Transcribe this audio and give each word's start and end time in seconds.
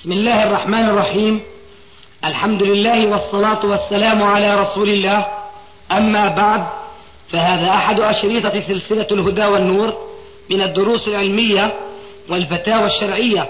بسم 0.00 0.12
الله 0.12 0.42
الرحمن 0.42 0.88
الرحيم. 0.88 1.40
الحمد 2.24 2.62
لله 2.62 3.06
والصلاة 3.06 3.66
والسلام 3.66 4.22
على 4.22 4.60
رسول 4.60 4.88
الله. 4.88 5.26
أما 5.92 6.28
بعد 6.28 6.66
فهذا 7.30 7.70
أحد 7.70 8.00
أشريطة 8.00 8.60
سلسلة 8.60 9.06
الهدى 9.12 9.44
والنور 9.44 9.94
من 10.50 10.62
الدروس 10.62 11.08
العلمية 11.08 11.72
والفتاوى 12.28 12.86
الشرعية 12.86 13.48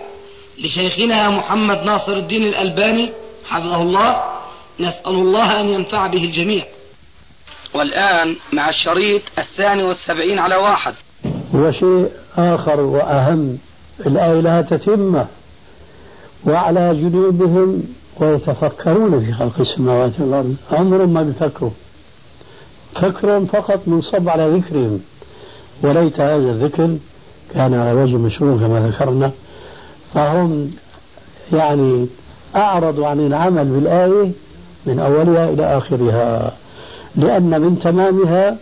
لشيخنا 0.58 1.30
محمد 1.30 1.82
ناصر 1.82 2.12
الدين 2.12 2.42
الألباني 2.42 3.12
حفظه 3.44 3.82
الله. 3.82 4.24
نسأل 4.80 5.14
الله 5.14 5.60
أن 5.60 5.66
ينفع 5.66 6.06
به 6.06 6.24
الجميع. 6.24 6.64
والآن 7.74 8.36
مع 8.52 8.68
الشريط 8.68 9.22
الثاني 9.38 9.82
والسبعين 9.82 10.38
على 10.38 10.56
واحد. 10.56 10.94
وشيء 11.54 12.10
آخر 12.38 12.80
وأهم. 12.80 13.58
الآية 14.06 14.40
لها 14.40 14.62
تتمة. 14.62 15.26
وعلى 16.46 16.94
جنوبهم 16.94 17.82
ويتفكرون 18.20 19.24
في 19.24 19.32
خلق 19.32 19.60
السماوات 19.60 20.12
والأرض. 20.18 20.54
عمرهم 20.72 21.08
ما 21.14 21.22
بيفكروا 21.22 21.70
فكرهم 22.94 23.46
فقط 23.46 23.80
منصب 23.86 24.28
على 24.28 24.50
ذكرهم. 24.50 25.00
وليت 25.82 26.20
هذا 26.20 26.50
الذكر 26.50 26.96
كان 27.54 27.74
على 27.74 27.92
وجه 27.92 28.16
مشروع 28.16 28.56
كما 28.56 28.88
ذكرنا. 28.88 29.30
فهم 30.14 30.70
يعني 31.52 32.06
أعرضوا 32.56 33.06
عن 33.06 33.20
العمل 33.20 33.64
بالآية 33.64 34.30
من 34.86 34.98
أولها 34.98 35.50
إلى 35.50 35.78
آخرها. 35.78 36.52
لأن 37.16 37.60
من 37.60 37.78
تمامها 37.78 38.56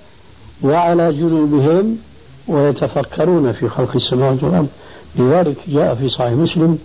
وعلى 0.62 1.12
جنوبهم 1.12 1.98
ويتفكرون 2.48 3.52
في 3.52 3.68
خلق 3.68 3.95
السماوات 3.95 4.45
والأرض. 4.45 4.68
لذلك 5.16 5.56
جاء 5.68 5.95
في 5.95 6.09
صحيح 6.09 6.32
مسلم 6.32 6.79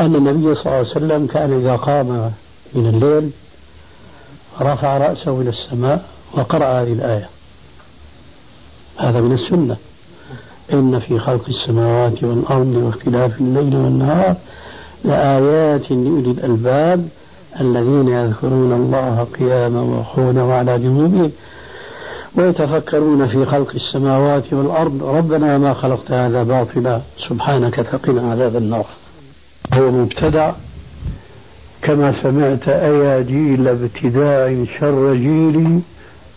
أن 0.00 0.14
النبي 0.14 0.54
صلى 0.54 0.66
الله 0.66 0.76
عليه 0.76 0.88
وسلم 0.90 1.26
كان 1.26 1.60
إذا 1.60 1.76
قام 1.76 2.32
من 2.74 2.86
الليل 2.86 3.30
رفع 4.60 4.98
رأسه 4.98 5.40
إلى 5.40 5.50
السماء 5.50 6.04
وقرأ 6.34 6.82
هذه 6.82 6.92
الآية. 6.92 7.28
هذا 9.00 9.20
من 9.20 9.32
السنة. 9.32 9.76
إن 10.72 10.98
في 10.98 11.18
خلق 11.18 11.44
السماوات 11.48 12.24
والأرض 12.24 12.76
واختلاف 12.76 13.40
الليل 13.40 13.76
والنهار 13.76 14.36
لآيات 15.04 15.90
لأولي 15.90 16.30
الألباب 16.30 17.08
الذين 17.60 18.08
يذكرون 18.08 18.72
الله 18.72 19.26
قياما 19.38 19.80
وقعودا 19.80 20.42
وعلى 20.42 20.78
جنوبهم 20.78 21.30
ويتفكرون 22.36 23.28
في 23.28 23.46
خلق 23.46 23.70
السماوات 23.74 24.52
والأرض. 24.52 25.02
ربنا 25.02 25.58
ما 25.58 25.74
خلقت 25.74 26.10
هذا 26.10 26.42
باطلا 26.42 27.00
سبحانك 27.28 27.80
فقنا 27.80 28.30
عذاب 28.32 28.56
النار. 28.56 28.86
هو 29.72 29.90
مبتدع. 29.90 30.52
كما 31.82 32.12
سمعت 32.12 32.68
أيا 32.68 33.22
جيل 33.22 33.68
ابتداع 33.68 34.64
شر 34.80 35.14
جيلي 35.14 35.80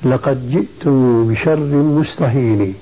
لقد 0.03 0.49
جئت 0.51 0.87
بشر 1.29 1.59
مستحيل. 1.99 2.73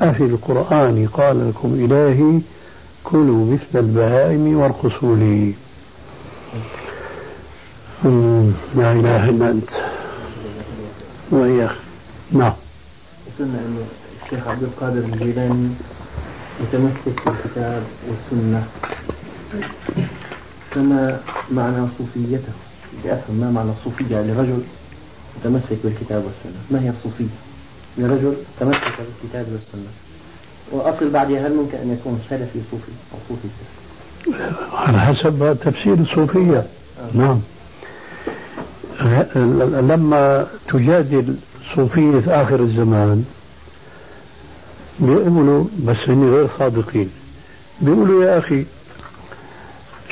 أفي 0.00 0.22
القرآن 0.22 1.08
قال 1.12 1.48
لكم 1.48 1.74
إلهي 1.74 2.40
كلوا 3.04 3.52
مثل 3.52 3.78
البهائم 3.78 4.56
وارقصوا 4.56 5.16
لي. 5.16 5.54
لا 8.74 8.92
إله 8.92 9.28
إلا 9.28 9.50
أنت. 9.50 9.70
وإياك 11.30 11.70
نعم. 12.32 12.52
قلنا 13.38 13.58
أن 13.58 13.76
الشيخ 14.24 14.48
عبد 14.48 14.62
القادر 14.62 14.98
الجيلاني 14.98 15.68
متمسك 16.60 17.26
بالكتاب 17.26 17.82
والسنة. 18.08 18.66
فما 20.70 21.20
معنى 21.50 21.86
صوفيته. 21.98 22.52
لأفهم 23.04 23.36
ما 23.36 23.50
معنى 23.50 23.70
الصوفية 23.70 24.16
لرجل 24.16 24.62
متمسك 25.38 25.78
بالكتاب 25.84 26.24
والسنة. 26.24 26.60
ما 26.70 26.80
هي 26.80 26.90
الصوفية؟ 26.90 27.24
لرجل 27.98 28.34
تمسك 28.60 28.94
بالكتاب 28.98 29.46
والسنة. 29.52 29.90
وأصل 30.72 31.10
بعدها 31.10 31.46
هل 31.46 31.54
ممكن 31.54 31.78
أن 31.78 31.92
يكون 31.92 32.20
سلفي 32.30 32.60
صوفي 32.70 32.92
أو 33.12 33.18
صوفي؟ 33.28 33.48
سلفي 34.24 34.76
على 34.76 35.00
حسب 35.00 35.56
تفسير 35.64 35.94
الصوفية. 35.94 36.58
آه. 36.58 37.16
نعم. 37.16 37.40
لما 39.88 40.46
تجادل 40.68 41.36
صوفية 41.74 42.42
آخر 42.42 42.60
الزمان 42.60 43.24
بيقولوا 45.00 45.64
بس 45.84 45.96
هني 46.08 46.30
غير 46.30 46.48
صادقين. 46.58 47.10
بيقولوا 47.80 48.24
يا 48.24 48.38
أخي 48.38 48.64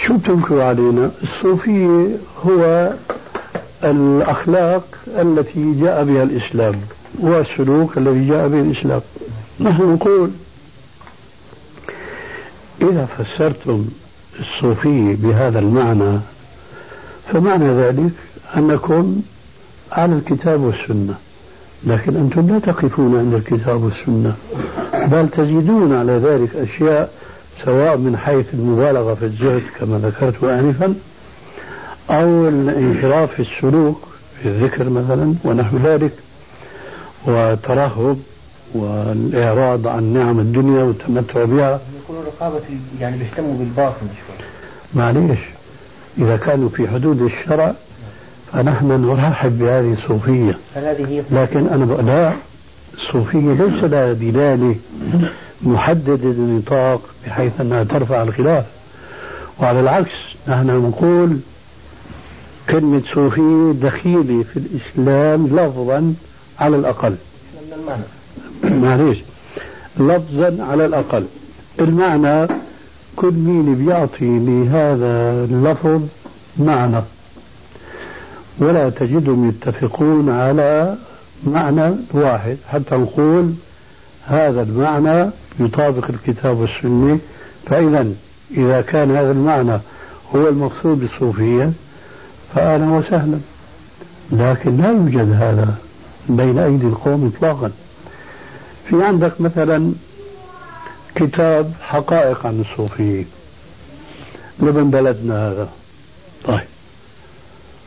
شو 0.07 0.17
بتنكر 0.17 0.61
علينا. 0.61 1.11
الصوفية 1.23 2.17
هو 2.47 2.93
الأخلاق 3.85 4.85
التي 5.09 5.75
جاء 5.81 6.05
بها 6.05 6.23
الإسلام 6.23 6.75
والسلوك 7.21 7.99
الذي 7.99 8.29
جاء 8.29 8.49
به 8.49 8.61
الإسلام. 8.61 9.01
نحن 9.61 9.83
نقول 9.83 10.31
إذا 12.83 13.05
فسرتم 13.07 13.85
الصوفية 14.41 15.17
بهذا 15.17 15.59
المعنى 15.59 16.19
فمعنى 17.33 17.69
ذلك 17.69 18.13
أنكم 18.57 19.21
على 19.93 20.15
الكتاب 20.15 20.61
والسنة. 20.61 21.15
لكن 21.85 22.17
أنتم 22.17 22.49
لا 22.49 22.59
تقفون 22.59 23.19
عند 23.19 23.35
الكتاب 23.35 23.83
والسنة 23.83 24.35
بل 25.07 25.29
تزيدون 25.29 25.95
على 25.95 26.13
ذلك 26.13 26.57
أشياء 26.57 27.13
سواء 27.65 27.97
من 27.97 28.17
حيث 28.17 28.47
المبالغة 28.55 29.15
في 29.15 29.25
الزهد 29.25 29.63
كما 29.79 29.99
ذكرت 29.99 30.45
آنفا 30.45 30.95
أو 32.11 32.49
الانحراف 32.49 33.33
في 33.35 33.41
السلوك 33.41 34.09
في 34.43 34.49
الذكر 34.49 34.89
مثلا 34.89 35.35
ونحو 35.45 35.77
ذلك 35.77 36.13
وترهب 37.27 38.19
والإعراض 38.75 39.87
عن 39.87 40.13
نعم 40.13 40.39
الدنيا 40.39 40.85
والتمتع 40.85 41.45
بها. 41.45 41.81
يقولون 42.05 42.25
رقابة 42.27 42.61
يعني 43.01 43.19
بيهتموا 43.19 43.55
بالباطن 43.59 44.07
شوي. 44.07 44.47
معليش 44.95 45.39
إذا 46.19 46.37
كانوا 46.37 46.69
في 46.69 46.89
حدود 46.89 47.23
الشرع 47.23 47.75
فنحن 48.53 48.87
نرحب 48.87 49.59
بهذه 49.59 49.93
الصوفية. 49.93 50.59
لكن 51.31 51.67
أنا 51.67 51.85
لا 52.03 52.33
الصوفية 52.95 53.53
ليس 53.53 53.85
لها 53.85 54.13
دلالة 54.13 54.77
محددة 55.63 56.31
النطاق 56.31 57.01
بحيث 57.27 57.61
أنها 57.61 57.85
ترفع 57.85 58.23
الخلاف. 58.23 58.65
وعلى 59.61 59.81
العكس 59.81 60.13
نحن 60.49 60.67
نقول 60.67 61.39
كلمة 62.71 63.03
صوفية 63.15 63.73
دخيلة 63.73 64.43
في 64.43 64.57
الإسلام 64.57 65.47
لفظا 65.47 66.15
على 66.59 66.77
الأقل. 66.77 67.17
معليش. 68.65 69.19
لفظا 69.99 70.65
على 70.71 70.87
الأقل. 70.87 71.27
المعنى 71.81 72.47
كل 73.17 73.33
مين 73.33 73.75
بيعطي 73.75 74.39
لهذا 74.39 75.45
اللفظ 75.45 76.03
معنى. 76.57 77.03
ولا 78.59 78.91
تجدهم 78.91 79.49
يتفقون 79.49 80.31
على 80.31 80.97
معنى 81.47 81.95
واحد. 82.13 82.57
حتى 82.69 82.95
نقول 82.95 83.55
هذا 84.27 84.63
المعنى 84.63 85.31
يطابق 85.61 86.11
الكتاب 86.11 86.59
والسنة 86.59 87.19
فإذا 87.67 88.07
إذا 88.51 88.81
كان 88.81 89.17
هذا 89.17 89.31
المعنى 89.31 89.79
هو 90.35 90.49
المقصود 90.49 91.01
بالصوفية 91.01 91.73
فأهلا 92.55 92.85
وسهلا. 92.85 93.39
لكن 94.33 94.77
لا 94.77 94.89
يوجد 94.89 95.33
هذا 95.33 95.75
بين 96.29 96.59
أيدي 96.59 96.87
القوم 96.87 97.33
إطلاقا. 97.37 97.71
في 98.89 99.05
عندك 99.05 99.41
مثلا 99.41 99.93
كتاب 101.15 101.73
حقائق 101.81 102.47
عن 102.47 102.61
الصوفيين 102.61 103.27
لمن 104.59 104.91
بلدنا 104.91 105.49
هذا؟ 105.49 105.69
طيب. 106.45 106.61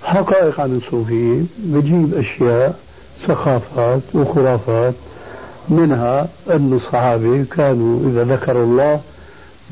حقائق 0.04 0.60
عن 0.60 0.76
الصوفيين 0.86 1.50
بجيب 1.58 2.14
أشياء 2.14 2.80
سخافات 3.28 4.02
وخرافات 4.14 4.94
منها 5.70 6.28
أن 6.50 6.74
الصحابة 6.74 7.44
كانوا 7.44 8.10
إذا 8.10 8.24
ذكروا 8.24 8.64
الله 8.64 9.02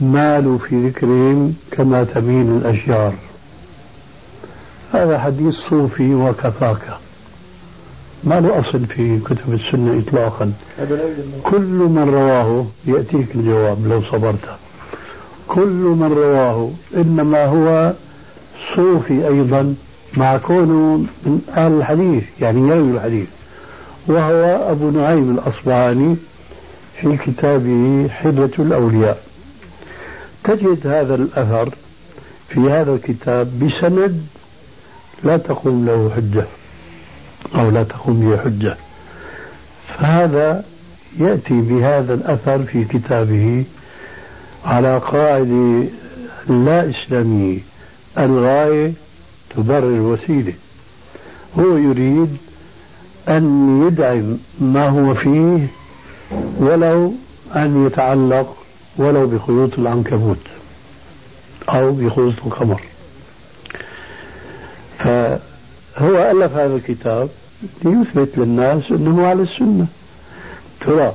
مالوا 0.02 0.58
في 0.58 0.88
ذكرهم 0.88 1.54
كما 1.72 2.04
تميل 2.04 2.50
الأشجار. 2.52 3.14
هذا 4.94 5.20
حديث 5.20 5.54
صوفي 5.54 6.16
وكفاك. 6.16 6.98
ما 8.24 8.40
له 8.40 8.60
أصل 8.60 8.86
في 8.86 9.20
كتب 9.20 9.54
السنة 9.54 10.00
إطلاقا. 10.08 10.52
كل 11.44 11.62
من 11.96 12.10
رواه 12.14 12.66
يأتيك 12.86 13.36
الجواب 13.36 13.88
لو 13.88 14.02
صبرت. 14.02 14.50
كل 15.48 15.96
من 16.00 16.14
رواه 16.14 16.72
إنما 16.96 17.46
هو 17.46 17.94
صوفي 18.76 19.28
أيضا 19.28 19.76
مع 20.18 20.38
كونه 20.38 21.06
من 21.26 21.42
أهل 21.58 21.72
الحديث 21.72 22.24
يعني 22.42 22.70
يروي 22.70 22.92
الحديث. 22.92 23.28
وهو 24.08 24.72
أبو 24.72 24.90
نعيم 24.90 25.38
الأصبهاني 25.38 26.16
في 27.02 27.18
كتابه 27.18 28.08
حلة 28.10 28.52
الأولياء. 28.60 29.24
تجد 30.44 30.88
هذا 30.88 31.16
الأثر 31.16 31.70
في 32.50 32.60
هذا 32.60 32.94
الكتاب 32.94 33.60
بسند 33.60 34.26
لا 35.24 35.38
تقوم 35.38 35.86
له 35.86 36.12
حجة 36.16 36.46
أو 37.56 37.70
لا 37.70 37.84
تقوم 37.84 38.20
به 38.20 38.38
حجة. 38.38 38.78
فهذا 39.98 40.64
يأتي 41.20 41.62
بهذا 41.62 42.14
الأثر 42.14 42.64
في 42.64 42.84
كتابه 42.84 43.64
على 44.66 44.98
قاعدة 44.98 45.84
لا 46.48 46.90
إسلامية 46.90 47.60
الغاية 48.18 48.94
تبرر 49.56 49.84
الوسيلة 49.88 50.54
هو 51.60 51.78
يريد 51.78 52.38
أن 53.30 53.88
يدعم 53.88 54.38
ما 54.60 54.90
هو 54.90 55.14
فيه 55.14 55.68
ولو 56.60 57.14
أن 57.56 57.86
يتعلق 57.86 58.56
ولو 58.98 59.28
بخيوط 59.28 59.80
العنكبوت 59.80 60.38
أو 61.70 61.92
بخيوط 61.92 62.34
القمر. 62.46 62.82
فهو 65.00 66.32
ألف 66.32 66.54
هذا 66.54 66.76
الكتاب 66.76 67.30
ليثبت 67.84 68.38
للناس 68.38 68.92
أنه 68.92 69.28
على 69.28 69.44
السنة. 69.44 69.88
ترى 70.82 71.14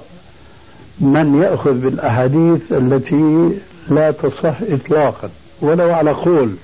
من 1.01 1.43
يأخذ 1.43 1.73
بالأحاديث 1.73 2.73
التي 2.73 3.51
لا 3.89 4.11
تصح 4.11 4.57
إطلاقا 4.63 5.31
ولو 5.61 5.95
على 5.95 6.11
قول. 6.11 6.55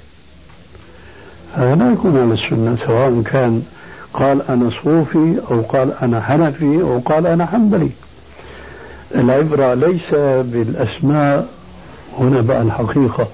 هذا 1.55 1.75
لا 1.75 1.93
يكون 1.93 2.19
على 2.19 2.35
السنة 2.35 2.77
سواء 2.87 3.23
كان 3.23 3.63
قال 4.15 4.43
أنا 4.49 4.71
صوفي 4.85 5.41
أو 5.51 5.61
قال 5.61 5.93
أنا 6.03 6.21
حنفي 6.21 6.83
أو 6.83 6.99
قال 6.99 7.27
أنا 7.27 7.47
حنبلي. 7.47 7.91
العبرة 9.15 9.75
ليس 9.75 10.15
بالأسماء 10.45 11.49
هنا 12.19 12.41
بقى 12.41 12.63
الحقيقة 12.63 13.27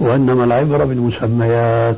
وإنما 0.00 0.44
العبرة 0.44 0.84
بالمسميات. 0.84 1.96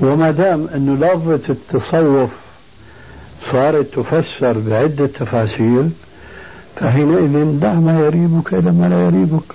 وما 0.00 0.30
دام 0.30 0.68
أنه 0.74 1.06
لفظة 1.06 1.40
التصوف 1.48 2.30
صارت 3.52 3.86
تفسر 3.94 4.58
بعدة 4.58 5.06
تفاسير 5.06 5.88
فحينئذ 6.76 7.58
دع 7.60 7.72
ما 7.74 8.00
يريبك 8.00 8.54
إلى 8.54 8.72
ما 8.72 8.88
لا 8.88 9.04
يريبك. 9.04 9.54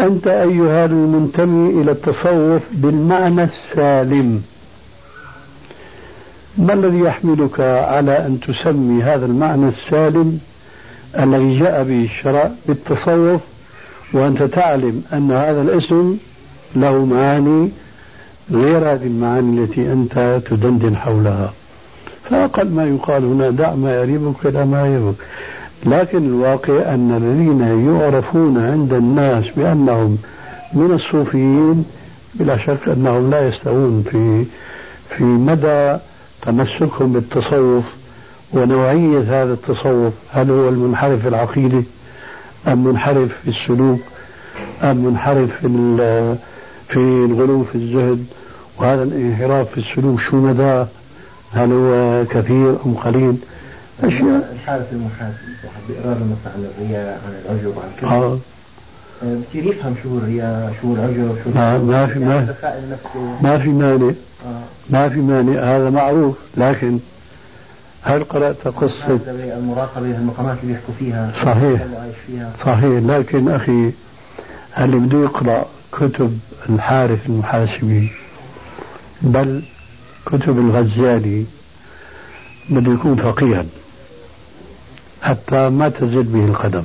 أنت 0.00 0.26
أيها 0.26 0.84
المنتمي 0.84 1.82
إلى 1.82 1.90
التصوف 1.90 2.62
بالمعنى 2.72 3.44
السالم. 3.44 4.42
ما 6.58 6.72
الذي 6.72 6.98
يحملك 6.98 7.60
على 7.60 8.26
أن 8.26 8.40
تسمي 8.40 9.02
هذا 9.02 9.26
المعنى 9.26 9.68
السالم 9.68 10.38
الذي 11.18 11.58
جاء 11.58 11.82
به 11.82 12.04
الشرع 12.04 12.50
بالتصوف 12.68 13.40
وأنت 14.12 14.42
تعلم 14.42 15.02
أن 15.12 15.32
هذا 15.32 15.62
الاسم 15.62 16.16
له 16.76 17.04
معاني 17.04 17.70
غير 18.50 18.78
هذه 18.78 19.06
المعاني 19.06 19.64
التي 19.64 19.92
أنت 19.92 20.40
تدندن 20.46 20.96
حولها. 20.96 21.52
فأقل 22.30 22.68
ما 22.70 22.84
يقال 22.84 23.24
هنا 23.24 23.50
دع 23.50 23.74
ما 23.74 23.96
يريبك 23.96 24.46
إلى 24.46 24.66
ما 24.66 24.86
يريبك. 24.86 25.14
لكن 25.86 26.18
الواقع 26.18 26.94
أن 26.94 27.10
الذين 27.16 27.88
يعرفون 27.88 28.58
عند 28.58 28.92
الناس 28.92 29.44
بأنهم 29.56 30.18
من 30.72 30.92
الصوفيين 30.92 31.84
بلا 32.34 32.56
شك 32.58 32.88
أنهم 32.88 33.30
لا 33.30 33.48
يستوون 33.48 34.04
في 34.10 34.44
في 35.16 35.24
مدى 35.24 35.98
تمسكهم 36.46 37.12
بالتصوف 37.12 37.84
ونوعية 38.52 39.20
هذا 39.20 39.52
التصوف 39.52 40.12
هل 40.32 40.50
هو 40.50 40.68
المنحرف 40.68 41.22
في 41.22 41.28
العقيدة 41.28 41.82
أم 42.68 42.84
منحرف 42.84 43.32
في 43.42 43.50
السلوك 43.50 44.00
أم 44.82 44.96
منحرف 44.96 45.50
في 45.60 45.68
في 46.88 46.96
الغلو 46.98 47.64
في 47.64 47.74
الزهد 47.74 48.26
وهذا 48.78 49.02
الانحراف 49.02 49.70
في 49.70 49.78
السلوك 49.78 50.20
شو 50.20 50.36
مدى؟ 50.36 50.84
هل 51.52 51.72
هو 51.72 52.24
كثير 52.30 52.76
أم 52.86 52.94
قليل؟ 52.94 53.36
أشياء. 54.02 54.52
الحالة 54.52 54.86
المحاسب 54.92 55.34
بإقرار 55.88 56.16
مثلا 56.16 56.68
الرياء 56.78 57.20
عن 57.26 57.32
العجب 57.44 57.72
عن 57.78 57.90
كذا 58.00 58.38
بصير 59.22 59.64
يفهم 59.64 59.94
شو 60.02 60.18
الرياء 60.18 60.74
شو 60.82 60.94
العجب 60.94 61.36
شو 61.44 61.50
ما, 61.54 61.78
ما 61.78 62.06
في 62.06 62.18
ما, 62.18 62.54
ما 63.42 63.58
في 63.58 63.68
مانع. 63.68 64.06
آه. 64.46 64.62
ما 64.90 65.08
في 65.08 65.18
مانع. 65.20 65.76
هذا 65.76 65.90
معروف. 65.90 66.36
لكن 66.56 66.98
هل 68.02 68.24
قرأت 68.24 68.68
قصة؟ 68.68 69.18
المراقبة 69.28 70.06
المقامات 70.06 70.56
اللي 70.62 70.72
بيحكوا 70.72 70.94
فيها 70.98 71.32
صحيح. 71.44 71.82
فيها. 72.26 72.52
صحيح. 72.60 73.02
لكن 73.04 73.48
أخي 73.48 73.92
اللي 74.78 74.96
بده 74.96 75.18
يقرأ 75.22 75.66
كتب 75.92 76.38
الحارث 76.68 77.26
المحاسبي؟ 77.26 78.12
بل 79.22 79.62
كتب 80.26 80.58
الغزالي 80.58 81.44
بده 82.70 82.92
يكون 82.92 83.16
فقيها 83.16 83.64
حتى 85.22 85.68
ما 85.68 85.88
تزل 85.88 86.22
به 86.22 86.44
القدم. 86.44 86.84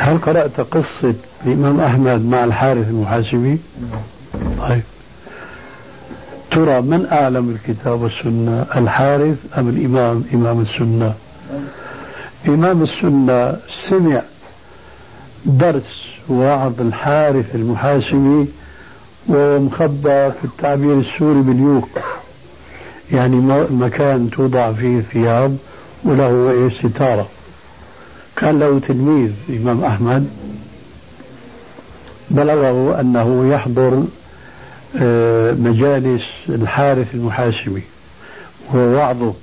هل 0.00 0.18
قرأت 0.18 0.60
قصة 0.60 1.14
الإمام 1.46 1.80
أحمد 1.80 2.24
مع 2.26 2.44
الحارث 2.44 2.88
المحاسبي؟ 2.88 3.58
طيب. 4.58 4.82
ترى 6.50 6.80
من 6.80 7.06
أعلم 7.12 7.50
الكتاب 7.50 8.00
والسنة 8.00 8.66
الحارث 8.76 9.36
أم 9.58 9.68
الإمام 9.68 10.24
إمام 10.34 10.60
السنة؟ 10.60 11.14
إمام 12.48 12.82
السنة 12.82 13.56
سمع 13.88 14.22
درس 15.44 16.02
وعظ 16.28 16.80
الحارث 16.80 17.54
المحاسبي 17.54 18.46
وهو 19.26 19.58
مخبى 19.58 20.30
في 20.30 20.44
التعبير 20.44 20.98
السوري 20.98 21.40
باليوق. 21.42 21.88
يعني 23.12 23.36
مكان 23.70 24.30
توضع 24.30 24.72
فيه 24.72 25.00
ثياب 25.00 25.56
وله 26.04 26.70
ستارة. 26.70 27.28
كان 28.40 28.58
له 28.58 28.80
تلميذ 28.88 29.32
الإمام 29.48 29.84
أحمد 29.84 30.28
بلغه 32.30 33.00
أنه 33.00 33.52
يحضر 33.54 34.04
آه، 34.96 35.52
مجالس 35.52 36.24
الحارث 36.48 37.14
المحاسبي 37.14 37.82
ووعظه 38.74 39.34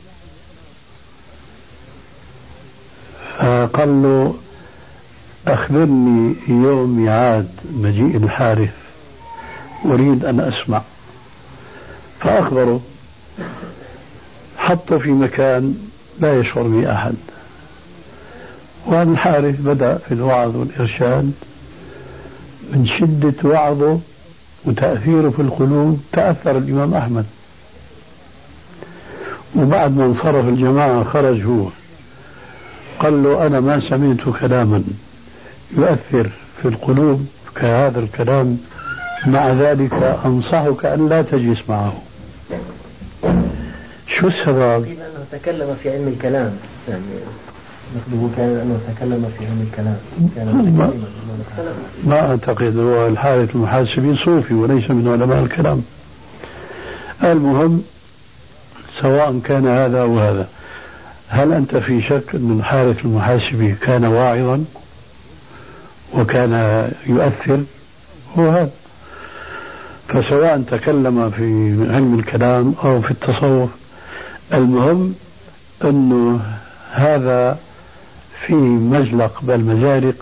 فقال 3.38 4.04
له 4.04 4.36
أخبرني 5.48 6.36
يوم 6.48 6.98
ميعاد 6.98 7.50
مجيء 7.74 8.18
الحارث 8.18 8.74
أريد 9.86 10.26
أن 10.26 10.40
أسمع. 10.40 10.82
فأخبره 12.20 12.82
حطه 14.58 14.98
في 14.98 15.10
مكان 15.10 15.78
لا 16.20 16.40
يشعر 16.40 16.64
به 16.64 16.94
أحد. 16.94 17.16
والحارث 18.86 19.62
بدأ 19.62 19.98
في 19.98 20.14
الوعظ 20.14 20.56
والإرشاد 20.56 21.32
من 22.72 22.88
شدة 23.00 23.50
وعظه 23.50 24.00
وتأثيره 24.66 25.30
في 25.30 25.42
القلوب 25.42 26.00
تأثر 26.12 26.58
الإمام 26.58 26.94
أحمد. 26.94 27.26
وبعد 29.56 29.98
ما 29.98 30.06
انصرف 30.06 30.48
الجماعة 30.48 31.04
خرج 31.04 31.42
هو 31.42 31.68
قال 33.00 33.24
له 33.24 33.48
أنا 33.48 33.60
ما 33.60 33.90
سمعت 33.90 34.38
كلاما 34.40 34.84
يؤثر 35.78 36.30
في 36.62 36.68
القلوب 36.68 37.28
كهذا 37.56 38.00
الكلام. 38.00 38.58
مع 39.28 39.52
ذلك 39.52 39.94
أنصحك 40.26 40.86
أن 40.86 41.10
لا 41.10 41.22
تجلس 41.22 41.60
معه. 41.70 41.94
شو 44.20 44.28
السبب؟ 44.28 44.98
تكلم 45.32 45.76
في 45.84 45.90
علم 45.90 46.08
الكلام؟ 46.08 46.58
يعني 46.90 47.04
نقده 47.96 48.36
كان 48.38 48.50
أنه 48.50 48.80
تكلم 48.96 49.32
في 49.38 49.46
علم 49.46 49.68
الكلام. 49.72 49.98
كان 50.36 50.76
ما, 50.78 50.94
ما 52.04 52.30
أعتقد 52.30 52.78
هو 52.78 53.08
الحارث 53.08 53.56
المحاسبي 53.56 54.16
صوفي 54.16 54.54
وليس 54.54 54.92
من 54.92 55.08
علماء 55.08 55.44
الكلام. 55.44 55.84
المهم 57.24 57.84
سواء 59.02 59.40
كان 59.40 59.68
هذا 59.68 60.02
أو 60.02 60.20
هذا 60.20 60.48
هل 61.28 61.54
أنت 61.54 61.78
في 61.78 62.02
شك 62.02 62.36
أن 62.36 62.58
الحارث 62.60 63.06
المحاسبي 63.06 63.72
كان 63.72 64.06
واعظا 64.06 64.66
وكان 66.14 66.54
يؤثر؟ 67.08 67.64
هو 68.38 68.50
هذا. 68.50 68.72
فسواء 70.08 70.62
تكلم 70.62 71.30
في 71.30 71.44
علم 71.94 72.20
الكلام 72.20 72.76
أو 72.84 73.02
في 73.02 73.12
التصوف 73.12 73.70
المهم 74.54 75.16
أنه 75.84 76.40
هذا 76.92 77.60
في 78.48 78.54
مزلق 78.56 79.40
بل 79.42 79.60
مزالق 79.60 80.16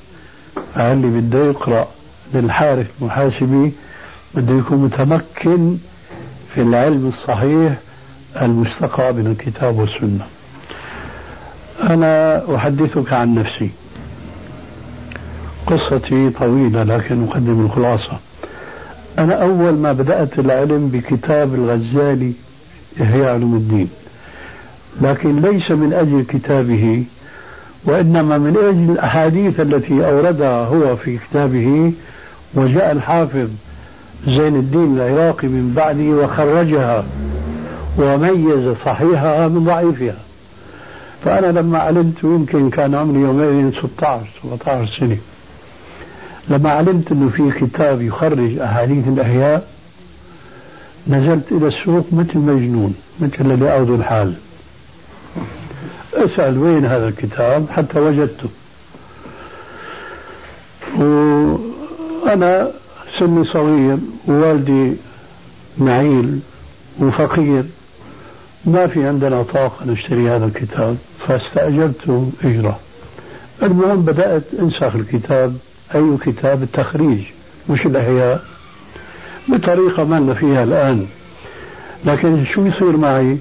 اللي 0.78 1.08
بده 1.08 1.46
يقرأ 1.46 1.88
للحارث 2.34 2.88
المحاسبي 3.02 3.72
بده 4.36 4.56
يكون 4.58 4.78
متمكن 4.78 5.78
في 6.56 6.62
العلم 6.62 7.08
الصحيح 7.08 7.74
المستقى 8.42 9.14
من 9.14 9.28
الكتاب 9.28 9.78
والسنة. 9.80 10.26
أنا 11.82 12.42
أحدثك 12.56 13.14
عن 13.14 13.36
نفسي. 13.36 13.70
قصتي 15.68 16.30
طويلة 16.30 16.84
لكن 16.84 17.24
أقدم 17.28 17.66
الخلاصة. 17.66 18.20
أنا 19.20 19.42
أول 19.44 19.74
ما 19.74 19.94
بدأت 19.94 20.40
العلم 20.40 20.88
بكتاب 20.88 21.54
الغزالي 21.56 22.34
إحياء 23.02 23.34
علوم 23.34 23.56
الدين 23.56 23.90
لكن 25.02 25.42
ليس 25.42 25.72
من 25.72 25.94
أجل 25.94 26.26
كتابه 26.30 27.04
وإنما 27.86 28.38
من 28.38 28.58
أجل 28.58 28.92
الأحاديث 28.94 29.60
التي 29.60 30.06
أوردها 30.06 30.66
هو 30.66 30.96
في 30.96 31.18
كتابه 31.18 31.94
وجاء 32.56 32.92
الحافظ 32.92 33.48
زين 34.28 34.56
الدين 34.56 34.98
العراقي 34.98 35.48
من 35.48 35.74
بعده 35.76 36.04
وخرجها 36.24 37.06
وميز 37.98 38.78
صحيحها 38.78 39.48
من 39.48 39.64
ضعيفها. 39.64 40.16
فأنا 41.26 41.60
لما 41.60 41.80
علمت 41.80 42.24
يمكن 42.24 42.70
كان 42.70 42.96
عمري 42.96 43.20
يومئذ 43.22 43.72
16 43.72 44.26
17 44.44 44.90
سنة. 45.00 45.18
لما 46.50 46.70
علمت 46.70 47.12
أنه 47.12 47.30
في 47.30 47.52
كتاب 47.52 48.02
يخرج 48.02 48.60
أحاديث 48.60 49.08
الأحياء 49.08 49.68
نزلت 51.08 51.52
إلى 51.52 51.68
السوق 51.68 52.06
مثل 52.12 52.38
مجنون 52.40 52.94
مثل 53.20 53.36
الذي 53.40 53.68
أعوذ 53.70 53.92
الحال. 53.92 54.34
أسأل 56.16 56.58
وين 56.58 56.86
هذا 56.86 57.08
الكتاب؟ 57.08 57.66
حتى 57.70 58.00
وجدته. 58.00 58.50
وأنا 60.98 62.72
سني 63.20 63.46
صغير 63.46 63.98
ووالدي 64.28 64.94
معيل 65.78 66.40
وفقير. 67.00 67.64
ما 68.66 68.88
في 68.88 69.08
عندنا 69.08 69.44
طاقة 69.44 69.86
نشتري 69.86 70.30
هذا 70.30 70.46
الكتاب 70.46 70.98
فاستأجرته 71.28 72.32
إجرة 72.44 72.80
المهم 73.64 74.02
بدأت 74.02 74.44
أنسخ 74.60 74.96
الكتاب 74.96 75.58
أي 75.96 76.18
كتاب 76.26 76.64
التخريج 76.64 77.20
مش 77.70 77.86
الإحياء؟ 77.86 78.44
بطريقة 79.48 80.04
ما 80.04 80.20
لنا 80.20 80.34
فيها 80.34 80.64
الآن. 80.64 81.08
لكن 82.06 82.46
شو 82.46 82.66
يصير 82.66 82.98
معي؟ 82.98 83.38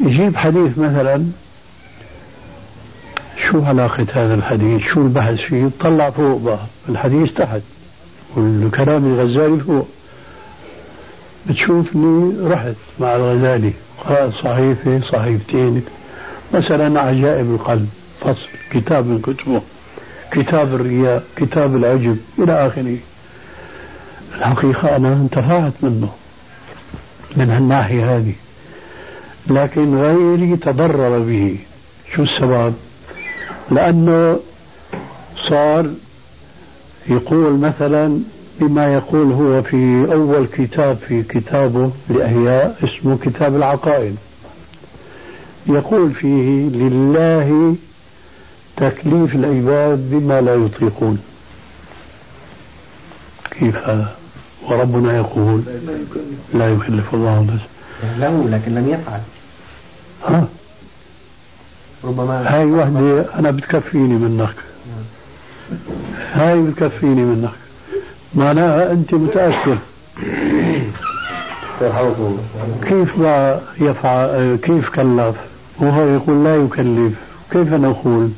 يجيب 0.00 0.36
حديث 0.36 0.78
مثلا 0.78 1.24
شو 3.52 3.64
علاقة 3.64 4.06
هذا 4.12 4.34
الحديث 4.34 4.82
شو 4.82 5.00
البحث 5.00 5.40
فيه؟ 5.40 5.70
طلع 5.80 6.10
فوق 6.10 6.40
بقى. 6.40 6.58
الحديث 6.88 7.32
تحت. 7.32 7.60
والكلام 8.36 9.06
الغزالي 9.06 9.60
فوق. 9.60 9.88
بتشوفني 11.46 12.48
رحت 12.48 12.74
مع 13.00 13.16
الغزالي. 13.16 13.72
قرأت 14.04 14.32
صحيفة 14.32 15.00
صحيفتين. 15.00 15.82
مثلا 16.54 17.00
عجائب 17.00 17.50
القلب. 17.54 17.88
فصل. 18.20 18.48
كتاب 18.70 19.06
من 19.06 19.20
كتبه. 19.20 19.62
كتاب 20.30 20.74
الرياء 20.74 21.24
كتاب 21.36 21.76
العجب 21.76 22.16
إلى 22.38 22.66
آخره. 22.66 22.96
الحقيقة 24.34 24.96
أنا 24.96 25.12
انتفعت 25.12 25.72
منه. 25.82 26.08
من 27.36 27.50
هالناحية 27.50 28.16
هذه. 28.16 28.34
لكن 29.46 29.94
غيري 29.98 30.56
تضرر 30.56 31.18
به. 31.18 31.58
شو 32.14 32.22
السبب؟ 32.22 32.74
لأنه 33.70 34.40
صار 35.36 35.90
يقول 37.08 37.52
مثلا 37.52 38.20
بما 38.60 38.94
يقول 38.94 39.32
هو 39.32 39.62
في 39.62 40.06
أول 40.12 40.46
كتاب 40.46 40.96
في 41.08 41.22
كتابه 41.22 41.90
لأحياء 42.08 42.78
اسمه 42.84 43.18
كتاب 43.22 43.56
العقائد. 43.56 44.16
يقول 45.66 46.10
فيه 46.10 46.68
لله 46.68 47.76
تكليف 48.76 49.34
العباد 49.34 50.10
بما 50.10 50.40
لا 50.40 50.54
يطيقون. 50.54 51.18
كيف؟ 53.50 53.76
هذا 53.76 54.16
وربنا 54.68 55.16
يقول 55.16 55.62
لا 56.54 56.68
يكلف 56.72 57.14
الله 57.14 57.46
بس 57.54 57.60
له 58.18 58.48
لكن 58.48 58.74
لم 58.74 58.88
يفعل. 58.88 59.20
ها؟ 60.24 60.46
ربما 62.04 62.54
هاي 62.56 62.64
وحدة 62.64 63.34
أنا 63.38 63.50
بتكفيني 63.50 64.14
منك. 64.14 64.54
هاي 66.32 66.62
بتكفيني 66.62 67.22
منك. 67.22 67.52
معناها 68.34 68.92
أنت 68.92 69.14
متأكد 69.14 69.78
كيف 72.82 73.18
ما 73.18 73.60
يفعل 73.80 74.58
كيف 74.62 74.88
كلف؟ 74.88 75.36
وهو 75.78 76.08
يقول 76.08 76.44
لا 76.44 76.56
يكلف. 76.56 77.14
كيف 77.50 77.72
نقول 77.72 78.30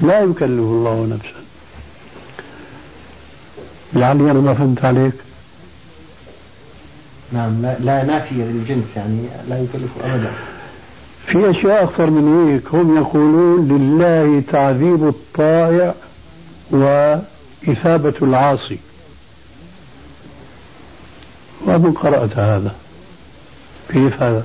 لا 0.00 0.20
يكلف 0.20 0.60
الله 0.60 1.06
نفسا. 1.06 1.40
لعلي 3.92 4.30
أنا 4.30 4.40
ما 4.40 4.54
فهمت 4.54 4.84
عليك. 4.84 5.12
نعم 7.32 7.62
لا, 7.62 7.76
لا 7.80 8.04
نافية 8.04 8.44
للجنس 8.44 8.84
يعني 8.96 9.20
لا 9.48 9.58
يكلف 9.58 9.90
أبدا. 10.04 10.30
في 11.26 11.50
أشياء 11.50 11.84
أكثر 11.84 12.10
من 12.10 12.48
هيك. 12.48 12.74
هم 12.74 12.96
يقولون 12.96 13.68
لله 13.68 14.42
تعذيب 14.52 15.08
الطائع 15.08 15.94
وإثابة 16.70 18.14
العاصي. 18.22 18.78
ومن 21.66 21.92
قرأت 21.92 22.38
هذا. 22.38 22.74
كيف 23.88 24.22
هذا؟ 24.22 24.44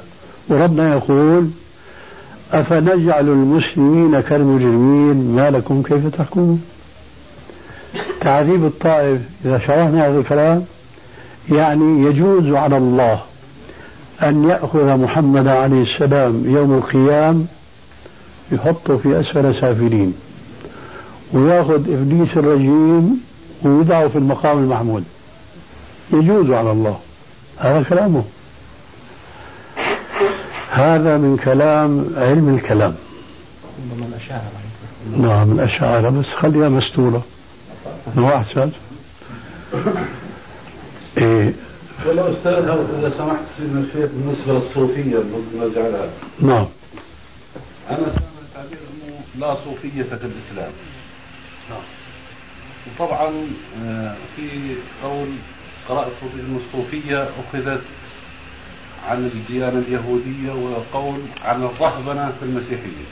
وربنا 0.49 0.93
يقول 0.95 1.49
أفنجعل 2.51 3.27
المسلمين 3.27 4.19
كالمجرمين 4.21 5.35
ما 5.35 5.49
لكم؟ 5.49 5.83
كيف 5.83 6.07
تحكمون؟ 6.07 6.63
تعذيب 8.21 8.65
الطائف 8.65 9.21
إذا 9.45 9.59
شرحنا 9.59 10.07
هذا 10.07 10.19
الكلام 10.19 10.65
يعني 11.51 12.05
يجوز 12.05 12.53
على 12.53 12.77
الله 12.77 13.21
أن 14.23 14.49
يأخذ 14.49 14.97
محمد 14.97 15.47
عليه 15.47 15.81
السلام 15.81 16.43
يوم 16.45 16.73
القيام 16.73 17.47
يحطه 18.51 18.97
في 18.97 19.19
أسفل 19.19 19.55
سافلين 19.55 20.13
ويأخذ 21.33 21.91
إبليس 21.91 22.37
الرجيم 22.37 23.21
ويوضعه 23.63 24.07
في 24.07 24.17
المقام 24.17 24.57
المحمود. 24.57 25.03
يجوز 26.13 26.51
على 26.51 26.71
الله. 26.71 26.99
هذا 27.57 27.83
كلامه. 27.83 28.23
هذا 30.71 31.17
من 31.17 31.37
كلام 31.43 32.05
علم 32.17 32.55
الكلام. 32.55 32.95
ربما 33.91 34.05
الأشاعرة 34.05 34.51
نعم 35.17 35.51
الأشاعرة 35.51 36.09
بس 36.09 36.25
خليها 36.25 36.69
مستورة. 36.69 37.23
أحسن 38.17 38.71
إيه 41.17 41.53
والله 42.05 42.31
أستاذ 42.33 42.51
إذا 42.53 43.13
سمحت 43.17 43.39
سيدنا 43.57 43.79
الشيخ 43.79 44.11
بالنسبة 44.11 44.53
للصوفية 44.53 45.17
اللي 45.17 45.69
نجعلها 45.69 46.09
نعم. 46.39 46.65
أنا 47.89 47.97
سامع 47.97 48.41
تعبير 48.53 48.77
أنه 48.93 49.19
لا 49.39 49.55
صوفية 49.65 50.03
في 50.03 50.13
الإسلام. 50.13 50.71
نعم. 51.69 51.81
وطبعا 52.87 53.47
آه، 53.83 54.15
في 54.35 54.75
قول 55.03 55.27
قرأت 55.89 56.11
أن 56.35 56.59
الصوفية 56.65 57.23
أخذت 57.39 57.81
عن 59.07 59.31
الديانة 59.33 59.79
اليهودية 59.79 60.51
وقول 60.51 61.19
عن 61.43 61.63
الرهبنة 61.63 62.33
في 62.39 62.45
المسيحية 62.45 63.05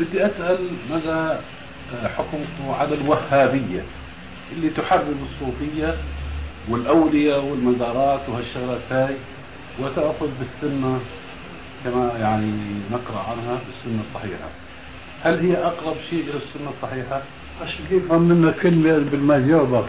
بدي 0.00 0.26
أسأل 0.26 0.58
ماذا 0.90 1.40
آه، 1.94 2.08
حكمكم 2.08 2.70
على 2.80 2.94
الوهابية 2.94 3.82
اللي 4.52 4.70
تحرم 4.70 5.26
الصوفية 5.32 5.94
والأولياء 6.68 7.44
والمزارات 7.44 8.20
وهالشغلات 8.28 8.80
هاي 8.90 9.14
وتأخذ 9.80 10.28
بالسنة 10.38 10.98
كما 11.84 12.12
يعني 12.20 12.52
نقرأ 12.92 13.18
عنها 13.30 13.58
بالسنة 13.66 14.02
الصحيحة. 14.08 14.48
هل 15.22 15.38
هي 15.38 15.56
أقرب 15.56 15.96
شيء 16.10 16.20
إلى 16.20 16.30
السنة 16.36 16.70
الصحيحة؟ 16.76 17.22
عشان 17.62 17.84
كيف 17.90 18.12
هم 18.12 18.22
منك 18.22 18.54
كلمة 18.54 18.98
بالما 19.12 19.38
جاوبك 19.48 19.84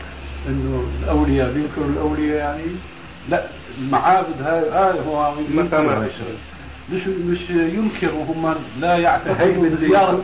إنه 0.47 0.83
الاولياء 1.03 1.51
بينكروا 1.53 1.87
الاولياء 1.87 2.37
يعني؟ 2.37 2.63
لا 3.29 3.45
المعابد 3.77 4.41
هاي 4.41 4.69
آه 4.69 4.91
هو 5.01 5.33
الشغلة. 6.05 6.37
مش 6.93 7.07
مش 7.07 7.49
ينكر 7.49 8.15
وهم 8.15 8.55
لا 8.79 8.97
بدي 9.27 9.69
بزيارة 9.69 10.23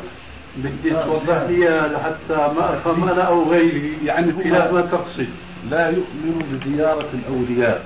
بدي 0.58 0.89
توضح 0.89 1.41
لي 1.50 1.89
لحتى 1.93 2.53
ما 2.55 2.74
أفهم 2.74 3.10
أنا 3.10 3.22
أو 3.22 3.51
غيري. 3.51 3.98
يعني 4.05 4.34
هو 4.34 4.39
إلى 4.39 4.72
ما 4.72 4.81
تقصد. 4.81 5.29
لا 5.70 5.89
يؤمن 5.89 6.60
بزيارة 6.65 7.10
الأولياء. 7.13 7.86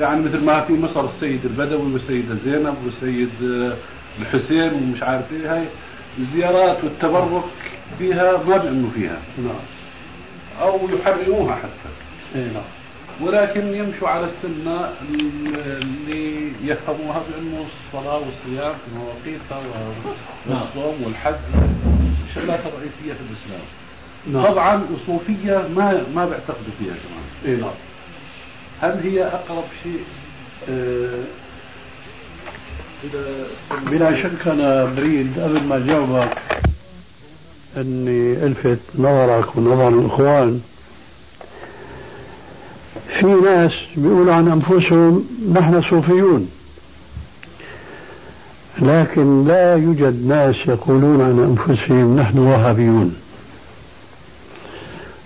يعني 0.00 0.20
مثل 0.22 0.44
ما 0.44 0.60
في 0.60 0.72
مصر 0.72 1.10
السيد 1.10 1.40
البدوي 1.44 1.92
والسيدة 1.92 2.34
زينب 2.44 2.76
والسيد 2.84 3.30
آه، 3.42 3.76
الحسين 4.20 4.72
ومش 4.72 5.02
عارف 5.02 5.32
إيه 5.32 5.54
هاي 5.54 5.64
الزيارات 6.18 6.84
والتبرك 6.84 7.44
فيها 7.98 8.32
ما 8.32 8.58
بيؤمنوا 8.58 8.90
فيها. 8.94 9.18
نعم. 9.38 9.54
أو 10.60 10.88
يحرموها 10.88 11.54
حتى. 11.54 11.90
اي 12.34 12.40
نعم. 12.40 12.62
ولكن 13.20 13.74
يمشوا 13.74 14.08
على 14.08 14.26
السنة 14.26 14.88
اللي 15.10 16.52
يفهموها 16.64 17.22
بأنه 17.30 17.64
الصلاة 17.86 18.18
والصيام 18.18 18.72
في 18.74 18.94
مواقيتها 18.96 19.62
والصوم 20.48 21.02
والحج. 21.04 21.34
الشغلات 22.28 22.60
الرئيسية 22.60 23.12
في 23.12 23.20
الإسلام. 23.30 23.66
نعم. 24.26 24.46
طبعا 24.46 24.82
الصوفية 24.94 25.68
ما 25.76 26.02
ما 26.14 26.24
بيعتقدوا 26.24 26.72
فيها 26.78 26.94
كمان 26.94 27.24
إيه 27.44 27.60
نعم. 27.60 27.70
هل 28.80 29.00
هي 29.02 29.24
أقرب 29.24 29.64
شيء 29.82 30.04
آه 30.68 31.24
بلا 33.90 34.22
شك 34.22 34.48
أنا 34.48 34.84
بريد 34.84 35.40
قبل 35.40 35.62
ما 35.62 35.78
جاوبك 35.86 36.38
أني 37.76 38.32
ألفت 38.32 38.78
نظرك 38.98 39.56
ونظر 39.56 39.88
الإخوان 39.88 40.60
في 43.18 43.26
ناس 43.26 43.72
بيقولوا 43.96 44.34
عن 44.34 44.48
أنفسهم 44.48 45.24
نحن 45.52 45.82
صوفيون 45.82 46.48
لكن 48.78 49.46
لا 49.46 49.76
يوجد 49.76 50.26
ناس 50.26 50.56
يقولون 50.66 51.20
عن 51.20 51.56
أنفسهم 51.58 52.16
نحن 52.20 52.38
وهابيون 52.38 53.16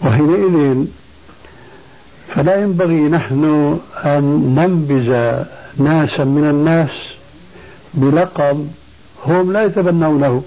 وحينئذ 0.05 0.85
فلا 2.35 2.62
ينبغي 2.62 3.00
نحن 3.00 3.79
أن 4.05 4.55
ننبذ 4.59 5.09
ناسا 5.79 6.25
من 6.25 6.50
الناس 6.50 6.91
بلقب 7.95 8.69
هم 9.26 9.53
لا 9.53 9.65
يتبنونه. 9.65 10.43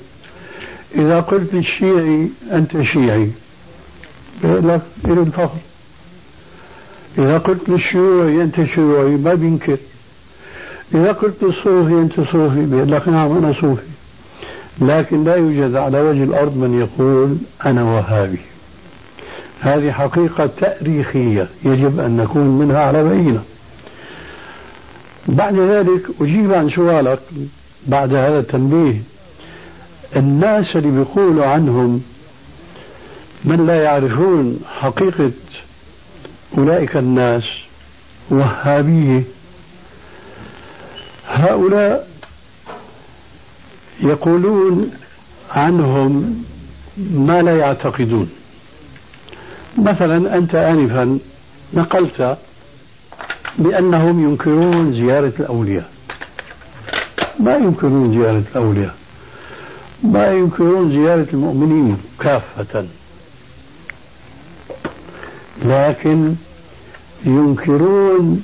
إذا 0.96 1.20
قلت 1.20 1.54
للشيعي 1.54 2.30
أنت 2.52 2.82
شيعي 2.82 3.32
يقول 4.44 4.68
لك 4.68 4.82
إلى 5.06 5.22
الفخر. 5.22 5.58
إذا 7.18 7.38
قلت 7.38 7.70
للشيوعي 7.70 8.44
أنت 8.44 8.64
شيوعي 8.64 9.16
ما 9.16 9.34
بينكر. 9.34 9.78
إذا 10.94 11.12
قلت 11.12 11.44
للصوفي 11.44 11.94
أنت 11.94 12.16
صوفي 12.16 12.66
بيقول 12.66 12.92
لك 12.92 13.08
نعم 13.08 13.38
أنا 13.38 13.54
صوفي. 13.54 13.82
لكن 14.82 15.24
لا 15.24 15.36
يوجد 15.36 15.76
على 15.76 16.02
وجه 16.02 16.24
الأرض 16.24 16.58
من 16.58 16.80
يقول 16.80 17.38
أنا 17.66 17.84
وهابي. 17.84 18.40
هذه 19.62 19.92
حقيقة 19.92 20.50
تأريخية 20.62 21.48
يجب 21.66 22.00
أن 22.00 22.18
نكون 22.18 22.60
منها 22.60 22.80
على 22.80 23.04
بينة. 23.04 23.44
بعد 25.28 25.56
ذلك 25.56 26.02
أجيب 26.22 26.54
عن 26.54 26.70
سؤالك 26.70 27.20
بعد 27.88 28.14
هذا 28.14 28.40
التنبيه. 28.40 29.02
الناس 30.16 30.76
اللي 30.76 30.92
بيقولوا 30.92 31.46
عنهم 31.46 32.04
من 33.46 33.68
لا 33.68 33.84
يعرفون 33.84 34.60
حقيقة 34.80 35.32
أولئك 36.58 36.98
الناس 36.98 37.44
وهابية. 38.30 39.24
هؤلاء 41.28 42.08
يقولون 44.00 44.92
عنهم 45.52 46.44
ما 46.98 47.42
لا 47.42 47.58
يعتقدون. 47.58 48.30
مثلا 49.84 50.38
أنت 50.38 50.56
آنفا 50.56 51.20
نقلت 51.74 52.38
بأنهم 53.58 54.24
ينكرون 54.24 54.94
زيارة 54.94 55.34
الأولياء. 55.40 55.90
ما 57.40 57.56
ينكرون 57.56 58.12
زيارة 58.14 58.44
الأولياء. 58.52 58.96
ما 60.04 60.32
ينكرون 60.32 60.90
زيارة 60.92 61.28
المؤمنين 61.34 61.98
كافة. 62.20 62.86
لكن 65.66 66.36
ينكرون 67.26 68.44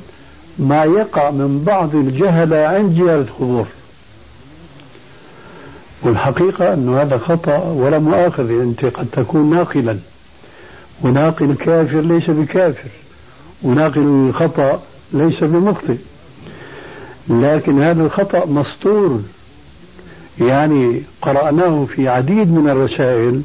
ما 0.60 0.84
يقع 0.84 1.32
من 1.32 1.63
بعض 1.63 1.96
الجهلة 1.96 2.58
عند 2.68 2.94
زيارة 2.96 3.27
قبور 3.39 3.65
والحقيقة 6.04 6.74
أن 6.74 6.96
هذا 6.96 7.18
خطأ 7.18 7.58
ولا 7.58 8.00
مؤاخذة 8.00 8.63
أنت 8.63 8.86
قد 8.86 9.08
تكون 9.12 9.50
ناقلا. 9.50 9.98
وناقل 11.02 11.50
الكافر 11.50 12.00
ليس 12.02 12.30
بكافر. 12.30 12.89
وناقل 13.63 14.02
الخطأ 14.02 14.82
ليس 15.13 15.43
بمخطئ. 15.43 15.98
لكن 17.30 17.84
هذا 17.84 18.04
الخطأ 18.04 18.46
مسطور 18.46 19.22
يعني 20.41 21.02
قرأناه 21.22 21.86
في 21.86 22.08
عديد 22.08 22.52
من 22.52 22.69
الرسائل 22.69 23.41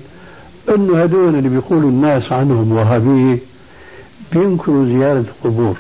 أنه 0.68 1.04
هذول 1.04 1.34
اللي 1.34 1.48
بيقولوا 1.48 1.90
الناس 1.90 2.32
عنهم 2.32 2.72
وهابية 2.72 3.38
بينكروا 4.32 4.86
زيارة 4.86 5.24
القبور. 5.44 5.76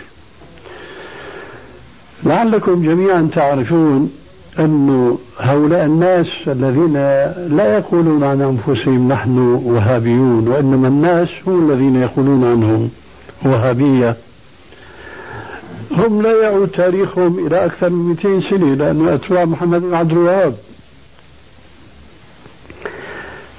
لعلكم 2.24 2.82
جميعا 2.82 3.28
تعرفون 3.32 4.12
أن 4.58 5.16
هؤلاء 5.38 5.84
الناس 5.84 6.26
الذين 6.46 6.92
لا 7.56 7.78
يقولون 7.78 8.24
عن 8.24 8.40
أنفسهم 8.40 9.12
نحن 9.12 9.38
وهابيون 9.64 10.48
وإنما 10.48 10.88
الناس 10.88 11.28
هم 11.46 11.70
الذين 11.70 11.96
يقولون 11.96 12.44
عنهم 12.44 12.90
وهابية. 13.44 14.16
هم 15.90 16.22
لا 16.22 16.42
يعود 16.42 16.68
تاريخهم 16.68 17.46
إلى 17.46 17.64
أكثر 17.64 17.90
من 17.90 18.16
200 18.24 18.40
سنة 18.40 18.74
لأنه 18.74 19.14
أتباع 19.14 19.44
محمد 19.44 19.82
بن 19.82 19.94
عبد 19.94 20.12
الوهاب. 20.12 20.54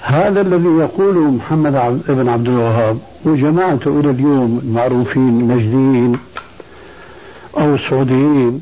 هذا 0.01 0.41
الذي 0.41 0.69
يقوله 0.69 1.31
محمد 1.31 2.01
بن 2.07 2.29
عبد 2.29 2.47
الوهاب 2.47 2.97
وجماعته 3.25 3.99
إلى 3.99 4.09
اليوم 4.09 4.61
المعروفين 4.63 5.29
النجديين 5.29 6.17
أو 7.57 7.75
السعوديين 7.75 8.61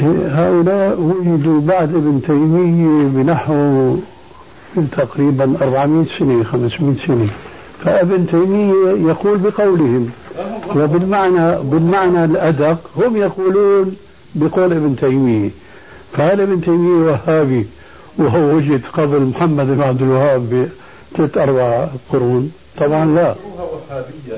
هؤلاء 0.00 1.00
ولدوا 1.00 1.60
بعد 1.60 1.94
ابن 1.94 2.22
تيمية 2.26 3.08
بنحو 3.08 3.96
تقريبا 4.96 5.56
400 5.62 6.04
سنة 6.18 6.44
500 6.44 6.96
سنة. 7.06 7.30
فابن 7.84 8.26
تيمية 8.26 9.08
يقول 9.10 9.38
بقولهم 9.38 10.10
وبالمعنى 10.76 11.58
بالمعنى 11.62 12.24
الأدق 12.24 12.78
هم 12.96 13.16
يقولون 13.16 13.96
بقول 14.34 14.72
ابن 14.72 14.96
تيمية. 14.96 15.50
فهل 16.12 16.40
ابن 16.40 16.60
تيمية 16.60 17.10
وهابي 17.10 17.66
وهو 18.18 18.56
وجد 18.56 18.80
قبل 18.92 19.20
محمد 19.20 19.66
بن 19.66 19.82
عبد 19.82 20.02
الوهاب 20.02 20.68
بثلاث 21.12 21.38
أربع 21.38 21.88
قرون؟ 22.12 22.52
طبعا 22.78 23.04
لا. 23.04 23.34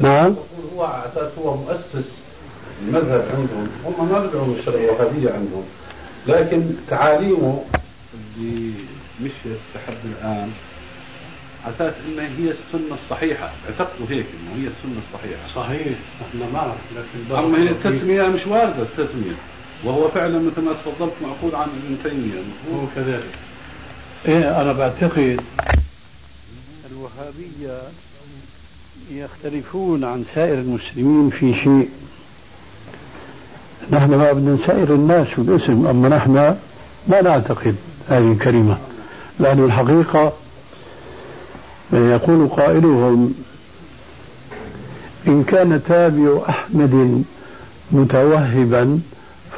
نعم. 0.01 0.35
هو 0.77 0.83
على 0.83 1.03
أساس 1.13 1.31
هو 1.39 1.57
مؤسس 1.57 2.09
المذهب 2.89 3.29
عندهم 3.37 3.69
هم 3.85 4.09
ما 4.09 4.27
بدهم 4.27 4.57
الشرعية 4.59 4.85
الوهابية 4.85 5.33
عندهم. 5.33 5.65
لكن 6.27 6.63
تعاليمه 6.89 7.65
اللي 8.15 8.73
مشيت 9.21 9.61
لحد 9.75 9.97
الآن 10.05 10.51
أساس 11.67 11.95
إنها 12.09 12.25
هي 12.25 12.51
السنة 12.51 12.97
الصحيحة. 13.05 13.51
اعتقدوا 13.69 14.07
هيك 14.09 14.27
إنه 14.27 14.63
هي 14.63 14.69
السنة 14.69 15.01
الصحيحة. 15.09 15.55
صحيح. 15.55 15.99
إحنا 16.23 16.51
معك 16.53 16.77
لكن 16.97 17.37
أما 17.37 17.59
هي 17.59 17.71
التسمية 17.71 18.23
مش 18.23 18.47
واردة 18.47 18.83
التسمية. 18.83 19.35
وهو 19.85 20.09
فعلا 20.09 20.39
مثل 20.39 20.61
ما 20.63 20.73
تفضلت 20.73 21.13
مأخوذ 21.23 21.55
عن 21.55 21.69
ابن 21.69 21.97
تيمية. 22.05 22.43
هو 22.75 22.87
كذلك. 22.97 23.35
إيه 24.29 24.61
أنا 24.61 24.73
بعتقد 24.73 25.41
الوهابية 26.91 27.83
يختلفون 29.11 30.05
عن 30.05 30.25
سائر 30.35 30.55
المسلمين 30.55 31.31
في 31.31 31.55
شيء. 31.55 31.89
نحن 33.93 34.15
ما 34.15 34.33
بدنا 34.33 34.55
نسائر 34.55 34.95
الناس 34.95 35.39
والاسم 35.39 35.87
أما 35.87 36.09
نحن 36.09 36.33
ما 37.09 37.23
نعتقد 37.23 37.75
هذه 38.09 38.33
الكلمة 38.33 38.77
لأن 39.41 39.65
الحقيقة 39.65 40.33
يقول 41.93 42.49
قائلهم 42.49 43.35
إن 45.29 45.43
كان 45.45 45.81
تابع 45.89 46.39
أحمد 46.49 47.25
متوهبا 47.93 49.01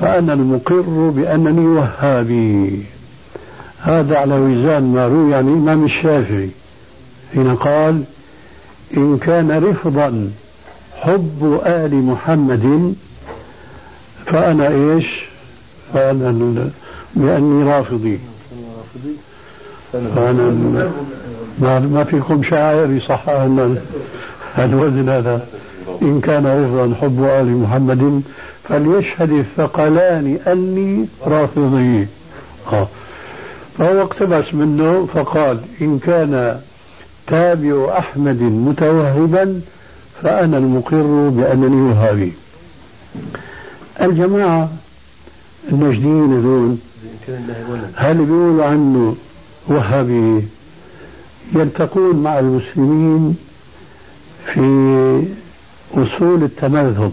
فأنا 0.00 0.32
المقر 0.32 1.10
بأنني 1.16 1.66
وهابي. 1.66 2.82
هذا 3.80 4.18
على 4.18 4.34
وزان 4.34 4.92
ما 4.94 5.06
روي 5.06 5.34
عن 5.34 5.48
الإمام 5.48 5.84
الشافعي 5.84 6.50
حين 7.34 7.56
قال 7.56 8.02
إن 8.96 9.18
كان 9.18 9.50
رفضا 9.50 10.30
حب 11.00 11.60
آل 11.66 11.94
محمد 11.94 12.94
فأنا 14.26 14.68
إيش؟ 14.68 15.06
فأنا 15.94 16.70
بأني 17.14 17.70
رافضي. 17.72 18.18
فأنا 19.92 20.50
ما, 21.58 21.78
ما 21.78 22.04
فيكم 22.04 22.42
شاعر 22.42 22.90
يصح 22.90 23.28
أن 23.28 23.78
الوزن 24.58 25.08
هذا. 25.08 25.46
إن 26.02 26.20
كان 26.20 26.46
رفضا 26.46 26.94
حب 27.00 27.24
آل 27.24 27.46
محمد 27.46 28.22
فليشهد 28.68 29.30
الثقلان 29.32 30.38
أني 30.46 31.06
رافضي. 31.26 32.06
آه. 32.72 32.88
فهو 33.78 34.02
اقتبس 34.02 34.54
منه 34.54 35.08
فقال 35.14 35.60
إن 35.80 35.98
كان 35.98 36.60
تابع 37.26 37.98
أحمد 37.98 38.42
متوهبا 38.42 39.60
فأنا 40.22 40.58
المقر 40.58 41.28
بأنني 41.28 41.90
وهابي. 41.90 42.32
الجماعة 44.00 44.72
النجديين 45.72 46.32
هذول 46.32 46.76
هل 47.94 48.24
بيقولوا 48.24 48.64
عنه 48.64 49.16
وهابي 49.68 50.44
يلتقون 51.54 52.16
مع 52.16 52.38
المسلمين 52.38 53.36
في 54.44 55.22
أصول 55.94 56.42
التمذهب 56.42 57.12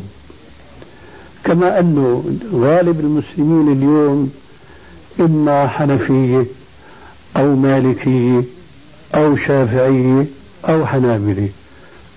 كما 1.43 1.79
أنه 1.79 2.25
غالب 2.53 2.99
المسلمين 2.99 3.71
اليوم 3.71 4.31
إما 5.19 5.67
حنفية 5.67 6.45
أو 7.37 7.55
مالكية 7.55 8.43
أو 9.15 9.35
شافعية 9.35 10.25
أو 10.69 10.85
حنابلة 10.85 11.49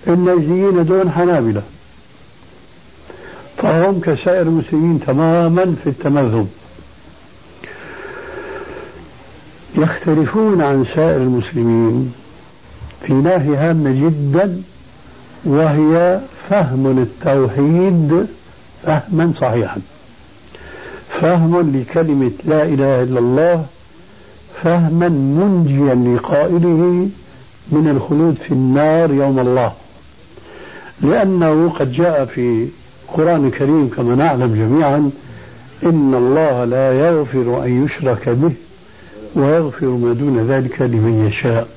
النجديين 0.07 0.85
دون 0.85 1.11
حنابلة. 1.11 1.61
فهم 3.63 3.99
كسائر 3.99 4.41
المسلمين 4.41 4.99
تماما 4.99 5.75
في 5.83 5.89
التمذهب. 5.89 6.47
يختلفون 9.75 10.61
عن 10.61 10.85
سائر 10.85 11.17
المسلمين 11.17 12.13
في 13.07 13.13
ناحية 13.13 13.69
هامة 13.69 13.91
جدا 13.91 14.61
وهي 15.45 16.19
فهم 16.49 16.87
التوحيد 16.87 18.27
فهما 18.83 19.33
صحيحا. 19.41 19.81
فهم 21.21 21.75
لكلمة 21.75 22.31
لا 22.45 22.63
إله 22.63 23.03
إلا 23.03 23.19
الله 23.19 23.65
فهما 24.63 25.09
منجيا 25.09 25.95
لقائله 25.95 27.09
من 27.71 27.89
الخلود 27.89 28.33
في 28.33 28.51
النار 28.51 29.13
يوم 29.13 29.39
الله. 29.39 29.73
لأنه 31.01 31.69
قد 31.69 31.91
جاء 31.91 32.25
في 32.25 32.67
القرآن 33.09 33.47
الكريم 33.47 33.89
كما 33.89 34.15
نعلم 34.15 34.55
جميعا 34.55 35.11
إن 35.83 36.13
الله 36.13 36.65
لا 36.65 36.99
يغفر 36.99 37.63
أن 37.65 37.85
يشرك 37.85 38.29
به 38.29 38.51
ويغفر 39.35 39.87
ما 39.87 40.13
دون 40.13 40.47
ذلك 40.51 40.81
لمن 40.81 41.27
يشاء. 41.27 41.67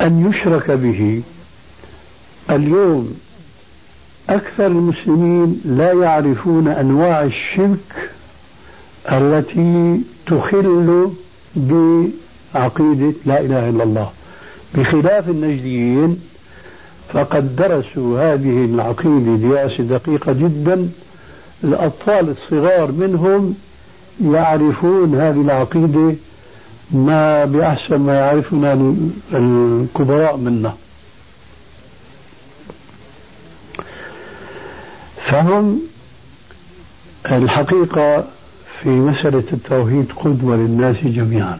أن 0.00 0.30
يشرك 0.30 0.70
به 0.70 1.22
اليوم 2.50 3.14
أكثر 4.30 4.66
المسلمين 4.66 5.60
لا 5.64 5.92
يعرفون 5.92 6.68
أنواع 6.68 7.22
الشرك 7.22 8.10
التي 9.12 10.00
تخل 10.26 11.10
بعقيدة 11.56 13.12
لا 13.26 13.40
إله 13.40 13.68
إلا 13.68 13.82
الله. 13.82 14.10
بخلاف 14.74 15.28
النجديين 15.28 16.20
فقد 17.12 17.56
درسوا 17.56 18.20
هذه 18.20 18.64
العقيدة 18.64 19.36
دراسة 19.36 19.84
دقيقة 19.84 20.32
جدا. 20.32 20.88
الأطفال 21.64 22.28
الصغار 22.28 22.92
منهم 22.92 23.54
يعرفون 24.24 25.14
هذه 25.14 25.40
العقيدة 25.40 26.14
ما 26.90 27.44
بأحسن 27.44 27.96
ما 27.96 28.14
يعرفنا 28.14 28.94
الكبراء 29.32 30.36
منا. 30.36 30.74
فهم 35.26 35.80
الحقيقة 37.30 38.24
في 38.82 38.88
مسألة 38.88 39.44
التوحيد 39.52 40.12
قدوة 40.16 40.56
للناس 40.56 40.96
جميعا. 40.96 41.58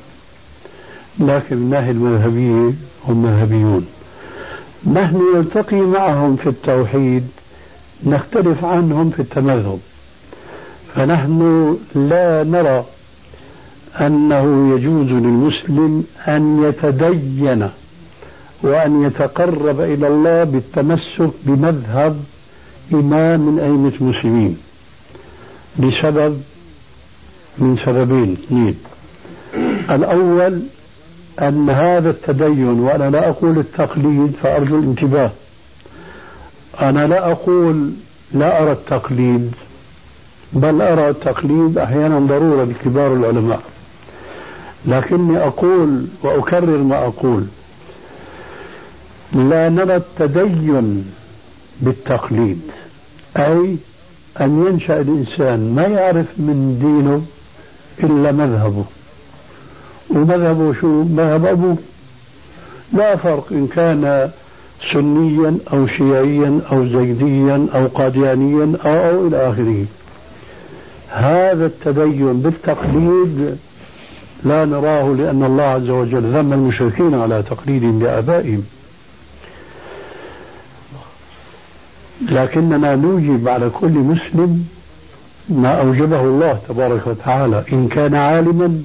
لكن 1.19 1.57
من 1.57 1.63
الناحية 1.63 1.91
المذهبية 1.91 2.75
هم 3.09 3.23
مذهبيون. 3.23 3.87
نحن 4.87 5.23
نلتقي 5.37 5.81
معهم 5.81 6.37
في 6.37 6.49
التوحيد 6.49 7.27
نختلف 8.07 8.65
عنهم 8.65 9.11
في 9.11 9.21
التمذهب. 9.21 9.79
فنحن 10.95 11.79
لا 11.95 12.45
نرى 12.45 12.85
أنه 14.01 14.75
يجوز 14.75 15.07
للمسلم 15.07 16.05
أن 16.29 16.65
يتدين 16.65 17.69
وأن 18.63 19.03
يتقرب 19.03 19.81
إلى 19.81 20.09
الله 20.09 20.45
بالتمسك 20.45 21.31
بمذهب 21.45 22.25
إمام 22.93 23.41
من 23.41 23.59
أئمة 23.59 23.93
المسلمين. 24.01 24.59
لسبب 25.79 26.43
من 27.59 27.77
سببين 27.77 28.33
اثنين. 28.33 28.77
الأول 29.91 30.63
أن 31.41 31.71
هذا 31.71 32.11
التدين 32.11 32.81
وأنا 32.81 33.11
لا 33.11 33.29
أقول 33.29 33.59
التقليد 33.59 34.33
فأرجو 34.43 34.79
الانتباه. 34.79 35.31
أنا 36.81 37.07
لا 37.07 37.33
أقول 37.33 37.91
لا 38.33 38.63
أرى 38.63 38.73
التقليد 38.73 39.53
بل 40.53 40.83
أرى 40.83 41.09
التقليد 41.09 41.79
أحيانا 41.79 42.19
ضرورة 42.19 42.65
لكبار 42.65 43.15
العلماء. 43.15 43.61
لكني 44.87 45.39
أقول 45.39 46.07
وأكرر 46.23 46.79
ما 46.79 47.07
أقول. 47.07 47.47
لا 49.33 49.69
نرى 49.69 49.97
التدين 49.97 51.11
بالتقليد 51.81 52.61
أي 53.37 53.77
أن 54.41 54.67
ينشأ 54.67 55.01
الإنسان 55.01 55.75
ما 55.75 55.83
يعرف 55.83 56.27
من 56.39 56.79
دينه 56.81 57.23
إلا 58.05 58.33
مذهبه. 58.33 58.85
ومذهبه 60.11 60.73
شو 60.73 61.03
مذهب 61.03 61.47
أبوه 61.47 61.77
لا 62.93 63.17
فرق 63.17 63.47
إن 63.51 63.67
كان 63.67 64.31
سنيا 64.93 65.59
أو 65.73 65.87
شيعيا 65.87 66.61
أو 66.73 66.87
زيديا 66.87 67.67
أو 67.75 67.87
قاديانيا 67.87 68.77
أو, 68.85 68.91
أو 68.91 69.27
إلى 69.27 69.51
آخره. 69.51 69.85
هذا 71.09 71.67
التدين 71.67 72.41
بالتقليد 72.41 73.57
لا 74.45 74.65
نراه 74.65 75.15
لأن 75.19 75.45
الله 75.45 75.63
عز 75.63 75.91
وجل 75.91 76.23
ذم 76.23 76.53
المشركين 76.53 77.15
على 77.15 77.43
تقليدهم 77.43 78.03
لآبائهم. 78.03 78.63
لكننا 82.29 82.97
نوجب 82.97 83.49
على 83.49 83.71
كل 83.71 83.93
مسلم 83.93 84.65
ما 85.49 85.81
أوجبه 85.81 86.21
الله 86.21 86.59
تبارك 86.69 87.07
وتعالى. 87.07 87.65
إن 87.73 87.89
كان 87.89 88.15
عالما 88.15 88.83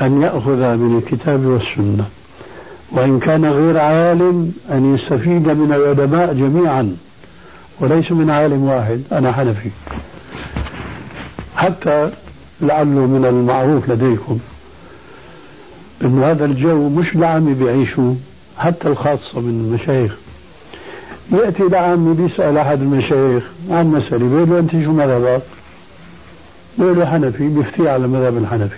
أن 0.00 0.22
يأخذ 0.22 0.76
من 0.76 0.98
الكتاب 0.98 1.46
والسنة. 1.46 2.04
وإن 2.92 3.18
كان 3.18 3.44
غير 3.44 3.78
عالم 3.78 4.52
أن 4.70 4.94
يستفيد 4.94 5.48
من 5.48 5.72
العلماء 5.72 6.34
جميعا 6.34 6.96
وليس 7.80 8.12
من 8.12 8.30
عالم 8.30 8.64
واحد 8.64 9.02
أنا 9.12 9.32
حنفي. 9.32 9.70
حتى 11.56 12.10
لعله 12.60 13.06
من 13.06 13.24
المعروف 13.24 13.88
لديكم 13.90 14.38
أن 16.04 16.22
هذا 16.22 16.44
الجو 16.44 16.88
مش 16.88 17.16
لعامي 17.16 17.54
بيعيشوا 17.54 18.14
حتى 18.58 18.88
الخاصة 18.88 19.40
من 19.40 19.64
المشايخ. 19.66 20.16
يأتي 21.32 21.62
لعامي 21.62 22.14
بيسأل 22.14 22.58
أحد 22.58 22.80
المشايخ 22.80 23.44
عن 23.70 23.86
مسألة 23.86 24.28
بيقول 24.28 24.50
له 24.50 24.58
أنت 24.58 24.70
شو 24.70 24.92
مذهبك؟ 24.92 25.42
بيقول 26.78 26.98
له 26.98 27.06
حنفي 27.06 27.48
بيفتي 27.48 27.88
على 27.88 28.08
مذهب 28.08 28.36
الحنفي. 28.36 28.76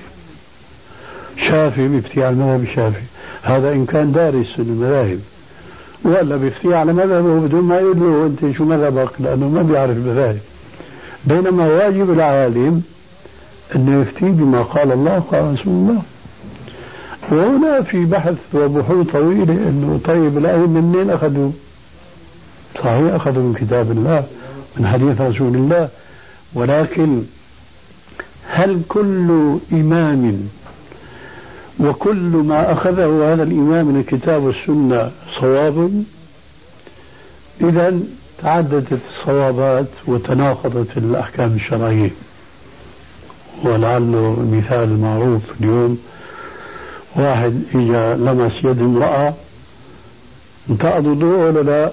شافي 1.37 1.89
بيفتي 1.89 2.25
على 2.25 2.33
المذهب 2.35 2.63
الشافعي. 2.63 3.03
هذا 3.43 3.73
إن 3.73 3.87
كان 3.87 4.13
دارس 4.13 4.59
المذاهب 4.59 5.19
ولا 6.05 6.37
بيفتي 6.37 6.75
على 6.75 6.93
مذهبه 6.93 7.41
بدون 7.41 7.65
ما 7.65 7.79
يقول 7.79 8.01
له 8.01 8.27
أنت 8.27 8.57
شو 8.57 8.65
مذهبك 8.65 9.11
لأنه 9.21 9.49
ما 9.49 9.63
بيعرف 9.63 9.97
المذاهب 9.97 10.39
بينما 11.25 11.67
واجب 11.67 12.11
العالم 12.11 12.83
أنه 13.77 14.01
يفتي 14.01 14.25
بما 14.31 14.63
قال 14.63 14.93
الله 14.93 15.17
وقال 15.17 15.53
رسول 15.53 15.73
الله. 15.73 16.03
وهنا 17.31 17.83
في 17.83 18.05
بحث 18.05 18.39
وبحوث 18.55 19.07
طويلة 19.07 19.53
أنه 19.53 20.01
طيب 20.05 20.39
الأئمة 20.39 20.81
منين 20.81 21.11
أخذوا؟ 21.11 21.51
صحيح 22.75 23.15
أخذوا 23.15 23.43
من 23.43 23.55
كتاب 23.55 23.91
الله 23.91 24.25
من 24.77 24.87
حديث 24.87 25.21
رسول 25.21 25.55
الله. 25.55 25.89
ولكن 26.55 27.23
هل 28.49 28.81
كل 28.89 29.59
إمام 29.73 30.49
وكل 31.81 32.17
ما 32.19 32.73
أخذه 32.73 33.33
هذا 33.33 33.43
الإمام 33.43 33.87
من 33.87 34.01
الكتاب 34.01 34.43
والسنة 34.43 35.11
صواب. 35.41 36.05
إذا 37.61 38.01
تعددت 38.43 38.93
الصوابات 38.93 39.87
وتناقضت 40.07 40.97
الأحكام 40.97 41.55
الشرعية. 41.55 42.11
ولعله 43.65 44.37
المثال 44.41 44.83
المعروف 44.83 45.43
اليوم. 45.61 45.99
واحد 47.17 47.63
إجا 47.75 48.17
لمس 48.17 48.65
يد 48.65 48.81
امرأة. 48.81 49.35
انتقض 50.71 51.07
وضوء 51.07 51.39
ولا 51.39 51.61
لا. 51.61 51.93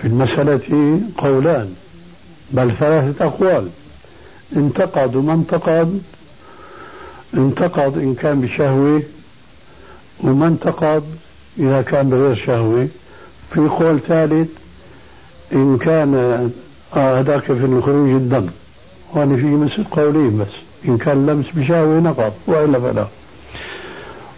في 0.00 0.06
المسألة 0.06 1.00
قولان. 1.18 1.74
بل 2.50 2.72
ثلاثة 2.76 3.26
أقوال. 3.26 3.68
انتقد 4.56 5.16
وما 5.16 5.32
انتقد. 5.32 6.00
انتقد 7.34 7.98
إن 7.98 8.14
كان 8.14 8.40
بشهوة 8.40 9.02
وما 10.20 10.46
انتقد 10.46 11.02
إذا 11.58 11.82
كان 11.82 12.10
بغير 12.10 12.34
شهوة. 12.34 12.88
في 13.54 13.60
قول 13.60 14.00
ثالث 14.00 14.48
إن 15.52 15.78
كان 15.78 16.14
آه 16.96 17.20
هذاك 17.20 17.42
في 17.42 17.80
خروج 17.80 18.10
الدم. 18.10 18.46
وأنا 19.14 19.36
في 19.36 19.46
مثل 19.46 19.84
قولين 19.84 20.38
بس 20.38 20.48
إن 20.88 20.98
كان 20.98 21.26
لمس 21.26 21.46
بشهوة 21.54 22.00
نقض 22.00 22.32
وإلا 22.46 22.78
فلا. 22.78 23.06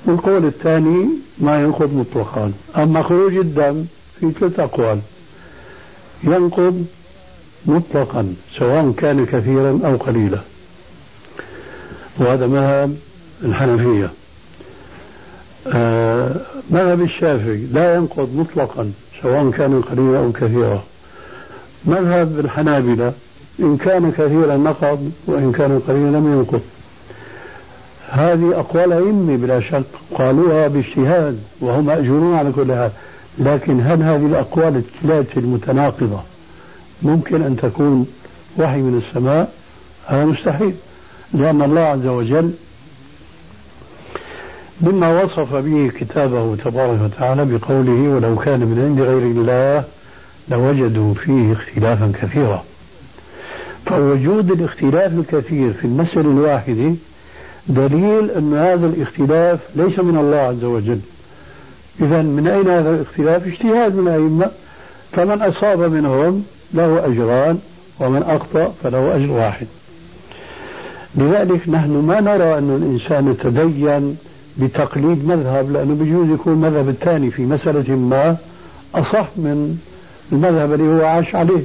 والقول 0.07 0.46
الثاني 0.46 1.09
ما 1.38 1.62
ينقض 1.62 1.94
مطلقا. 1.94 2.52
أما 2.76 3.02
خروج 3.02 3.37
الدم 3.37 3.85
في 4.20 4.31
ثلاث 4.31 4.61
أقوال. 4.61 5.00
ينقض 6.24 6.87
مطلقا 7.66 8.35
سواء 8.59 8.92
كان 8.96 9.26
كثيرا 9.26 9.81
أو 9.85 9.96
قليلا. 9.96 10.38
وهذا 12.18 12.46
مذهب 12.46 12.96
الحنفية. 13.44 14.11
آه 15.66 16.37
مذهب 16.70 17.01
الشافعي 17.01 17.66
لا 17.72 17.94
ينقض 17.94 18.37
مطلقا 18.37 18.92
سواء 19.22 19.51
كان 19.51 19.81
قليلا 19.81 20.18
أو 20.18 20.33
كثيرا. 20.33 20.83
مذهب 21.85 22.40
الحنابلة 22.40 23.12
إن 23.61 23.77
كان 23.77 24.12
كثيرا 24.12 24.57
نقض 24.57 25.12
وإن 25.27 25.53
كان 25.53 25.81
قليلا 25.88 26.16
لم 26.16 26.33
ينقض. 26.33 26.62
هذه 28.09 28.59
أقوال 28.59 28.92
أئمة 28.92 29.37
بلا 29.37 29.61
شك 29.61 29.85
قالوها 30.14 30.68
باجتهاد 30.68 31.38
وهم 31.61 31.87
مأجورون 31.87 32.35
على 32.35 32.53
كل 32.53 32.72
حال. 32.72 32.90
لكن 33.38 33.81
هل 33.81 34.03
هذه 34.03 34.27
الأقوال 34.27 34.77
الثلاثة 34.77 35.40
المتناقضة 35.40 36.20
ممكن 37.03 37.42
أن 37.42 37.57
تكون 37.57 38.07
وحي 38.59 38.79
من 38.79 39.03
السماء؟ 39.07 39.53
هذا 40.07 40.25
مستحيل. 40.25 40.75
لأن 41.34 41.62
الله 41.62 41.80
عز 41.80 42.06
وجل 42.06 42.52
مما 44.80 45.22
وصف 45.22 45.54
به 45.54 45.90
كتابه 45.98 46.56
تبارك 46.56 47.00
وتعالى 47.02 47.44
بقوله 47.44 48.14
ولو 48.14 48.36
كان 48.36 48.60
من 48.60 48.84
عند 48.84 49.00
غير 49.00 49.22
الله 49.22 49.84
لوجدوا 50.48 51.14
فيه 51.14 51.52
اختلافا 51.52 52.12
كثيرا 52.22 52.64
فوجود 53.86 54.50
الاختلاف 54.50 55.12
الكثير 55.12 55.72
في 55.72 55.84
المسألة 55.84 56.30
الواحدة 56.30 56.94
دليل 57.68 58.30
أن 58.30 58.54
هذا 58.54 58.86
الاختلاف 58.86 59.60
ليس 59.74 59.98
من 59.98 60.18
الله 60.18 60.36
عز 60.36 60.64
وجل. 60.64 61.00
إذا 62.00 62.22
من 62.22 62.46
أين 62.46 62.68
هذا 62.68 62.90
الاختلاف؟ 62.90 63.46
اجتهاد 63.46 63.94
من 63.94 64.08
الأئمة 64.08 64.50
فمن 65.12 65.42
أصاب 65.42 65.80
منهم 65.80 66.44
له 66.74 67.06
أجران 67.06 67.58
ومن 68.00 68.22
أخطأ 68.22 68.74
فله 68.82 69.16
أجر 69.16 69.30
واحد. 69.30 69.66
لذلك 71.14 71.68
نحن 71.68 71.90
ما 71.90 72.20
نرى 72.20 72.59
أن 72.59 72.77
الإنسان 72.83 73.31
يتدين 73.31 74.16
بتقليد 74.59 75.27
مذهب 75.29 75.70
لأنه 75.72 75.94
بيجوز 75.94 76.31
يكون 76.31 76.53
المذهب 76.53 76.88
الثاني 76.88 77.31
في 77.31 77.42
مسألة 77.42 77.94
ما 77.96 78.37
أصح 78.94 79.29
من 79.37 79.79
المذهب 80.33 80.72
اللي 80.72 80.88
هو 80.88 81.07
عاش 81.07 81.35
عليه. 81.35 81.62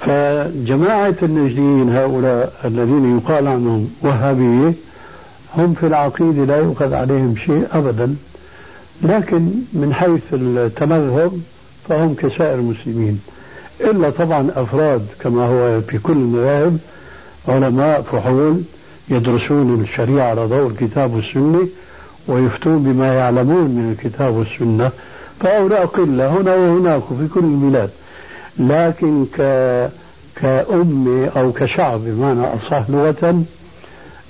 فجماعة 0.00 1.14
النجديين 1.22 1.96
هؤلاء 1.96 2.52
الذين 2.64 3.18
يقال 3.18 3.46
عنهم 3.48 3.90
وهابية 4.02 4.72
هم 5.56 5.74
في 5.74 5.86
العقيدة 5.86 6.44
لا 6.44 6.56
يؤخذ 6.56 6.94
عليهم 6.94 7.34
شيء 7.36 7.66
أبدا 7.72 8.14
لكن 9.02 9.48
من 9.72 9.94
حيث 9.94 10.22
التمذهب 10.32 11.32
فهم 11.88 12.14
كسائر 12.14 12.54
المسلمين. 12.58 13.20
إلا 13.80 14.10
طبعا 14.10 14.50
أفراد 14.56 15.06
كما 15.20 15.46
هو 15.46 15.80
في 15.80 15.98
كل 15.98 16.12
المذاهب 16.12 16.78
علماء 17.48 18.02
فحول 18.02 18.62
يدرسون 19.08 19.80
الشريعة 19.80 20.30
على 20.30 20.44
ضوء 20.46 20.66
الكتاب 20.66 21.14
والسنة 21.14 21.68
ويفتون 22.28 22.82
بما 22.82 23.14
يعلمون 23.14 23.70
من 23.70 23.92
الكتاب 23.92 24.34
والسنة. 24.34 24.90
فهؤلاء 25.40 25.86
قلة 25.86 26.28
هنا 26.28 26.54
وهناك 26.54 27.02
في 27.18 27.28
كل 27.34 27.44
البلاد. 27.44 27.90
لكن 28.58 29.26
ك 29.26 29.40
كأمة 30.36 31.30
أو 31.36 31.52
كشعب 31.52 32.00
بمعنى 32.00 32.46
أصح 32.46 32.90
لغة 32.90 33.44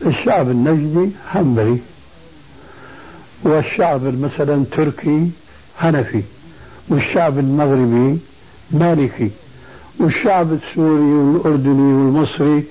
الشعب 0.07 0.51
النجدي 0.51 1.11
حنبلي 1.29 1.79
والشعب 3.43 4.21
مثلا 4.23 4.65
تركي 4.73 5.31
حنفي 5.79 6.23
والشعب 6.89 7.39
المغربي 7.39 8.19
مالكي 8.71 9.31
والشعب 10.01 10.53
السوري 10.53 11.13
والأردني 11.15 11.95
والمصري 11.95 12.65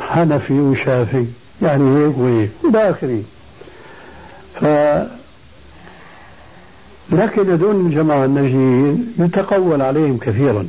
حنفي 0.00 0.60
وشافي 0.60 1.24
يعني 1.62 1.98
هيك 1.98 2.18
وهيك 2.18 2.50
إلى 2.64 2.90
آخره. 2.90 3.22
ف 4.54 4.64
لكن 7.12 7.50
هذول 7.50 7.86
الجماعة 7.86 8.24
النجديين 8.24 9.12
يتقول 9.18 9.82
عليهم 9.82 10.18
كثيرا 10.18 10.68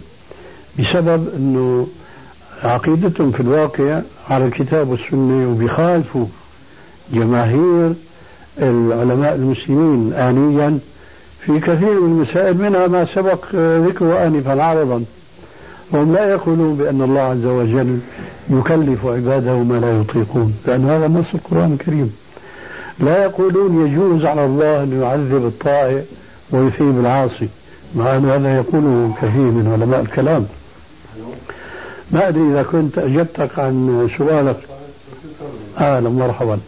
بسبب 0.79 1.29
أنه 1.35 1.87
عقيدتهم 2.63 3.31
في 3.31 3.39
الواقع 3.39 4.01
على 4.29 4.45
الكتاب 4.45 4.89
والسنة 4.89 5.49
وبيخالفوا 5.51 6.25
جماهير 7.13 7.93
العلماء 8.59 9.35
المسلمين 9.35 10.13
آنيا 10.13 10.79
في 11.45 11.59
كثير 11.59 11.99
من 11.99 12.11
المسائل 12.11 12.57
منها 12.57 12.87
ما 12.87 13.05
سبق 13.05 13.55
ذكره 13.55 14.27
آنفا 14.27 14.63
عرضا 14.63 15.03
وهم 15.91 16.13
لا 16.13 16.31
يقولون 16.31 16.75
بأن 16.75 17.01
الله 17.01 17.21
عز 17.21 17.45
وجل 17.45 17.99
يكلف 18.49 19.05
عباده 19.05 19.55
ما 19.57 19.79
لا 19.79 20.01
يطيقون 20.01 20.53
لأن 20.65 20.89
هذا 20.89 21.07
نص 21.07 21.33
القرآن 21.33 21.73
الكريم. 21.73 22.13
لا 22.99 23.23
يقولون 23.23 23.87
يجوز 23.87 24.25
على 24.25 24.45
الله 24.45 24.83
أن 24.83 25.01
يعذب 25.01 25.45
الطائع 25.45 26.01
ويثيب 26.51 26.99
العاصي 26.99 27.47
مع 27.95 28.17
أن 28.17 28.25
هذا 28.29 28.55
يقوله 28.55 29.13
كثير 29.21 29.51
من 29.51 29.71
علماء 29.73 30.01
الكلام. 30.01 30.45
ما 32.11 32.27
أدري 32.27 32.41
إذا 32.41 32.63
كنت 32.63 32.97
أجبتك 32.97 33.59
عن 33.59 34.07
سؤالك. 34.17 34.57
أهلا 35.77 36.09
مرحبا. 36.09 36.59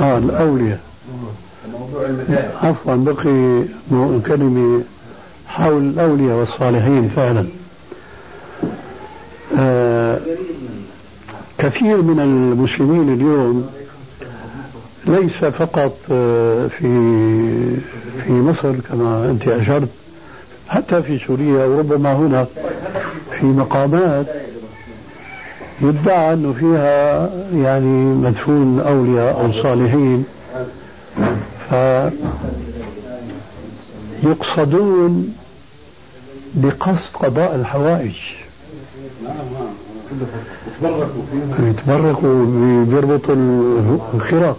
آه 0.00 0.18
الأولياء. 0.18 0.80
عفوا 2.62 2.94
بقي 2.94 3.64
كلمة 4.26 4.82
حول 5.56 5.82
الأولياء 5.82 6.36
والصالحين 6.36 7.08
فعلا. 7.08 7.46
آه 9.58 10.18
كثير 11.58 12.02
من 12.02 12.20
المسلمين 12.20 13.12
اليوم 13.14 13.70
ليس 15.06 15.44
فقط 15.44 15.96
آه، 16.12 16.66
في 16.66 16.88
في 18.26 18.32
مصر 18.32 18.72
كما 18.88 19.30
أنت 19.30 19.48
أشرت 19.48 19.88
حتى 20.68 21.02
في 21.02 21.18
سوريا 21.26 21.64
وربما 21.64 22.12
هنا 22.12 22.46
في 23.40 23.46
مقامات 23.46 24.26
يدعى 25.82 26.32
أنه 26.32 26.52
فيها 26.52 27.30
يعني 27.54 28.04
مدفون 28.14 28.80
أولياء 28.80 29.40
أو 29.40 29.62
صالحين. 29.62 30.24
ف 31.70 31.74
يقصدون 34.22 35.34
بقصد 36.54 37.16
قضاء 37.16 37.54
الحوائج. 37.54 38.14
يتبركوا 41.60 42.44
بيربطوا 42.84 43.34
الخرق 44.14 44.58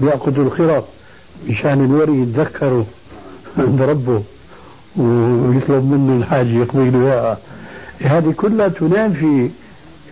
بيعقدوا 0.00 0.44
الخرق 0.44 0.88
مشان 1.48 1.84
الوري 1.84 2.22
يتذكروا 2.22 2.84
عند 3.58 3.82
ربه 3.82 4.22
ويطلب 4.96 5.84
منه 5.84 6.16
الحاجة 6.16 6.48
يقضي 6.48 6.90
له 6.90 7.02
إياها. 7.04 7.38
هذه 8.00 8.34
كلها 8.36 8.68
تنافي 8.68 9.50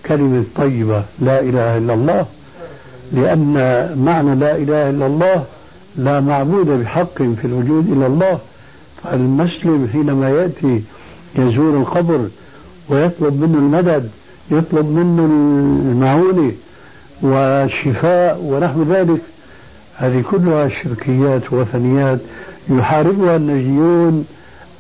كلمة 0.07 0.45
طيبة 0.57 1.03
لا 1.19 1.41
إله 1.41 1.79
إلا 1.79 1.95
الله 1.95 2.27
لأن 3.13 3.55
معنى 4.05 4.35
لا 4.35 4.57
إله 4.57 4.91
إلا 4.91 5.07
الله 5.07 5.45
لا 5.97 6.21
معبود 6.21 6.67
بحق 6.67 7.23
في 7.23 7.45
الوجود 7.45 7.93
إلا 7.93 8.07
الله. 8.07 8.39
فالمسلم 9.05 9.89
حينما 9.93 10.31
يأتي 10.31 10.83
يزور 11.37 11.77
القبر 11.81 12.29
ويطلب 12.89 13.41
منه 13.41 13.59
المدد 13.59 14.11
يطلب 14.51 14.87
منه 14.87 15.25
المعونة 15.91 16.53
والشفاء 17.23 18.41
ونحو 18.45 18.83
ذلك 18.83 19.21
هذه 19.97 20.25
كلها 20.31 20.69
شركيات 20.69 21.53
وثنيات 21.53 22.19
يحاربها 22.71 23.37
النجيون 23.37 24.27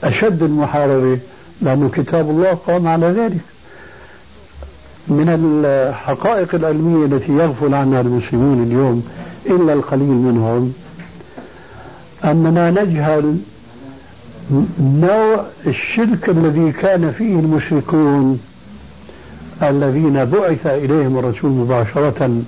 أشد 0.04 0.42
المحاربة. 0.42 1.18
لأن 1.62 1.88
كتاب 1.88 2.30
الله 2.30 2.54
قام 2.54 2.88
على 2.88 3.06
ذلك. 3.06 3.40
من 5.08 5.28
الحقائق 5.28 6.54
العلمية 6.54 7.06
التي 7.06 7.32
يغفل 7.32 7.74
عنها 7.74 8.00
المسلمون 8.00 8.62
اليوم 8.62 9.04
إلا 9.46 9.72
القليل 9.72 10.06
منهم 10.06 10.72
أننا 12.24 12.70
نجهل 12.70 13.37
نوع 14.80 15.44
الشرك 15.66 16.28
الذي 16.28 16.72
كان 16.72 17.12
فيه 17.18 17.40
المشركون 17.40 18.40
الذين 19.62 20.24
بعث 20.24 20.66
إليهم 20.66 21.18
الرسول 21.18 21.50
مباشرة 21.50 22.42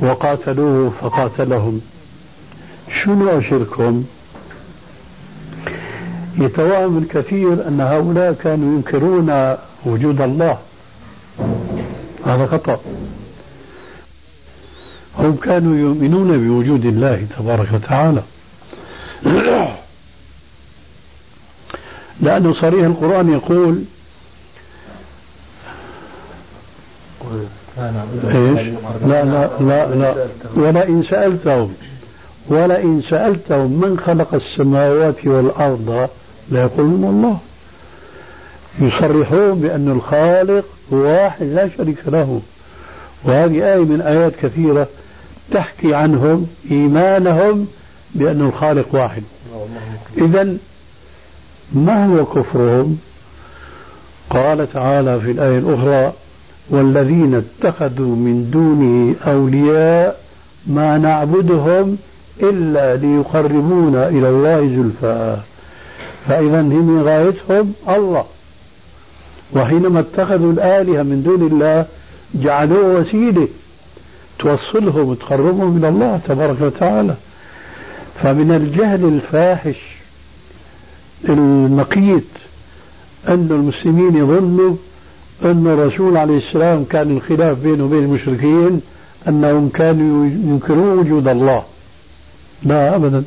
وقاتلوه 0.00 0.90
فقاتلهم. 1.00 1.80
شنو 3.04 3.40
شركهم؟ 3.40 4.04
يتوهم 6.38 6.98
الكثير 6.98 7.68
أن 7.68 7.80
هؤلاء 7.80 8.32
كانوا 8.32 8.76
ينكرون 8.76 9.56
وجود 9.86 10.20
الله. 10.20 10.58
هذا 12.26 12.46
خطأ. 12.46 12.80
هم 15.18 15.36
كانوا 15.36 15.76
يؤمنون 15.76 16.48
بوجود 16.48 16.84
الله 16.86 17.26
تبارك 17.38 17.68
وتعالى. 17.74 18.22
لأنه 22.20 22.52
صريح 22.52 22.84
القرآن 22.84 23.32
يقول 23.32 23.82
إيش؟ 28.24 28.68
لا 29.06 29.24
لا 29.24 29.50
لا 29.60 29.94
لا. 29.94 30.14
ولئن 30.56 31.02
سألتهم 31.02 31.74
ولئن 32.48 33.02
سألتهم 33.10 33.80
من 33.80 33.98
خلق 33.98 34.34
السماوات 34.34 35.26
والأرض 35.26 36.08
ليقولون 36.50 37.04
الله. 37.04 37.38
يصرحون 38.80 39.60
بأن 39.60 39.88
الخالق 39.88 40.64
واحد 40.90 41.46
لا 41.46 41.68
شريك 41.76 41.98
له. 42.06 42.40
وهذه 43.24 43.74
آية 43.74 43.84
من 43.84 44.00
آيات 44.00 44.32
كثيرة 44.42 44.86
تحكي 45.50 45.94
عنهم 45.94 46.46
إيمانهم 46.70 47.66
بأن 48.14 48.40
الخالق 48.40 48.86
واحد. 48.92 49.22
إذا 50.18 50.56
ما 51.74 52.06
هو 52.06 52.24
كفرهم؟ 52.24 52.98
قال 54.30 54.72
تعالى 54.72 55.20
في 55.20 55.30
الآية 55.30 55.58
الأخرى 55.58 56.12
والذين 56.70 57.34
اتخذوا 57.34 58.16
من 58.16 58.50
دونه 58.50 59.14
أولياء 59.26 60.20
ما 60.66 60.98
نعبدهم 60.98 61.96
إلا 62.42 62.96
ليقربونا 62.96 64.08
إلى 64.08 64.28
الله 64.28 64.60
زلفى. 64.60 65.36
فإذا 66.28 66.60
هم 66.60 67.02
غايتهم 67.02 67.72
الله. 67.88 68.24
وحينما 69.52 70.00
اتخذوا 70.00 70.52
الآلهة 70.52 71.02
من 71.02 71.22
دون 71.22 71.46
الله 71.46 71.86
جعلوه 72.34 73.00
وسيلة 73.00 73.48
توصلهم 74.38 75.08
وتقربهم 75.08 75.76
إلى 75.76 75.88
الله 75.88 76.20
تبارك 76.28 76.60
وتعالى. 76.60 77.14
فمن 78.22 78.52
الجهل 78.52 79.04
الفاحش 79.04 79.93
المقيت 81.28 82.24
أن 83.28 83.48
المسلمين 83.50 84.16
يظنوا 84.16 84.76
أن 85.44 85.66
الرسول 85.66 86.16
عليه 86.16 86.38
السلام 86.38 86.84
كان 86.84 87.16
الخلاف 87.16 87.58
بينه 87.58 87.84
وبين 87.84 88.02
المشركين 88.02 88.80
أنهم 89.28 89.68
كانوا 89.68 90.26
ينكرون 90.26 90.98
وجود 90.98 91.28
الله. 91.28 91.62
لا 92.62 92.96
أبدا. 92.96 93.24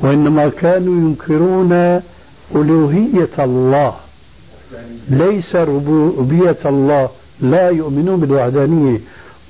وإنما 0.00 0.48
كانوا 0.48 0.94
ينكرون 0.94 2.00
ألوهية 2.54 3.28
الله. 3.38 3.94
ليس 5.08 5.56
ربوبية 5.56 6.58
الله. 6.66 7.08
لا 7.40 7.70
يؤمنون 7.70 8.20
بالوحدانية. 8.20 8.98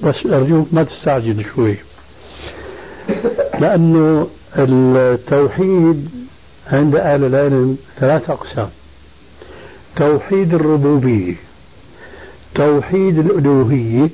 بس 0.02 0.26
أرجوك 0.26 0.66
ما 0.72 0.82
تستعجل 0.82 1.44
شوي. 1.54 1.76
لأنه 3.60 4.26
التوحيد 4.56 6.08
عند 6.66 6.96
أهل 6.96 7.24
العلم 7.24 7.78
ثلاث 8.00 8.30
أقسام. 8.30 8.68
توحيد 9.96 10.54
الربوبية 10.54 11.34
توحيد 12.54 13.18
الألوهية 13.18 14.08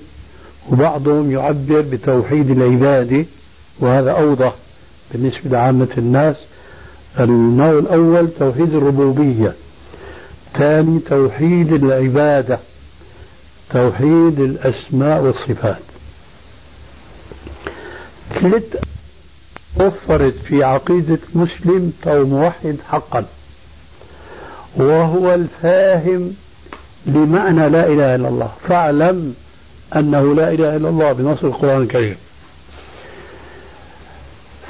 وبعضهم 0.70 1.30
يعبر 1.32 1.80
بتوحيد 1.80 2.50
العبادة 2.50 3.24
وهذا 3.80 4.10
أوضح 4.10 4.54
بالنسبة 5.12 5.50
لعامة 5.50 5.88
الناس. 5.98 6.36
النوع 7.20 7.70
الأول 7.70 8.28
توحيد 8.38 8.74
الربوبية 8.74 9.54
ثاني 10.58 10.98
توحيد 10.98 11.72
العبادة 11.72 12.58
توحيد 13.72 14.40
الأسماء 14.40 15.22
والصفات. 15.22 15.78
ثلاث 18.34 18.76
وفرت 19.76 20.34
في 20.34 20.64
عقيدة 20.64 21.18
مسلم 21.34 21.92
أو 22.06 22.24
موحد 22.24 22.76
حقا. 22.90 23.24
وهو 24.76 25.34
الفاهم 25.34 26.34
لمعنى 27.06 27.68
لا 27.68 27.86
إله 27.86 28.14
إلا 28.14 28.28
الله. 28.28 28.52
فاعلم 28.68 29.34
أنه 29.96 30.34
لا 30.34 30.52
إله 30.52 30.76
إلا 30.76 30.88
الله 30.88 31.12
بنص 31.12 31.44
القرآن 31.44 31.82
الكريم. 31.82 32.16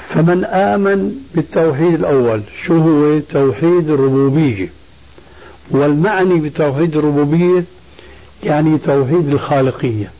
فمن 0.08 0.44
آمن 0.44 1.14
بالتوحيد 1.34 1.94
الأول 1.94 2.42
شو 2.66 2.78
هو؟ 2.78 3.18
توحيد 3.18 3.90
الربوبية. 3.90 4.68
والمعني 5.70 6.40
بتوحيد 6.40 6.96
الربوبية 6.96 7.64
يعني 8.42 8.78
توحيد 8.78 9.28
الخالقية. 9.28 10.10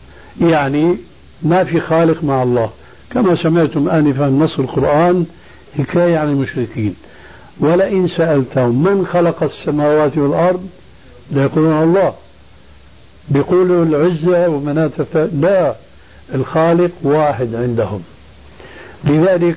يعني 0.41 0.97
ما 1.43 1.64
في 1.64 1.81
خالق 1.81 2.25
مع 2.25 2.43
الله. 2.43 2.71
كما 3.11 3.42
سمعتم 3.42 3.88
آنفا 3.88 4.27
نص 4.27 4.59
القرآن 4.59 5.27
حكاية 5.79 6.18
عن 6.18 6.29
المشركين. 6.29 6.94
ولئن 7.61 8.09
سألتهم 8.09 8.83
من 8.83 9.07
خلق 9.07 9.42
السماوات 9.42 10.18
والأرض 10.18 10.68
ليقولون 11.31 11.83
الله. 11.83 12.12
بيقولوا 13.29 13.85
العزة 13.85 14.49
ومناة 14.49 14.90
لا 15.33 15.75
الخالق 16.35 16.90
واحد 17.03 17.55
عندهم. 17.55 18.03
لذلك 19.05 19.57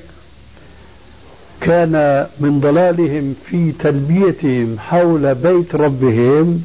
كان 1.60 2.26
من 2.40 2.60
ضلالهم 2.60 3.34
في 3.46 3.72
تلبيتهم 3.72 4.78
حول 4.78 5.34
بيت 5.34 5.74
ربهم 5.74 6.64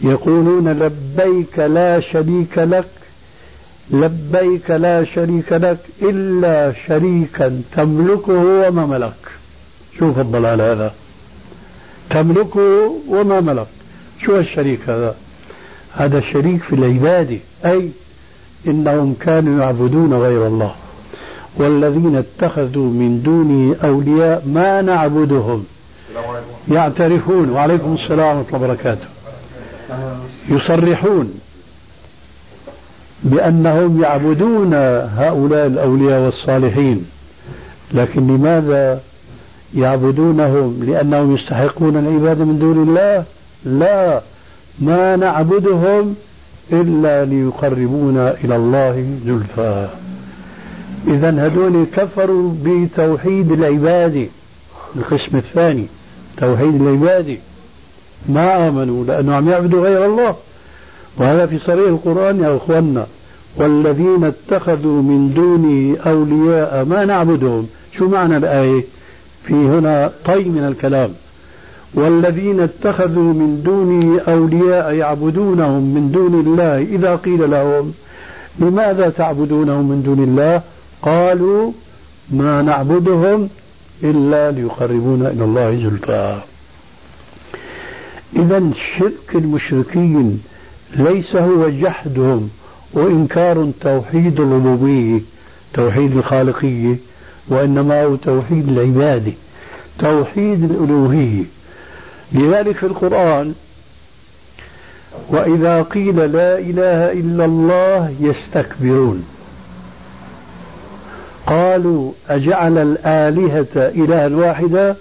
يقولون 0.00 0.68
لبيك 0.68 1.58
لا 1.58 2.00
شريك 2.00 2.58
لك 2.58 2.88
لبيك 3.92 4.70
لا 4.70 5.04
شريك 5.04 5.52
لك 5.52 5.78
إلا 6.02 6.72
شريكا 6.86 7.62
تملكه 7.76 8.32
وما 8.32 8.86
ملك. 8.86 9.30
شوف 9.98 10.18
الضلال 10.18 10.60
هذا. 10.60 10.94
تملكه 12.10 12.94
وما 13.08 13.40
ملك. 13.40 13.66
شو 14.24 14.38
الشريك 14.38 14.80
هذا؟ 14.88 15.14
هذا 15.92 16.20
شريك 16.20 16.62
في 16.62 16.74
العبادة 16.74 17.36
أي 17.64 17.88
إنهم 18.66 19.14
كانوا 19.20 19.62
يعبدون 19.62 20.14
غير 20.14 20.46
الله. 20.46 20.74
والذين 21.56 22.16
اتخذوا 22.16 22.90
من 22.90 23.22
دونه 23.22 23.76
أولياء 23.84 24.42
ما 24.46 24.82
نعبدهم. 24.82 25.64
يعترفون. 26.70 27.50
وعليكم 27.50 27.94
السلام 27.94 28.36
ورحمة 28.38 28.56
الله 28.56 28.64
وبركاته. 28.64 29.06
يصرحون. 30.48 31.40
بأنهم 33.24 34.02
يعبدون 34.02 34.74
هؤلاء 35.16 35.66
الأولياء 35.66 36.20
والصالحين. 36.20 37.04
لكن 37.94 38.26
لماذا 38.26 39.00
يعبدونهم؟ 39.74 40.84
لأنهم 40.86 41.36
يستحقون 41.36 41.96
العبادة 41.96 42.44
من 42.44 42.58
دون 42.58 42.88
الله؟ 42.88 43.24
لا 43.64 44.20
ما 44.80 45.16
نعبدهم 45.16 46.14
إلا 46.72 47.24
ليقربونا 47.24 48.34
إلى 48.44 48.56
الله 48.56 49.06
زلفى. 49.26 49.88
إذا 51.06 51.46
هذول 51.46 51.86
كفروا 51.96 52.54
بتوحيد 52.64 53.52
العبادة 53.52 54.26
القسم 54.96 55.36
الثاني 55.36 55.86
توحيد 56.36 56.82
العبادة 56.82 57.36
ما 58.28 58.68
آمنوا 58.68 59.04
لأنهم 59.04 59.34
عم 59.34 59.48
يعبدوا 59.48 59.82
غير 59.82 60.06
الله. 60.06 60.34
وهذا 61.16 61.46
في 61.46 61.58
صريح 61.58 61.88
القرآن 61.88 62.40
يا 62.40 62.56
أخوانا 62.56 63.06
والذين 63.56 64.24
اتخذوا 64.24 65.02
من 65.02 65.32
دونه 65.34 65.96
أولياء 66.06 66.84
ما 66.84 67.04
نعبدهم. 67.04 67.66
شو 67.98 68.08
معنى 68.08 68.36
الآية؟ 68.36 68.84
في 69.44 69.54
هنا 69.54 70.10
طي 70.24 70.44
من 70.44 70.64
الكلام. 70.64 71.10
والذين 71.94 72.60
اتخذوا 72.60 73.32
من 73.32 73.62
دونه 73.64 74.20
أولياء 74.28 74.92
يعبدونهم 74.92 75.94
من 75.94 76.10
دون 76.12 76.40
الله. 76.40 76.78
إذا 76.78 77.16
قيل 77.16 77.50
لهم 77.50 77.92
لماذا 78.58 79.08
تعبدونهم 79.08 79.88
من 79.88 80.02
دون 80.02 80.22
الله؟ 80.24 80.62
قالوا 81.02 81.72
ما 82.30 82.62
نعبدهم 82.62 83.48
إلا 84.04 84.50
ليقربونا 84.50 85.28
إلى 85.30 85.44
الله 85.44 85.76
زلفى. 85.76 86.40
إذا 88.36 88.70
شرك 88.98 89.34
المشركين 89.34 90.42
ليس 90.96 91.36
هو 91.36 91.68
جحدهم 91.68 92.50
وإنكار 92.92 93.70
توحيد 93.80 94.40
الربوبية 94.40 95.20
توحيد 95.74 96.16
الخالقية 96.16 96.96
وإنما 97.48 98.04
هو 98.04 98.16
توحيد 98.16 98.68
العبادة 98.68 99.32
توحيد 99.98 100.64
الألوهية. 100.64 101.44
لذلك 102.32 102.76
في 102.76 102.86
القرآن 102.86 103.54
وإذا 105.28 105.82
قيل 105.82 106.16
لا 106.16 106.58
إله 106.58 107.12
إلا 107.12 107.44
الله 107.44 108.14
يستكبرون. 108.20 109.24
قال 111.46 111.56
قالوا 111.56 112.12
أجعل 112.28 112.78
الآلهة 112.78 113.66
إلها 113.76 114.36
واحدا 114.36 114.96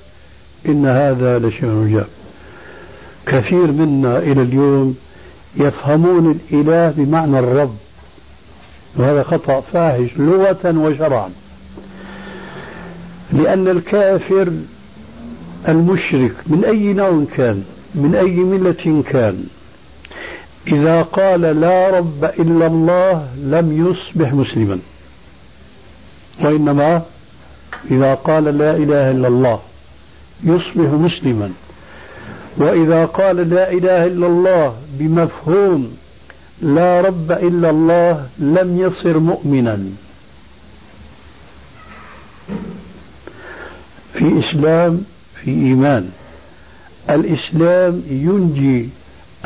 إن 0.66 0.86
هذا 0.86 1.40
لشيء 1.40 1.70
عجاب. 1.70 2.08
كثير 3.26 3.72
منا 3.72 4.18
إلى 4.18 4.42
اليوم 4.42 4.96
يفهمون 5.56 6.40
الإله 6.52 6.94
بمعنى 6.98 7.40
الرب. 7.40 7.76
وهذا 8.96 9.24
خطأ 9.24 9.62
فاحش 9.62 10.10
لغة 10.18 10.78
وشرعا. 10.78 11.30
لأن 13.34 13.68
الكافر 13.68 14.52
المشرك 15.68 16.34
من 16.48 16.66
أي 16.66 16.94
نوع 16.94 17.24
كان؟ 17.36 17.64
من 17.96 18.16
أي 18.16 18.32
ملة 18.32 19.04
كان؟ 19.10 19.44
إذا 20.68 21.02
قال 21.02 21.42
لا 21.42 21.90
رب 21.90 22.24
إلا 22.24 22.68
الله 22.68 23.28
لم 23.38 23.88
يصبح 23.88 24.34
مسلما. 24.34 24.80
وإنما 26.42 27.02
إذا 27.92 28.14
قال 28.14 28.44
لا 28.44 28.76
إله 28.76 29.12
إلا 29.12 29.28
الله 29.28 29.60
يصبح 30.44 30.90
مسلما. 30.90 31.52
وإذا 32.58 33.06
قال 33.06 33.50
لا 33.50 33.72
إله 33.72 34.06
إلا 34.06 34.28
الله 34.28 34.76
بمفهوم 35.00 35.98
لا 36.62 37.02
رب 37.02 37.32
إلا 37.32 37.70
الله 37.70 38.28
لم 38.40 38.82
يصر 38.82 39.20
مؤمنا. 39.20 39.80
في 44.14 44.40
إسلام 44.40 45.04
في 45.44 45.52
إيمان. 45.52 46.10
الإسلام 47.10 48.04
ينجي 48.10 48.90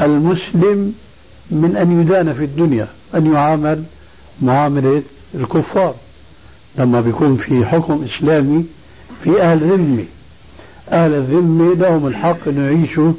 المسلم 0.02 0.94
من 1.52 1.76
أن 1.76 2.02
يدان 2.02 2.34
في 2.34 2.44
الدنيا 2.44 2.88
أن 3.16 3.34
يعامل 3.34 3.84
معاملة 4.42 5.04
الكفار. 5.36 5.96
لما 6.78 7.02
بيكون 7.02 7.38
في 7.38 7.66
حكم 7.66 8.04
إسلامي 8.04 8.66
في 9.24 9.42
أهل 9.42 9.60
ذمة 9.60 10.06
أهل 10.92 11.14
الذمة 11.14 11.74
لهم 11.74 12.08
الحق 12.08 12.48
أن 12.48 12.66
يعيشوا 12.66 13.14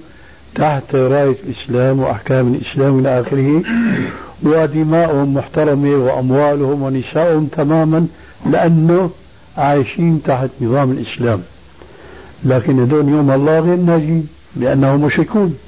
تحت 0.54 0.94
راية 0.94 1.36
الإسلام 1.46 2.00
وأحكام 2.00 2.54
الإسلام 2.54 2.98
إلى 2.98 3.20
آخره 3.20 3.62
ودماؤهم 4.42 5.34
محترمة 5.34 5.90
وأموالهم 5.90 6.82
ونسائهم 6.82 7.46
تماما 7.46 8.06
لأنه 8.50 9.10
عايشين 9.58 10.22
تحت 10.22 10.48
نظام 10.60 10.90
الإسلام. 10.90 11.40
لكن 12.44 12.80
هذول 12.80 13.08
يوم 13.08 13.30
الله 13.30 13.60
غير 13.60 13.76
ناجين 13.76 14.28
لأنهم 14.56 15.00
مشركون. 15.00 15.58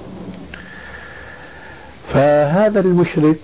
فهذا 2.13 2.81
المشرك 2.81 3.37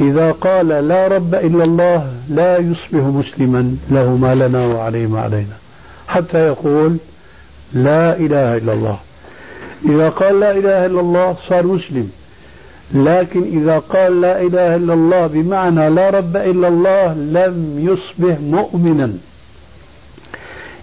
إذا 0.00 0.32
قال 0.32 0.68
لا 0.68 1.08
رب 1.08 1.34
إلا 1.34 1.64
الله 1.64 2.12
لا 2.28 2.58
يصبح 2.58 3.00
مسلما 3.00 3.76
له 3.90 4.16
ما 4.16 4.34
لنا 4.34 4.66
وعليه 4.66 5.06
ما 5.06 5.20
علينا. 5.20 5.56
حتى 6.08 6.38
يقول 6.46 6.96
لا 7.74 8.16
إله 8.16 8.56
إلا 8.56 8.72
الله. 8.72 8.98
إذا 9.88 10.08
قال 10.08 10.40
لا 10.40 10.50
إله 10.50 10.86
إلا 10.86 11.00
الله 11.00 11.36
صار 11.48 11.66
مسلم. 11.66 12.10
لكن 12.94 13.42
إذا 13.42 13.78
قال 13.78 14.20
لا 14.20 14.42
إله 14.42 14.76
إلا 14.76 14.94
الله 14.94 15.26
بمعنى 15.26 15.90
لا 15.90 16.10
رب 16.10 16.36
إلا 16.36 16.68
الله 16.68 17.14
لم 17.14 17.78
يصبح 17.78 18.36
مؤمنا. 18.40 19.12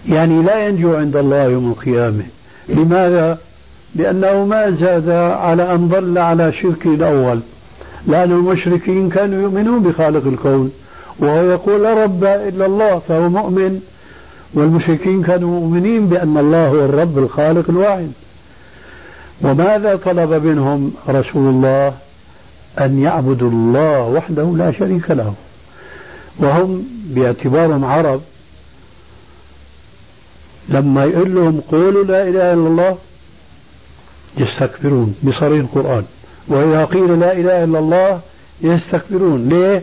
يعني 0.08 0.42
لا 0.42 0.66
ينجو 0.66 0.96
عند 0.96 1.16
الله 1.16 1.44
يوم 1.44 1.70
القيامة. 1.70 2.24
لماذا؟ 2.68 3.38
لأنه 3.94 4.44
ما 4.44 4.70
زاد 4.70 5.08
على 5.10 5.74
أن 5.74 5.88
ظل 5.88 6.18
على 6.18 6.52
شركه 6.52 6.94
الأول. 6.94 7.40
لأن 8.06 8.32
المشركين 8.32 9.08
كانوا 9.08 9.42
يؤمنون 9.42 9.82
بخالق 9.82 10.26
الكون. 10.26 10.72
وهو 11.18 11.42
يقول 11.42 11.82
لا 11.82 12.04
رب 12.04 12.24
إلا 12.24 12.66
الله 12.66 12.98
فهو 13.08 13.28
مؤمن. 13.28 13.80
والمشركين 14.54 15.22
كانوا 15.22 15.60
مؤمنين 15.60 16.06
بأن 16.06 16.38
الله 16.38 16.68
هو 16.68 16.84
الرب 16.84 17.18
الخالق 17.18 17.70
الواحد. 17.70 18.12
وماذا 19.42 19.96
طلب 19.96 20.46
منهم 20.46 20.94
رسول 21.08 21.54
الله 21.54 21.94
أن 22.78 23.02
يعبدوا 23.02 23.50
الله 23.50 24.02
وحده 24.02 24.54
لا 24.56 24.72
شريك 24.72 25.10
له؟ 25.10 25.34
وهم 26.38 26.84
باعتبارهم 27.04 27.84
عرب 27.84 28.20
لما 30.68 31.04
يقول 31.04 31.34
لهم 31.34 31.60
قولوا 31.60 32.04
لا 32.04 32.22
إله 32.22 32.52
إلا 32.52 32.68
الله 32.68 32.98
يستكبرون 34.38 35.14
بصريح 35.22 35.60
القرآن 35.60 36.04
وإذا 36.48 36.84
قيل 36.84 37.20
لا 37.20 37.32
إله 37.32 37.64
إلا 37.64 37.78
الله 37.78 38.20
يستكبرون. 38.60 39.48
ليه؟ 39.48 39.82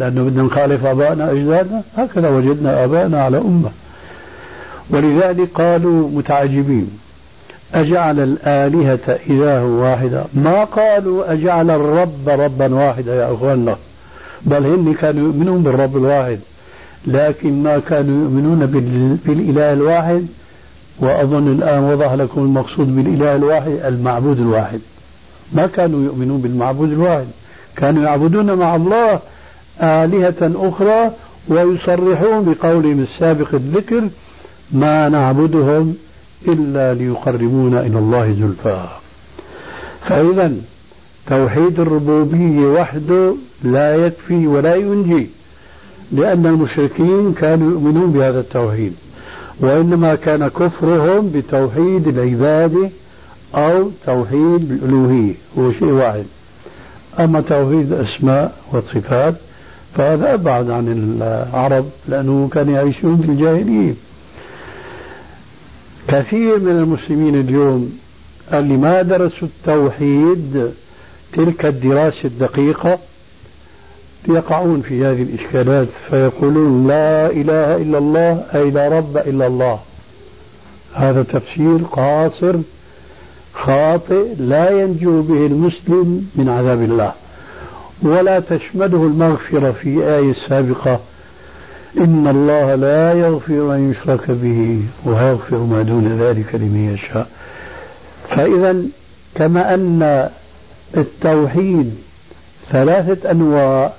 لأنه 0.00 0.22
بدنا 0.22 0.42
نخالف 0.42 0.84
آبائنا 0.84 1.30
أجدادنا 1.32 1.82
هكذا 1.96 2.28
وجدنا 2.28 2.84
آبائنا 2.84 3.22
على 3.22 3.38
أمة. 3.38 3.70
ولذلك 4.90 5.48
قالوا 5.54 6.08
متعجبين 6.10 6.90
أجعل 7.74 8.20
الآلهة 8.20 9.18
إله 9.30 9.64
واحدا؟ 9.64 10.24
ما 10.34 10.64
قالوا 10.64 11.32
أجعل 11.32 11.70
الرب 11.70 12.28
ربا 12.28 12.74
واحدا 12.74 13.14
يا 13.14 13.34
أخواننا 13.34 13.76
بل 14.42 14.66
هم 14.66 14.94
كانوا 14.94 15.22
يؤمنون 15.28 15.62
بالرب 15.62 15.96
الواحد. 15.96 16.38
لكن 17.06 17.62
ما 17.62 17.78
كانوا 17.78 18.24
يؤمنون 18.24 18.66
بالإله 19.26 19.72
الواحد. 19.72 20.26
وأظن 20.98 21.52
الآن 21.52 21.82
وضح 21.84 22.12
لكم 22.12 22.40
المقصود 22.40 22.96
بالإله 22.96 23.36
الواحد 23.36 23.72
المعبود 23.84 24.40
الواحد. 24.40 24.80
ما 25.52 25.66
كانوا 25.66 26.04
يؤمنون 26.04 26.40
بالمعبود 26.40 26.92
الواحد. 26.92 27.26
كانوا 27.76 28.02
يعبدون 28.04 28.52
مع 28.52 28.76
الله. 28.76 29.20
آلهة 29.82 30.68
أخرى 30.68 31.10
ويصرحون 31.48 32.44
بقولهم 32.54 33.00
السابق 33.02 33.54
الذكر 33.54 34.08
ما 34.72 35.08
نعبدهم 35.08 35.94
إلا 36.48 36.94
ليقربونا 36.94 37.80
إلى 37.80 37.98
الله 37.98 38.32
زلفى. 38.40 38.84
فإذا 40.08 40.52
توحيد 41.26 41.80
الربوبية 41.80 42.66
وحده 42.66 43.34
لا 43.62 44.06
يكفي 44.06 44.46
ولا 44.46 44.74
ينجي 44.74 45.26
لأن 46.12 46.46
المشركين 46.46 47.32
كانوا 47.32 47.70
يؤمنون 47.70 48.12
بهذا 48.12 48.40
التوحيد 48.40 48.94
وإنما 49.60 50.14
كان 50.14 50.48
كفرهم 50.48 51.30
بتوحيد 51.34 52.08
العبادة 52.08 52.90
أو 53.54 53.90
توحيد 54.06 54.72
الألوهية 54.72 55.34
هو 55.58 55.72
شيء 55.72 55.84
واحد. 55.90 56.24
أما 57.18 57.40
توحيد 57.40 57.92
الأسماء 57.92 58.54
والصفات 58.72 59.34
فهذا 59.94 60.34
أبعد 60.34 60.70
عن 60.70 60.88
العرب 60.88 61.86
لأنه 62.08 62.48
كانوا 62.52 62.74
يعيشون 62.74 63.16
في 63.16 63.28
الجاهلية. 63.28 63.94
كثير 66.08 66.58
من 66.58 66.70
المسلمين 66.70 67.40
اليوم 67.40 67.98
اللي 68.52 68.76
ما 68.76 69.02
درسوا 69.02 69.48
التوحيد 69.48 70.70
تلك 71.32 71.66
الدراسة 71.66 72.26
الدقيقة 72.26 72.98
يقعون 74.28 74.80
في 74.80 75.04
هذه 75.04 75.22
الإشكالات 75.22 75.88
فيقولون 76.10 76.86
لا 76.86 77.26
إله 77.30 77.76
إلا 77.76 77.98
الله 77.98 78.44
أي 78.54 78.70
لا 78.70 78.88
رب 78.88 79.16
إلا 79.16 79.46
الله. 79.46 79.78
هذا 80.94 81.22
تفسير 81.22 81.76
قاصر 81.76 82.56
خاطئ 83.54 84.34
لا 84.38 84.82
ينجو 84.82 85.22
به 85.22 85.46
المسلم 85.46 86.28
من 86.34 86.48
عذاب 86.48 86.82
الله. 86.82 87.12
ولا 88.02 88.40
تشمله 88.40 89.04
المغفرة 89.06 89.70
في 89.70 90.04
آية 90.04 90.32
سابقة 90.48 91.00
إن 91.98 92.28
الله 92.28 92.74
لا 92.74 93.12
يغفر 93.12 93.74
أن 93.74 93.90
يشرك 93.90 94.30
به 94.30 94.82
ويغفر 95.04 95.56
ما 95.56 95.82
دون 95.82 96.18
ذلك 96.20 96.54
لمن 96.54 96.94
يشاء. 96.94 97.28
فإذا 98.28 98.82
كما 99.34 99.74
أن 99.74 100.28
التوحيد 100.96 101.94
ثلاثة 102.70 103.30
أنواع 103.30 103.92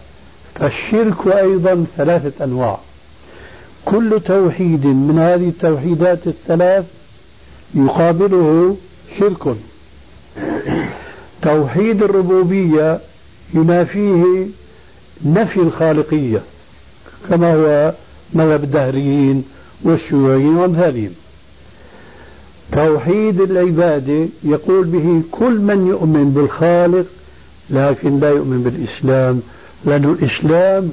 فالشرك 0.56 1.28
أيضا 1.28 1.86
ثلاثة 1.98 2.46
أنواع. 2.46 2.78
كل 3.86 4.22
توحيد 4.26 4.86
من 4.86 5.20
هذه 5.20 5.50
التوحيدات 5.50 6.28
الثلاث 6.28 6.86
يقابله 7.76 8.78
شرك. 9.20 9.56
توحيد 11.42 12.04
الربوبية 12.04 13.00
ينافيه 13.54 14.48
نفي 15.26 15.60
الخالقية 15.60 16.42
كما 17.30 17.56
هو 17.56 17.94
مذهب 18.34 18.64
الدهريين 18.64 19.44
والشيوعيين 19.84 20.56
وأمثالهم 20.58 21.12
توحيد 22.72 23.42
العبادة 23.42 24.28
يقول 24.44 24.86
به 24.86 25.22
كل 25.32 25.60
من 25.60 25.88
يؤمن 25.88 26.32
بالخالق 26.32 27.06
لكن 27.70 28.20
لا 28.20 28.30
يؤمن 28.30 28.64
بالإسلام 28.64 29.42
لأن 29.86 30.04
الإسلام 30.04 30.92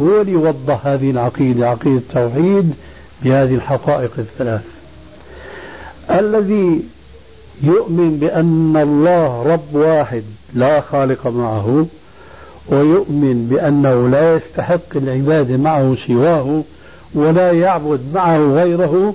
هو 0.00 0.20
اللي 0.20 0.32
يوضح 0.32 0.86
هذه 0.86 1.10
العقيدة 1.10 1.68
عقيدة 1.68 1.96
التوحيد 1.96 2.74
بهذه 3.24 3.54
الحقائق 3.54 4.10
الثلاث. 4.18 4.62
الذي 6.10 6.82
يؤمن 7.62 8.16
بأن 8.20 8.76
الله 8.76 9.42
رب 9.42 9.74
واحد 9.74 10.22
لا 10.54 10.80
خالق 10.80 11.26
معه 11.26 11.86
ويؤمن 12.68 13.46
بأنه 13.50 14.08
لا 14.08 14.34
يستحق 14.36 14.96
العبادة 14.96 15.56
معه 15.56 15.96
سواه 16.06 16.62
ولا 17.14 17.52
يعبد 17.52 18.00
معه 18.14 18.38
غيره 18.38 19.14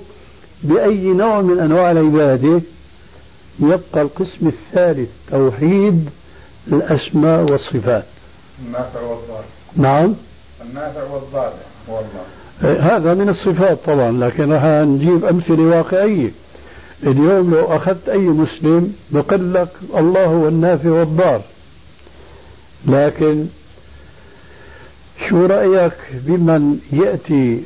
بأي 0.62 1.04
نوع 1.04 1.40
من 1.40 1.60
أنواع 1.60 1.90
العبادة 1.90 2.60
يبقى 3.60 4.02
القسم 4.02 4.46
الثالث 4.48 5.08
توحيد 5.30 6.10
الأسماء 6.68 7.52
والصفات. 7.52 8.04
النافع 8.66 9.00
والضار. 9.00 9.44
نعم. 9.76 10.14
النافع 10.70 11.02
والضار. 11.02 11.52
والله. 11.88 12.24
إيه، 12.64 12.96
هذا 12.96 13.14
من 13.14 13.28
الصفات 13.28 13.78
طبعا 13.86 14.10
لكن 14.10 14.52
راح 14.52 14.64
نجيب 14.64 15.24
أمثلة 15.24 15.62
واقعية. 15.62 16.30
اليوم 17.02 17.54
لو 17.54 17.76
أخذت 17.76 18.08
أي 18.08 18.18
مسلم 18.18 18.94
بقول 19.10 19.54
لك 19.54 19.68
الله 19.96 20.24
هو 20.24 20.48
النافع 20.48 20.90
والضار. 20.90 21.42
لكن 22.86 23.46
شو 25.28 25.46
رأيك 25.46 25.92
بمن 26.12 26.78
يأتي 26.92 27.64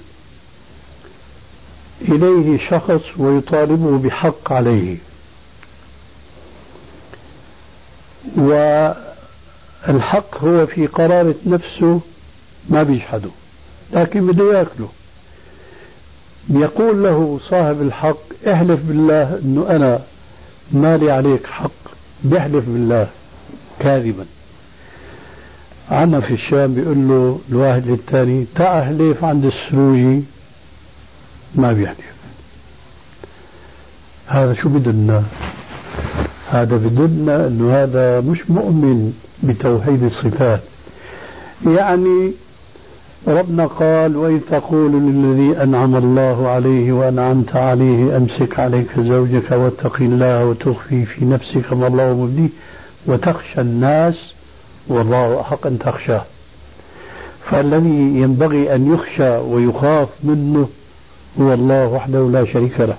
إليه 2.03 2.69
شخص 2.69 3.03
ويطالبه 3.17 3.99
بحق 3.99 4.53
عليه؟ 4.53 4.97
والحق 8.37 9.05
هو 10.45 10.67
في 10.67 10.87
قرارة 10.87 11.35
نفسه 11.47 12.01
ما 12.69 12.83
بيجحده 12.83 13.31
لكن 13.93 14.27
بده 14.27 14.59
يأكله. 14.59 14.89
يقول 16.51 17.03
له 17.03 17.41
صاحب 17.49 17.83
الحق 17.83 18.49
احلف 18.49 18.81
بالله 18.89 19.39
إنه 19.45 19.67
أنا 19.71 20.01
مالي 20.73 21.11
عليك 21.11 21.47
حق 21.47 21.71
بيحلف 22.25 22.65
بالله 22.69 23.07
كاذبا. 23.81 24.25
عنا 25.91 26.21
في 26.21 26.35
الشام 26.35 26.75
بيقول 26.75 27.09
له 27.09 27.41
الواحد 27.51 27.87
للثاني 27.87 28.47
تعال 28.55 28.83
أحلف 28.83 29.25
عند 29.25 29.45
السروجي؟ 29.45 30.23
ما 31.55 31.73
بيحلف. 31.73 32.15
هذا 34.27 34.55
شو 34.55 34.69
بدنا؟ 34.69 35.23
هذا 36.51 36.77
بدنا 36.77 37.47
إنه 37.47 37.75
هذا 37.75 38.21
مش 38.21 38.51
مؤمن 38.51 39.13
بتوحيد 39.43 40.03
الصفات. 40.03 40.61
يعني 41.67 42.33
ربنا 43.29 43.67
قال 43.67 44.17
وإذ 44.17 44.41
تقول 44.51 44.93
للذي 44.93 45.63
أنعم 45.63 45.97
الله 45.97 46.49
عليه 46.49 46.93
وأنعمت 46.93 47.57
عليه 47.57 48.17
أمسك 48.17 48.59
عليك 48.59 49.01
زوجك 49.01 49.51
واتق 49.51 49.97
الله 50.01 50.45
وتخفي 50.45 51.05
في 51.05 51.25
نفسك 51.25 51.73
ما 51.73 51.87
الله 51.87 52.13
مبديه 52.13 52.49
وتخشى 53.07 53.61
الناس 53.61 54.33
والله 54.89 55.41
أحق 55.41 55.67
أن 55.67 55.79
تخشاه. 55.79 56.23
فالذي 57.51 58.21
ينبغي 58.21 58.75
أن 58.75 58.95
يخشى 58.95 59.31
ويخاف 59.37 60.09
منه 60.25 60.69
هو 61.41 61.53
الله 61.53 61.87
وحده 61.87 62.29
لا 62.29 62.45
شريك 62.45 62.81
له. 62.81 62.97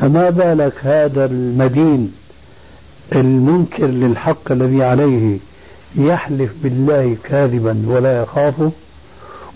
فما 0.00 0.30
بالك 0.30 0.74
هذا 0.82 1.24
المدين 1.24 2.12
المنكر 3.12 3.86
للحق 3.86 4.52
الذي 4.52 4.82
عليه 4.82 5.38
يحلف 5.96 6.50
بالله 6.62 7.16
كاذبا 7.24 7.82
ولا 7.86 8.22
يخافه 8.22 8.70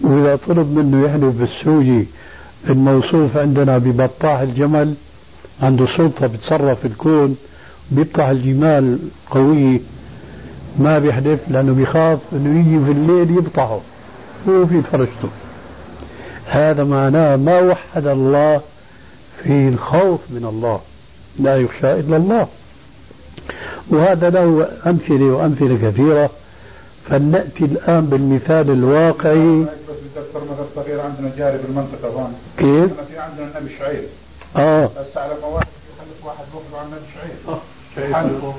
وإذا 0.01 0.39
طلب 0.49 0.79
منه 0.79 1.05
يحلف 1.07 1.35
بالسوجي 1.35 2.07
الموصوف 2.69 3.37
عندنا 3.37 3.79
ببطاح 3.79 4.41
الجمل 4.41 4.95
عنده 5.63 5.87
سلطة 5.97 6.27
بتصرف 6.27 6.87
الكون 6.87 7.37
بيبطح 7.91 8.25
الجمال 8.25 8.99
قوية 9.31 9.81
ما 10.79 10.99
بيحلف 10.99 11.41
لأنه 11.49 11.73
بيخاف 11.73 12.19
أنه 12.33 12.61
يجي 12.61 12.85
في 12.85 12.91
الليل 12.91 13.31
يبطحه 13.39 13.81
هو 14.49 14.67
في 14.67 14.83
فرشته. 14.83 15.29
هذا 16.47 16.85
معناه 16.85 17.37
ما 17.37 17.61
وحد 17.61 18.07
الله 18.07 18.61
في 19.43 19.69
الخوف 19.69 20.21
من 20.31 20.45
الله 20.45 20.81
لا 21.39 21.57
يخشى 21.57 21.93
إلا 21.93 22.17
الله. 22.17 22.47
وهذا 23.91 24.31
له 24.31 24.69
أمثلة 24.87 25.25
وأمثلة 25.25 25.91
كثيرة. 25.91 26.31
فلنأتي 27.11 27.65
الآن 27.65 28.07
بالمثال 28.07 28.71
الواقعي. 28.71 29.63
بس 29.63 29.69
بدي 29.89 30.09
اذكر 30.17 30.45
مثل 30.45 30.65
صغير 30.77 31.01
عندنا 31.01 31.31
جاري 31.39 31.59
بالمنطقة 31.59 32.09
هون. 32.09 32.35
كيف؟ 32.59 33.01
في 33.01 33.19
عندنا 33.19 33.59
النبي 33.59 33.77
شعيب 33.79 34.05
آه. 34.57 34.85
بس 34.85 35.17
على 35.17 35.35
ما 35.43 35.47
واحد 35.47 35.67
يخلف 35.67 36.25
واحد 36.25 36.45
بيخبر 36.53 36.79
عن 36.79 36.87
النبي 36.87 37.07
شعيب 37.15 38.11
يحلفوا 38.11 38.53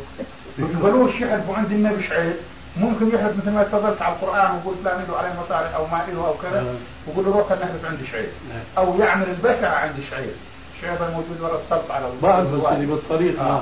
يقبلوش 0.59 1.21
يحلفوا 1.21 1.55
عند 1.55 1.71
النبي 1.71 2.03
شعيب 2.03 2.33
ممكن 2.77 3.07
يحلف 3.07 3.37
مثل 3.37 3.51
ما 3.51 3.63
تفضلت 3.63 4.01
على 4.01 4.15
القرآن 4.15 4.51
وقلت 4.51 4.77
لا 4.83 4.89
له 4.89 5.17
عليه 5.17 5.29
مصالح 5.45 5.75
أو 5.75 5.85
ما 5.85 6.03
له 6.13 6.27
أو 6.27 6.33
كذا 6.33 6.75
ويقول 7.07 7.25
له 7.25 7.31
روح 7.31 7.51
نحلف 7.51 7.85
عند 7.85 7.99
شعيب 8.11 8.29
أو 8.77 8.99
يعمل 8.99 9.25
البشع 9.29 9.69
عند 9.69 9.93
شعيب 10.09 10.33
شعيب 10.81 10.97
الموجود 11.01 11.41
ورا 11.41 11.59
السلط 11.65 11.91
على 11.91 12.05
بعض 12.23 12.45
بس 12.45 12.85
بالطريق 12.85 13.39
آه. 13.39 13.43
نعم 13.43 13.61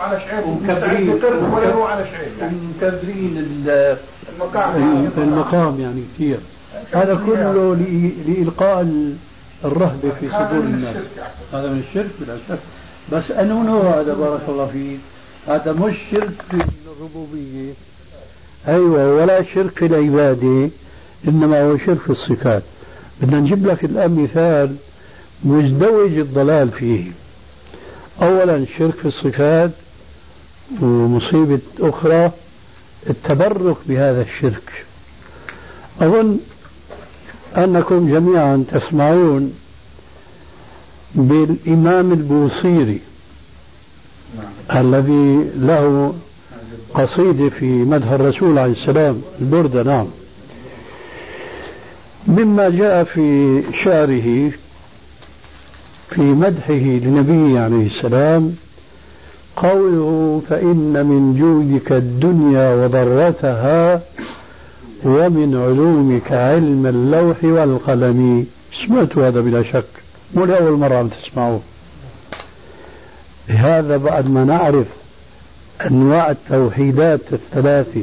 على 0.00 0.20
شعيب 0.20 0.46
ومكبرين 0.46 1.08
يروح 1.68 1.90
على 1.90 2.04
يعني 2.40 2.56
مكبرين 2.78 3.36
المقام. 5.18 5.80
يعني 5.80 6.02
كثير. 6.14 6.38
هذا 6.92 7.14
كله 7.26 7.76
لإ- 7.76 8.28
لإلقاء 8.28 8.80
ال- 8.80 9.14
الرهبة 9.64 10.10
في 10.20 10.28
صدور 10.28 10.60
الناس 10.64 10.96
أخي. 10.96 11.58
هذا 11.58 11.68
من 11.72 11.82
الشرك 11.88 12.10
بلا 12.20 12.36
شك. 12.48 12.58
بس 13.12 13.30
أنه 13.30 13.62
نوع 13.62 14.00
هذا 14.00 14.14
بارك 14.14 14.40
الله 14.48 14.66
فيك. 14.66 14.98
هذا 15.48 15.72
مش 15.72 15.94
شرك 16.10 16.30
في 16.50 16.64
الربوبية. 16.96 17.72
أيوة 18.68 19.14
ولا 19.14 19.42
شرك 19.42 19.70
في 19.78 19.86
العبادة 19.86 20.68
إنما 21.28 21.62
هو 21.62 21.76
شرك 21.76 22.10
الصفات. 22.10 22.62
بدنا 23.22 23.40
نجيب 23.40 23.66
لك 23.66 23.84
الآن 23.84 24.14
مثال 24.22 24.76
مزدوج 25.44 26.18
الضلال 26.18 26.70
فيه. 26.70 27.04
أولا 28.22 28.66
شرك 28.78 28.94
في 28.94 29.08
الصفات 29.08 29.70
ومصيبة 30.80 31.60
أخرى 31.80 32.32
التبرك 33.10 33.76
بهذا 33.86 34.22
الشرك. 34.22 34.84
أظن 36.00 36.38
أنكم 37.56 38.08
جميعا 38.12 38.64
تسمعون 38.72 39.54
بالإمام 41.14 42.12
البوصيري 42.12 43.00
الذي 44.74 45.50
له 45.56 46.14
قصيدة 46.94 47.48
في 47.48 47.64
مدح 47.64 48.10
الرسول 48.10 48.58
عليه 48.58 48.72
السلام 48.72 49.22
البردة 49.40 49.82
نعم. 49.82 50.06
مما 52.26 52.68
جاء 52.68 53.04
في 53.04 53.62
شعره 53.84 54.52
في 56.10 56.20
مدحه 56.20 56.74
لنبيه 56.74 57.60
عليه 57.60 57.86
السلام 57.86 58.54
قوله 59.56 60.42
فإن 60.48 61.06
من 61.06 61.36
جودك 61.38 61.92
الدنيا 61.92 62.74
وضرتها 62.74 64.02
ومن 65.04 65.56
علومك 65.56 66.32
علم 66.32 66.86
اللوح 66.86 67.44
والقلم. 67.44 68.46
سمعت 68.86 69.18
هذا 69.18 69.40
بلا 69.40 69.62
شك 69.62 69.84
مو 70.34 70.44
لأول 70.44 70.78
مرة 70.78 70.94
عم 70.94 71.08
تسمعوه. 71.08 71.60
هذا 73.48 73.96
بعد 73.96 74.30
ما 74.30 74.44
نعرف 74.44 74.86
أنواع 75.86 76.30
التوحيدات 76.30 77.20
الثلاثة 77.32 78.02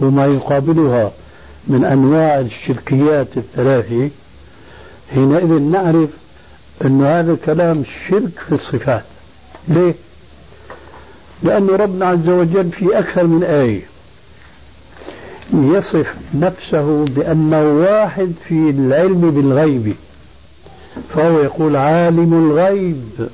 وما 0.00 0.26
يقابلها 0.26 1.12
من 1.66 1.84
أنواع 1.84 2.40
الشركيات 2.40 3.36
الثلاثة 3.36 4.10
حينئذ 5.14 5.62
نعرف 5.62 6.08
أن 6.84 7.04
هذا 7.04 7.36
كلام 7.44 7.82
شرك 8.08 8.38
في 8.48 8.54
الصفات 8.54 9.04
ليه؟ 9.68 9.94
لأن 11.42 11.66
ربنا 11.68 12.06
عز 12.06 12.28
وجل 12.28 12.70
في 12.70 12.98
أكثر 12.98 13.26
من 13.26 13.42
آية 13.44 13.82
يصف 15.54 16.14
نفسه 16.34 17.04
بأنه 17.04 17.62
واحد 17.62 18.32
في 18.48 18.54
العلم 18.70 19.30
بالغيب 19.30 19.94
فهو 21.14 21.40
يقول 21.40 21.76
عالم 21.76 22.50
الغيب 22.50 23.28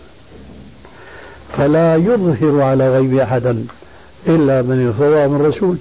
فلا 1.57 1.97
يظهر 1.97 2.63
على 2.63 2.97
غيب 2.97 3.19
أحدا 3.19 3.65
إلا 4.27 4.63
من 4.63 4.81
يرتضى 4.81 5.27
من 5.27 5.47
رسول 5.47 5.77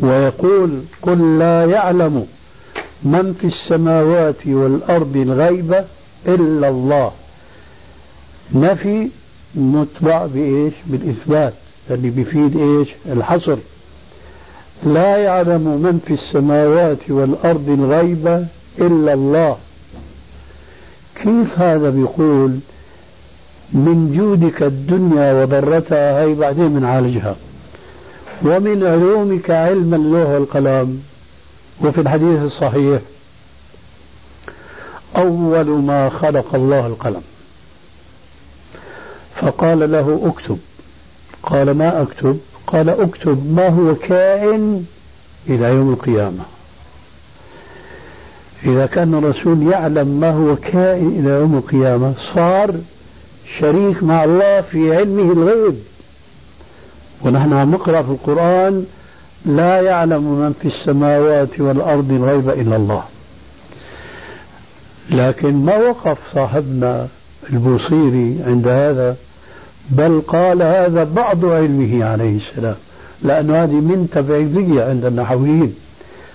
ويقول 0.00 0.80
قل 1.02 1.38
لا 1.38 1.64
يعلم 1.64 2.26
من 3.02 3.34
في 3.40 3.46
السماوات 3.46 4.46
والأرض 4.46 5.16
الغيب 5.16 5.84
إلا 6.26 6.68
الله. 6.68 7.12
نفي 8.54 9.08
متبع 9.54 10.26
بإيش؟ 10.26 10.72
بالإثبات. 10.86 11.52
اللي 11.90 12.10
بيفيد 12.10 12.56
إيش؟ 12.56 12.88
الحصر. 13.06 13.56
لا 14.84 15.16
يعلم 15.16 15.60
من 15.60 16.00
في 16.06 16.14
السماوات 16.14 16.98
والأرض 17.08 17.68
الغيب 17.68 18.46
إلا 18.78 19.12
الله. 19.14 19.56
كيف 21.22 21.58
هذا 21.58 21.90
بيقول؟ 21.90 22.58
من 23.72 24.12
جودك 24.16 24.62
الدنيا 24.62 25.42
وضرتها 25.42 26.22
هي 26.22 26.34
بعدين 26.34 26.68
بنعالجها. 26.68 27.36
ومن 28.44 28.86
علومك 28.86 29.50
علم 29.50 29.94
اللوح 29.94 30.28
والقلم. 30.28 31.02
وفي 31.84 32.00
الحديث 32.00 32.42
الصحيح 32.42 33.00
أول 35.16 35.66
ما 35.66 36.08
خلق 36.08 36.54
الله 36.54 36.86
القلم. 36.86 37.22
فقال 39.36 39.92
له 39.92 40.20
اكتب. 40.24 40.58
قال 41.42 41.70
ما 41.70 42.02
أكتب؟ 42.02 42.38
قال 42.66 42.90
اكتب 42.90 43.54
ما 43.54 43.68
هو 43.68 43.94
كائن 43.94 44.86
إلى 45.48 45.66
يوم 45.66 45.92
القيامة. 45.92 46.44
إذا 48.64 48.86
كان 48.86 49.14
الرسول 49.14 49.72
يعلم 49.72 50.08
ما 50.20 50.30
هو 50.30 50.56
كائن 50.56 51.20
إلى 51.20 51.30
يوم 51.30 51.56
القيامة 51.56 52.14
صار 52.34 52.74
شريك 53.58 54.02
مع 54.02 54.24
الله 54.24 54.60
في 54.60 54.96
علمه 54.96 55.32
الغيب. 55.32 55.78
ونحن 57.22 57.52
عم 57.52 57.70
نقرأ 57.70 58.02
في 58.02 58.10
القرآن 58.10 58.86
لا 59.44 59.80
يعلم 59.80 60.22
من 60.22 60.54
في 60.62 60.68
السماوات 60.68 61.60
والأرض 61.60 62.10
الغيب 62.10 62.50
إلا 62.50 62.76
الله. 62.76 63.04
لكن 65.10 65.54
ما 65.54 65.76
وقف 65.76 66.18
صاحبنا 66.34 67.08
البوصيري 67.52 68.38
عند 68.46 68.68
هذا 68.68 69.16
بل 69.90 70.22
قال 70.28 70.62
هذا 70.62 71.04
بعض 71.04 71.44
علمه 71.44 72.04
عليه 72.04 72.36
السلام 72.36 72.74
لأنه 73.22 73.64
هذه 73.64 73.70
من 73.70 74.08
تبعيضية 74.12 74.84
عند 74.84 75.04
النحويين. 75.04 75.74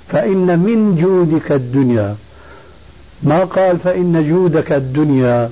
فإن 0.08 0.60
من 0.60 0.96
جودك 0.96 1.52
الدنيا 1.52 2.16
ما 3.24 3.44
قال 3.44 3.78
فإن 3.80 4.30
جودك 4.30 4.72
الدنيا 4.72 5.50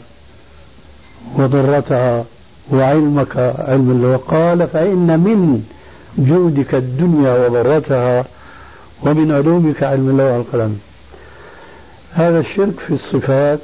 وضرتها 1.36 2.26
وعلمك 2.72 3.38
علم 3.60 3.92
الله 3.92 4.18
قال 4.18 4.68
فإن 4.68 5.20
من 5.20 5.64
جودك 6.18 6.76
الدنيا 6.76 7.48
وضرتها 7.48 8.26
ومن 9.04 9.32
علومك 9.32 9.84
علم 9.84 10.10
الله 10.10 10.38
والقلم. 10.38 10.80
هذا 12.16 12.40
الشرك 12.40 12.80
في 12.88 12.94
الصفات 12.94 13.60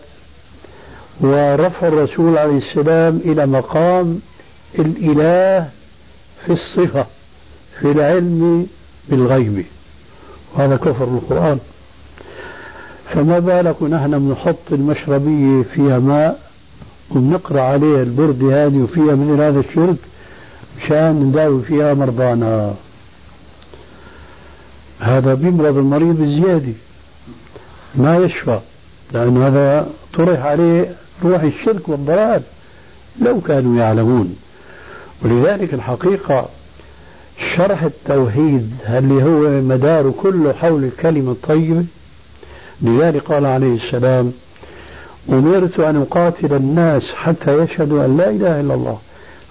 ورفع 1.22 1.88
الرسول 1.88 2.38
عليه 2.38 2.58
السلام 2.58 3.22
إلى 3.26 3.46
مقام 3.46 4.20
الإله 4.80 5.70
في 6.46 6.52
الصفة 6.52 7.06
في 7.80 7.92
العلم 7.92 8.68
بالغيب. 9.10 9.66
وهذا 10.56 10.76
كفر 10.76 11.04
القرآن. 11.04 11.60
فما 13.10 13.40
بالك 13.40 13.84
نحن 13.84 14.20
بنحط 14.20 14.72
المشربية 14.72 15.64
فيها 15.64 16.00
ماء 16.00 16.40
وبنقرأ 17.12 17.62
عليها 17.62 18.04
البردة 18.04 18.66
هذه 18.66 18.78
وفيها 18.78 19.16
مثل 19.16 19.42
هذا 19.42 19.60
الشرك 19.60 19.98
مشان 20.78 21.12
نداوي 21.12 21.64
فيها 21.64 21.94
مرضانا. 21.94 22.74
هذا 25.00 25.34
بيمرض 25.34 25.78
المريض 25.78 26.22
بزيادة 26.22 26.74
ما 27.96 28.18
يشفى 28.18 28.60
لأن 29.14 29.44
هذا 29.44 29.88
طرح 30.14 30.46
عليه 30.46 30.96
روح 31.24 31.42
الشرك 31.42 31.90
والضلال 31.90 32.42
لو 33.22 33.42
كانوا 33.42 33.80
يعلمون. 33.80 34.36
ولذلك 35.22 35.74
الحقيقة 35.74 36.46
شرح 37.56 37.84
التوحيد 37.84 38.72
اللي 38.90 39.24
هو 39.24 39.62
مدار 39.62 40.12
كله 40.12 40.54
حول 40.54 40.84
الكلمة 40.84 41.32
الطيبة 41.32 41.84
لذلك 42.82 43.24
قال 43.24 43.46
عليه 43.46 43.76
السلام 43.76 44.34
أمرت 45.30 45.80
أن 45.80 45.96
أقاتل 46.02 46.54
الناس 46.54 47.12
حتى 47.16 47.58
يشهدوا 47.58 48.06
أن 48.06 48.18
لا 48.18 48.30
إله 48.30 48.60
إلا 48.60 48.74
الله 48.74 48.98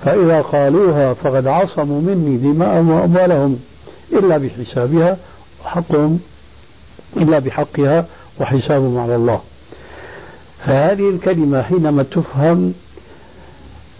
فإذا 0.05 0.41
قالوها 0.41 1.15
فقد 1.15 1.47
عصموا 1.47 2.01
مني 2.01 2.37
دماءهم 2.37 2.91
وأموالهم 2.91 3.59
إلا 4.13 4.39
بحسابها 4.39 5.17
وحقهم 5.65 6.21
إلا 7.17 7.39
بحقها 7.39 8.07
وحسابهم 8.41 8.99
على 8.99 9.17
الله. 9.17 9.41
فهذه 10.67 11.11
الكلمة 11.11 11.63
حينما 11.63 12.03
تفهم 12.03 12.75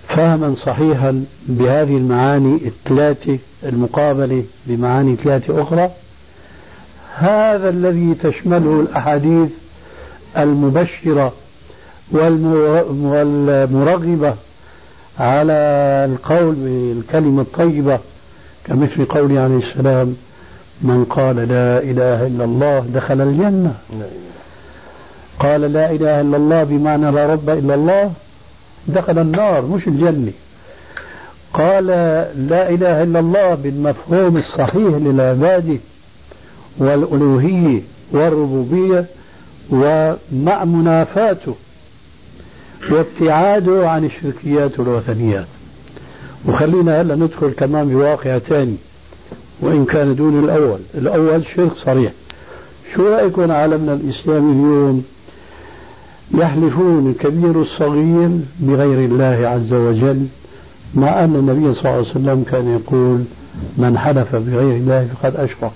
فهما 0.09 0.55
صحيحا 0.55 1.25
بهذه 1.47 1.97
المعاني 1.97 2.55
الثلاثة 2.67 3.39
المقابلة 3.65 4.45
بمعاني 4.67 5.17
ثلاثة 5.17 5.63
أخرى. 5.63 5.91
هذا 7.17 7.69
الذي 7.69 8.15
تشمله 8.15 8.81
الأحاديث 8.81 9.49
المبشرة 10.37 11.33
والمرغبة 12.93 14.35
على 15.19 15.53
القول 16.13 16.55
بالكلمة 16.55 17.43
الطيبة 17.43 17.99
كمثل 18.65 19.05
قوله 19.05 19.41
عليه 19.41 19.57
السلام 19.57 20.17
من 20.83 21.05
قال 21.05 21.37
لا 21.37 21.79
إله 21.79 22.27
إلا 22.27 22.45
الله 22.45 22.87
دخل 22.95 23.21
الجنة. 23.21 23.75
قال 25.39 25.61
لا 25.61 25.91
إله 25.91 26.21
إلا 26.21 26.37
الله 26.37 26.65
بمعنى 26.65 27.11
لا 27.11 27.27
رب 27.27 27.51
إلا 27.51 27.75
الله 27.75 28.13
دخل 28.89 29.19
النار 29.19 29.67
مش 29.67 29.89
الجنة. 29.89 30.33
قال 31.53 31.87
لا 32.49 32.69
إله 32.69 33.03
إلا 33.03 33.19
الله 33.19 33.55
بالمفهوم 33.55 34.37
الصحيح 34.37 34.95
للعبادة 34.95 35.77
والألوهية 36.79 37.81
والربوبية 38.13 39.05
ومع 39.71 40.65
منافاته 40.65 41.55
وابتعاده 42.91 43.91
عن 43.91 44.05
الشركيات 44.05 44.79
والوثنيات. 44.79 45.47
وخلينا 46.49 47.01
هلا 47.01 47.15
ندخل 47.15 47.51
كمان 47.51 47.89
بواقع 47.89 48.39
ثاني 48.39 48.77
وإن 49.61 49.85
كان 49.85 50.15
دون 50.15 50.45
الأول. 50.45 50.79
الأول 50.95 51.43
شرك 51.57 51.73
صريح. 51.85 52.13
شو 52.95 53.09
رأيكم 53.09 53.51
عالمنا 53.51 53.93
الإسلامي 53.93 54.53
اليوم 54.53 55.05
يحلفون 56.35 57.11
الكبير 57.11 57.63
الصغير 57.63 58.31
بغير 58.61 58.99
الله 58.99 59.49
عز 59.49 59.73
وجل 59.73 60.27
مع 60.95 61.25
أن 61.25 61.35
النبي 61.35 61.75
صلى 61.75 61.81
الله 61.81 61.91
عليه 61.91 62.11
وسلم 62.11 62.45
كان 62.51 62.69
يقول 62.69 63.25
من 63.77 63.99
حلف 63.99 64.37
بغير 64.37 64.77
الله 64.77 65.09
فقد 65.23 65.37
أشرك 65.37 65.73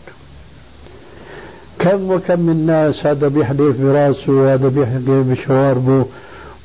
كم 1.78 2.10
وكم 2.10 2.40
من 2.40 2.66
ناس 2.66 3.06
هذا 3.06 3.28
بيحلف 3.28 3.80
براسه 3.80 4.32
وهذا 4.32 4.68
بيحلف 4.68 5.08
بشواربه 5.08 6.06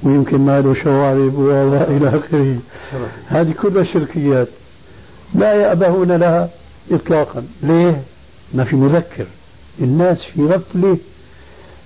ويمكن 0.04 0.38
ما 0.38 0.62
له 0.62 0.74
شوارب 0.74 1.50
إلى 1.90 2.10
آخره. 2.10 2.56
هذه 3.28 3.54
كلها 3.62 3.84
شركيات. 3.84 4.48
لا 5.36 5.54
يأبهون 5.54 6.12
لها. 6.12 6.50
إطلاقا. 6.92 7.44
ليه؟ 7.64 8.02
ما 8.54 8.64
في 8.64 8.76
مذكر. 8.76 9.26
الناس 9.82 10.24
في 10.24 10.42
غفلة 10.46 10.98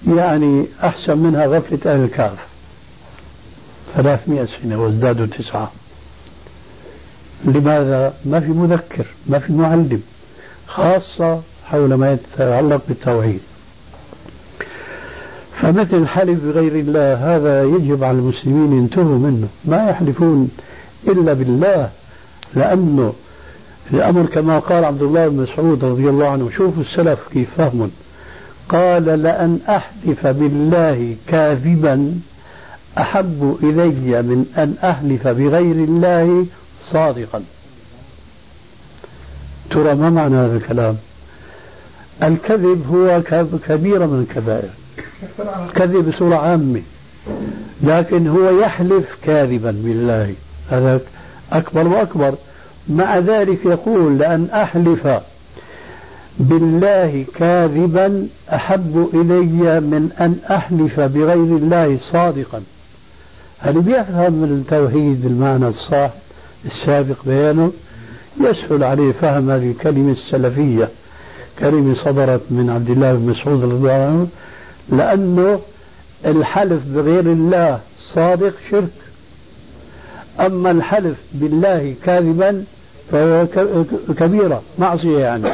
يعني 0.08 0.66
أحسن 0.84 1.18
منها 1.18 1.46
غفلة 1.46 1.94
أهل 1.94 2.04
الكهف 2.04 2.40
ثلاثمائة 3.96 4.46
سنة 4.46 4.84
وازدادوا 4.84 5.26
تسعة. 5.26 5.72
لماذا؟ 7.46 8.14
ما 8.26 8.40
في 8.40 8.48
مذكر 8.48 9.06
ما 9.28 9.40
في 9.40 9.54
معلم 9.54 10.02
خاصة 10.68 11.42
حول 11.66 11.94
ما 11.94 12.14
يتعلق 12.14 12.82
بالتوحيد. 12.88 13.40
فمثل 15.62 15.98
الحلف 15.98 16.44
بغير 16.44 16.76
الله 16.76 17.36
هذا 17.36 17.64
يجب 17.64 18.04
على 18.04 18.18
المسلمين 18.18 18.74
ينتهوا 18.78 19.18
منه. 19.18 19.48
ما 19.66 19.90
يحلفون 19.90 20.52
إلا 21.08 21.34
بالله 21.34 21.90
لأنه 22.56 23.14
الأمر 23.92 24.26
كما 24.26 24.60
قال 24.60 24.86
عبد 24.86 25.02
الله 25.02 25.28
بن 25.28 25.42
مسعود 25.42 25.84
رضي 25.84 26.10
الله 26.10 26.28
عنه 26.28 26.50
شوفوا 26.58 26.84
السلف 26.84 27.20
كيف 27.34 27.50
فهموا. 27.58 27.88
قال 28.70 29.06
لأن 29.06 29.60
أحلف 29.70 30.28
بالله 30.28 31.16
كاذبا 31.28 32.20
أحب 32.98 33.58
إلي 33.64 34.22
من 34.22 34.46
أن 34.58 34.76
أحلف 34.90 35.28
بغير 35.28 35.76
الله 35.76 36.46
صادقا. 36.92 37.44
ترى 39.70 39.96
ما 39.96 40.10
معنى 40.10 40.36
هذا 40.36 40.58
الكلام؟ 40.58 40.98
الكذب 42.24 42.86
هو 42.92 43.22
كبيرة 43.68 44.06
من 44.06 44.26
الكبائر. 44.30 44.70
الكذب 45.40 46.10
بصورة 46.10 46.36
عامة 46.36 46.82
لكن 47.84 48.28
هو 48.28 48.60
يحلف 48.60 49.18
كاذبا 49.24 49.72
بالله. 49.72 50.34
هذا 50.70 51.02
أكبر 51.52 51.88
وأكبر. 51.88 52.36
مع 52.90 53.20
ذلك 53.20 53.66
يقول 53.66 54.18
لأن 54.18 54.48
أحلف 54.54 55.08
بالله 56.40 57.26
كاذبا 57.36 58.28
أحب 58.54 59.10
إلي 59.14 59.80
من 59.80 60.10
أن 60.20 60.36
أحلف 60.56 61.00
بغير 61.00 61.58
الله 61.58 61.98
صادقا. 62.12 62.62
هل 63.60 63.82
بيفهم 63.82 64.44
التوحيد 64.44 65.24
بالمعنى 65.24 65.68
الصح 65.68 66.10
السابق 66.66 67.16
بيانه؟ 67.26 67.72
يسهل 68.42 68.84
عليه 68.84 69.12
فهم 69.12 69.52
هذه 69.52 69.72
الكلمة 69.72 70.12
السلفية 70.12 70.90
كلمة 71.60 71.96
صدرت 71.96 72.42
من 72.50 72.70
عبد 72.70 72.90
الله 72.90 73.14
بن 73.14 73.30
مسعود 73.30 73.64
رضي 73.64 73.74
الله 73.74 73.92
عنه 73.92 74.28
لأنه 74.90 75.60
الحلف 76.26 76.82
بغير 76.88 77.20
الله 77.20 77.80
صادق 78.14 78.54
شرك. 78.72 79.03
أما 80.40 80.72
الحلف 80.72 81.18
بالله 81.34 81.96
كاذبا 82.04 82.64
فهو 83.12 83.46
كبيرة 84.18 84.62
معصية 84.80 85.20
يعني. 85.20 85.50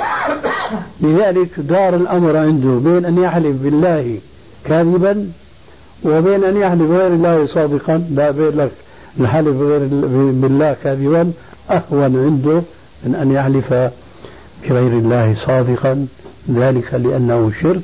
لذلك 1.02 1.50
دار 1.58 1.96
الأمر 1.96 2.38
عنده 2.38 2.92
بين 2.92 3.06
أن 3.06 3.24
يحلف 3.24 3.56
بالله 3.64 4.18
كاذبا 4.66 5.32
وبين 6.04 6.44
أن 6.44 6.58
يحلف 6.58 6.82
بغير 6.82 7.08
الله 7.08 7.46
صادقا. 7.46 8.08
لا 8.12 8.32
بين 8.32 8.50
لك 8.50 8.72
الحلف 9.20 9.56
بغير 9.56 9.80
بالله 10.32 10.76
كاذبا 10.84 11.32
أهون 11.72 12.16
عنده 12.26 12.62
من 13.04 13.16
أن 13.16 13.32
يحلف 13.32 13.74
بغير 14.70 14.92
الله 14.92 15.36
صادقا. 15.46 16.08
ذلك 16.52 16.94
لأنه 16.94 17.52
شرك. 17.62 17.82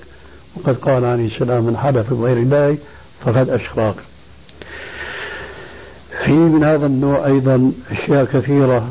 وقد 0.56 0.76
قال 0.76 1.06
عليه 1.06 1.26
السلام 1.26 1.64
من 1.64 1.78
حلف 1.78 2.14
بغير 2.14 2.38
الله 2.38 2.78
فقد 3.26 3.50
أشرك. 3.50 3.96
في 6.26 6.32
من 6.32 6.64
هذا 6.64 6.86
النوع 6.86 7.26
أيضا 7.26 7.72
أشياء 7.92 8.26
كثيرة 8.26 8.88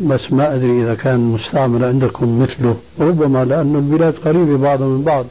بس 0.00 0.32
ما 0.32 0.54
أدري 0.54 0.82
إذا 0.82 0.94
كان 0.94 1.20
مستعمل 1.20 1.84
عندكم 1.84 2.42
مثله 2.42 2.76
ربما 3.00 3.44
لأن 3.44 3.76
البلاد 3.76 4.14
قريبة 4.24 4.56
بعضها 4.58 4.86
من 4.86 5.02
بعض. 5.02 5.26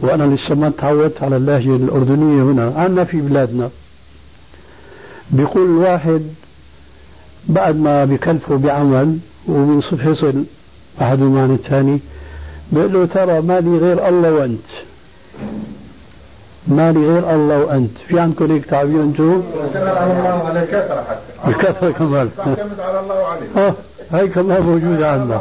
وأنا 0.00 0.34
لسه 0.34 0.54
ما 0.54 0.72
تعودت 0.78 1.22
على 1.22 1.36
اللهجة 1.36 1.76
الأردنية 1.76 2.42
هنا 2.42 2.72
عنا 2.76 3.04
في 3.04 3.20
بلادنا. 3.20 3.70
بيقول 5.30 5.64
الواحد 5.64 6.22
بعد 7.48 7.76
ما 7.76 8.04
بكلفه 8.04 8.56
بعمل 8.56 9.18
وبينصف 9.48 10.06
يصل 10.06 10.44
أحد 11.02 11.22
المعنى 11.22 11.52
الثاني 11.52 12.00
بيقول 12.72 12.92
له 12.92 13.06
ترى 13.06 13.40
ما 13.40 13.60
لي 13.60 13.78
غير 13.78 14.08
الله 14.08 14.32
وأنت. 14.32 14.68
ما 16.66 16.92
لي 16.92 17.06
غير 17.06 17.34
الله 17.34 17.58
وأنت 17.58 17.90
في 18.08 18.20
عندكم 18.20 18.52
هيك 18.52 18.64
تعبير 18.64 19.02
أنتم؟ 19.02 19.42
على 19.74 20.12
الله 20.12 20.48
على 20.48 20.66
كثرة 20.66 21.04
حتى 21.08 21.48
الكثرة 21.48 21.90
كمان 21.90 22.30
تعتمد 22.36 22.80
على 22.80 23.00
الله 23.00 23.20
وعليه 23.20 23.46
آه 23.56 23.74
هاي 24.10 24.28
كمان 24.28 24.62
موجودة 24.62 25.10
عندنا. 25.12 25.40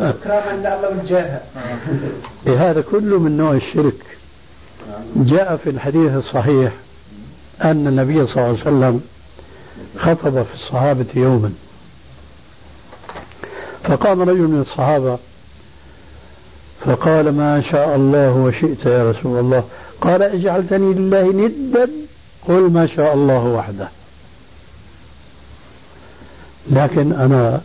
إكراما 0.00 0.52
لله 0.52 0.88
والجاه 0.88 1.40
هذا 2.46 2.80
كله 2.80 3.18
من 3.18 3.36
نوع 3.36 3.52
الشرك. 3.52 3.94
جاء 5.16 5.56
في 5.56 5.70
الحديث 5.70 6.16
الصحيح 6.16 6.72
أن 7.64 7.86
النبي 7.86 8.26
صلى 8.26 8.36
الله 8.36 8.48
عليه 8.48 8.60
وسلم 8.60 9.00
خطب 9.98 10.42
في 10.42 10.54
الصحابة 10.54 11.06
يوما. 11.16 11.52
فقام 13.84 14.22
رجل 14.22 14.42
من 14.42 14.60
الصحابة 14.60 15.18
فقال 16.84 17.36
ما 17.36 17.62
شاء 17.70 17.96
الله 17.96 18.32
وشئت 18.32 18.86
يا 18.86 19.10
رسول 19.10 19.40
الله. 19.40 19.64
قال 20.04 20.22
اجعلتني 20.22 20.94
لله 20.94 21.32
ندا. 21.32 21.88
قل 22.48 22.70
ما 22.70 22.86
شاء 22.86 23.14
الله 23.14 23.44
وحده. 23.44 23.88
لكن 26.70 27.12
أنا 27.12 27.60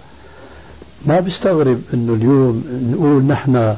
ما 1.06 1.20
بستغرب 1.20 1.82
أنه 1.94 2.14
اليوم 2.14 2.64
نقول 2.94 3.24
نحن 3.24 3.76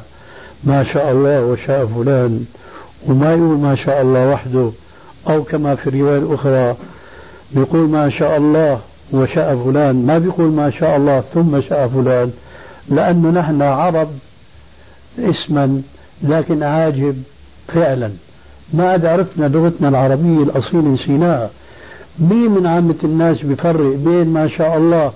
ما 0.64 0.84
شاء 0.84 1.12
الله 1.12 1.44
وشاء 1.44 1.86
فلان 1.86 2.44
وما 3.06 3.30
يقول 3.30 3.58
ما 3.58 3.74
شاء 3.74 4.02
الله 4.02 4.30
وحده. 4.30 4.70
أو 5.28 5.42
كما 5.42 5.74
في 5.74 5.86
الرواية 5.86 6.18
الأخرى 6.18 6.76
بيقول 7.52 7.88
ما 7.88 8.10
شاء 8.10 8.36
الله 8.36 8.80
وشاء 9.12 9.56
فلان. 9.56 10.06
ما 10.06 10.18
بيقول 10.18 10.50
ما 10.50 10.70
شاء 10.70 10.96
الله 10.96 11.20
ثم 11.34 11.60
شاء 11.60 11.88
فلان. 11.88 12.32
لأنه 12.88 13.30
نحن 13.30 13.62
عرب 13.62 14.08
اسما 15.18 15.82
لكن 16.22 16.62
عاجب 16.62 17.22
فعلا. 17.68 18.10
ما 18.72 18.90
عاد 18.90 19.06
عرفنا 19.06 19.46
لغتنا 19.46 19.88
العربية 19.88 20.42
الأصيلة 20.42 20.82
نسيناها. 20.88 21.50
مين 22.18 22.50
من 22.50 22.66
عامة 22.66 22.94
الناس 23.04 23.42
بيفرق 23.42 23.94
بين 23.96 24.26
ما 24.26 24.48
شاء 24.48 24.76
الله 24.76 25.12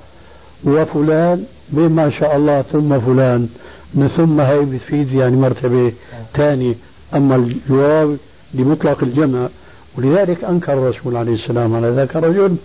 وفلان 0.64 1.44
بين 1.68 1.88
ما 1.88 2.10
شاء 2.10 2.36
الله 2.36 2.62
ثم 2.62 3.00
فلان؟ 3.00 3.48
من 3.94 4.08
ثم 4.08 4.40
هي 4.40 4.60
بتفيد 4.60 5.12
يعني 5.12 5.36
مرتبة 5.36 5.92
ثانية 6.34 6.74
أما 7.14 7.36
الجواب 7.36 8.16
لمطلق 8.54 9.02
الجمع 9.02 9.48
ولذلك 9.98 10.44
أنكر 10.44 10.72
الرسول 10.72 11.16
عليه 11.16 11.34
السلام 11.34 11.74
على 11.74 11.90
ذاك 11.90 12.16
الرجل 12.16 12.56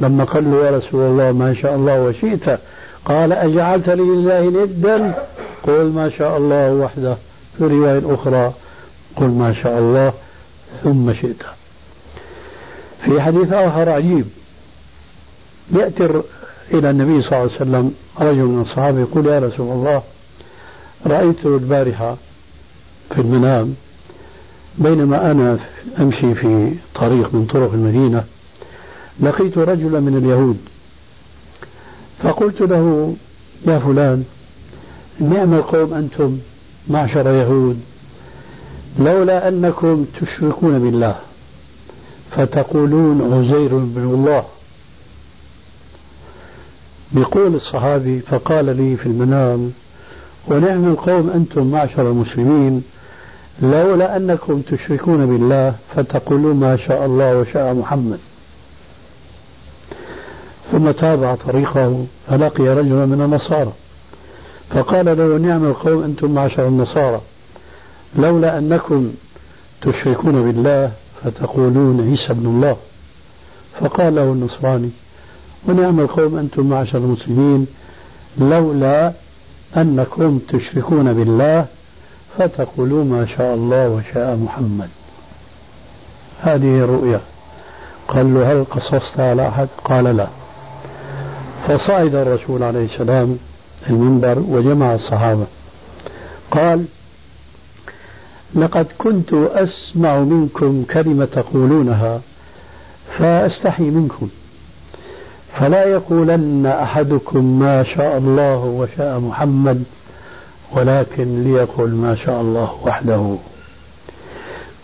لما 0.00 0.24
قال 0.24 0.50
له 0.50 0.66
يا 0.66 0.70
رسول 0.70 1.00
الله 1.00 1.32
ما 1.32 1.54
شاء 1.54 1.74
الله 1.74 2.02
وشئت. 2.02 2.58
قال 3.04 3.32
أجعلت 3.32 3.88
لله 3.88 4.50
ندا؟ 4.50 5.14
قل 5.62 5.92
ما 5.92 6.10
شاء 6.18 6.36
الله 6.36 6.74
وحده. 6.74 7.16
في 7.58 7.64
رواية 7.64 8.14
أخرى 8.14 8.52
قل 9.16 9.26
ما 9.28 9.52
شاء 9.62 9.78
الله 9.78 10.12
ثم 10.84 11.12
شئت. 11.12 11.42
في 13.04 13.20
حديث 13.20 13.52
آخر 13.52 13.88
عجيب. 13.88 14.24
يأتي 15.72 16.22
إلى 16.72 16.90
النبي 16.90 17.22
صلى 17.22 17.28
الله 17.32 17.50
عليه 17.50 17.56
وسلم 17.56 17.94
رجل 18.20 18.42
من 18.44 18.60
الصحابة 18.60 19.00
يقول 19.00 19.26
يا 19.26 19.38
رسول 19.38 19.72
الله 19.72 20.02
رأيت 21.06 21.46
البارحة 21.46 22.16
في 23.14 23.20
المنام 23.20 23.74
بينما 24.78 25.30
أنا 25.30 25.58
أمشي 25.98 26.34
في 26.34 26.72
طريق 26.94 27.34
من 27.34 27.46
طرق 27.46 27.72
المدينة 27.72 28.24
لقيت 29.20 29.58
رجلا 29.58 30.00
من 30.00 30.16
اليهود. 30.16 30.58
فقلت 32.22 32.60
له 32.60 33.16
يا 33.66 33.78
فلان 33.78 34.24
نعم 35.20 35.54
القوم 35.54 35.94
أنتم 35.94 36.38
معشر 36.88 37.30
يهود 37.30 37.80
لولا 38.98 39.48
أنكم 39.48 40.06
تشركون 40.20 40.78
بالله 40.78 41.16
فتقولون 42.30 43.34
عزير 43.34 43.68
بن 43.68 44.02
الله. 44.14 44.44
بيقول 47.12 47.54
الصحابي 47.54 48.20
فقال 48.20 48.76
لي 48.76 48.96
في 48.96 49.06
المنام 49.06 49.72
ونعم 50.48 50.88
القوم 50.88 51.30
أنتم 51.30 51.70
معشر 51.70 52.02
المسلمين 52.10 52.82
لولا 53.62 54.16
أنكم 54.16 54.60
تشركون 54.60 55.26
بالله 55.26 55.74
فتقولون 55.94 56.56
ما 56.56 56.76
شاء 56.76 57.06
الله 57.06 57.38
وشاء 57.38 57.74
محمد. 57.74 58.18
ثم 60.72 60.90
تابع 60.90 61.34
طريقه 61.34 62.06
فلقي 62.28 62.68
رجلا 62.68 63.06
من 63.06 63.22
النصارى 63.22 63.72
فقال 64.70 65.06
له 65.06 65.38
نعم 65.38 65.64
القوم 65.64 66.02
أنتم 66.02 66.30
معشر 66.34 66.68
النصارى. 66.68 67.20
لولا 68.16 68.58
أنكم 68.58 69.12
تشركون 69.82 70.52
بالله 70.52 70.92
فتقولون 71.24 72.08
عيسى 72.08 72.32
ابن 72.32 72.46
الله. 72.46 72.76
فقال 73.80 74.14
له 74.14 74.22
النصراني 74.22 74.90
ونعم 75.68 76.00
القوم 76.00 76.38
أنتم 76.38 76.66
معشر 76.68 76.98
المسلمين 76.98 77.66
لولا 78.38 79.12
أنكم 79.76 80.38
تشركون 80.38 81.12
بالله 81.12 81.66
فتقولوا 82.38 83.04
ما 83.04 83.26
شاء 83.26 83.54
الله 83.54 83.88
وشاء 83.88 84.36
محمد. 84.36 84.88
هذه 86.42 86.78
الرؤيا. 86.78 87.20
قال 88.08 88.34
له 88.34 88.52
هل 88.52 88.64
قصصت 88.64 89.20
على 89.20 89.48
أحد؟ 89.48 89.68
قال 89.84 90.16
لا. 90.16 90.26
فصعد 91.68 92.14
الرسول 92.14 92.62
عليه 92.62 92.84
السلام 92.84 93.38
المنبر 93.90 94.38
وجمع 94.38 94.94
الصحابة. 94.94 95.46
قال 96.50 96.84
لقد 98.54 98.86
كنت 98.98 99.32
أسمع 99.32 100.18
منكم 100.18 100.84
كلمة 100.92 101.24
تقولونها 101.24 102.20
فأستحي 103.18 103.82
منكم. 103.84 104.28
فلا 105.58 105.84
يقولن 105.84 106.66
أحدكم 106.66 107.58
ما 107.58 107.82
شاء 107.82 108.18
الله 108.18 108.56
وشاء 108.56 109.20
محمد 109.20 109.84
ولكن 110.72 111.44
ليقل 111.44 111.90
ما 111.90 112.14
شاء 112.14 112.40
الله 112.40 112.78
وحده. 112.84 113.36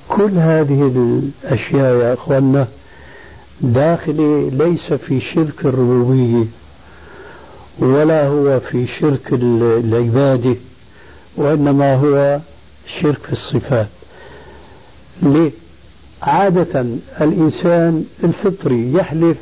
كل 0.08 0.30
هذه 0.38 0.82
الأشياء 0.96 1.96
يا 1.96 2.14
أخوانا 2.14 2.66
داخلة 3.60 4.50
ليس 4.52 4.92
في 4.92 5.20
شرك 5.20 5.64
الربوبية 5.64 6.44
ولا 7.78 8.26
هو 8.26 8.60
في 8.60 8.86
شرك 8.86 9.32
العبادة 9.32 10.54
وإنما 11.36 11.94
هو 11.94 12.38
شرك 13.00 13.18
في 13.18 13.32
الصفات. 13.32 13.88
ليه؟ 15.22 15.50
عادة 16.22 16.86
الإنسان 17.20 18.04
الفطري 18.24 18.92
يحلف 18.92 19.36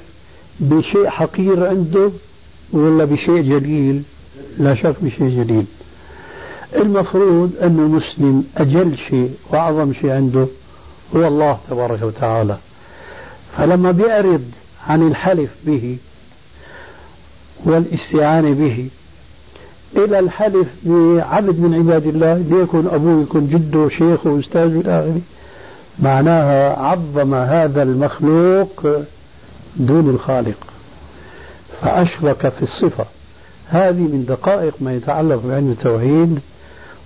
بشيء 0.61 1.09
حقير 1.09 1.69
عنده 1.69 2.11
ولا 2.73 3.05
بشيء 3.05 3.41
جليل؟ 3.41 4.03
لا 4.59 4.75
شك 4.75 4.95
بشيء 5.01 5.29
جليل. 5.29 5.65
المفروض 6.77 7.53
أن 7.63 7.79
المسلم 7.79 8.45
أجل 8.57 8.99
شيء 9.09 9.35
وأعظم 9.51 9.93
شيء 9.93 10.11
عنده 10.11 10.47
هو 11.17 11.27
الله 11.27 11.59
تبارك 11.71 12.03
وتعالى. 12.03 12.57
فلما 13.57 13.91
بيعرض 13.91 14.45
عن 14.87 15.09
الحلف 15.09 15.51
به 15.67 15.97
والإستعانة 17.65 18.53
به 18.53 18.89
إلى 19.97 20.19
الحلف 20.19 20.67
بعبد 20.85 21.61
من 21.61 21.75
عباد 21.75 22.07
الله 22.07 22.35
ليكن 22.35 22.87
أبوه 22.87 23.23
يكون 23.23 23.47
جده 23.47 23.89
شيخه 23.89 24.41
أستاذه 24.41 24.81
إلى 24.81 25.01
آخره. 25.01 25.21
معناها 25.99 26.79
عظم 26.79 27.35
هذا 27.35 27.83
المخلوق 27.83 28.87
دون 29.77 30.11
الخالق. 30.11 30.57
فأشرك 31.83 32.49
في 32.49 32.63
الصفة. 32.63 33.05
هذه 33.69 34.01
من 34.01 34.25
دقائق 34.29 34.75
ما 34.81 34.95
يتعلق 34.95 35.41
بعلم 35.47 35.71
التوحيد 35.71 36.39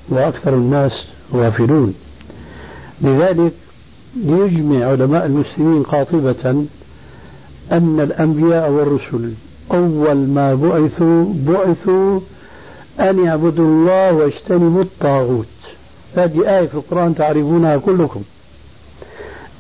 وأكثر 0.09 0.55
الناس 0.55 0.93
غافلون. 1.35 1.95
لذلك 3.01 3.53
يجمع 4.25 4.87
علماء 4.87 5.27
المسلمين 5.27 5.83
قاطبة 5.83 6.67
أن 7.73 8.01
الأنبياء 8.01 8.71
والرسل 8.71 9.33
أول 9.73 10.17
ما 10.17 10.55
بعثوا 10.55 11.35
بعثوا 11.47 12.21
أن 13.01 13.25
يعبدوا 13.25 13.65
الله 13.65 14.13
واجتنبوا 14.13 14.83
الطاغوت. 14.83 15.47
هذه 16.17 16.59
آية 16.59 16.67
في 16.67 16.75
القرآن 16.75 17.15
تعرفونها 17.15 17.77
كلكم. 17.77 18.23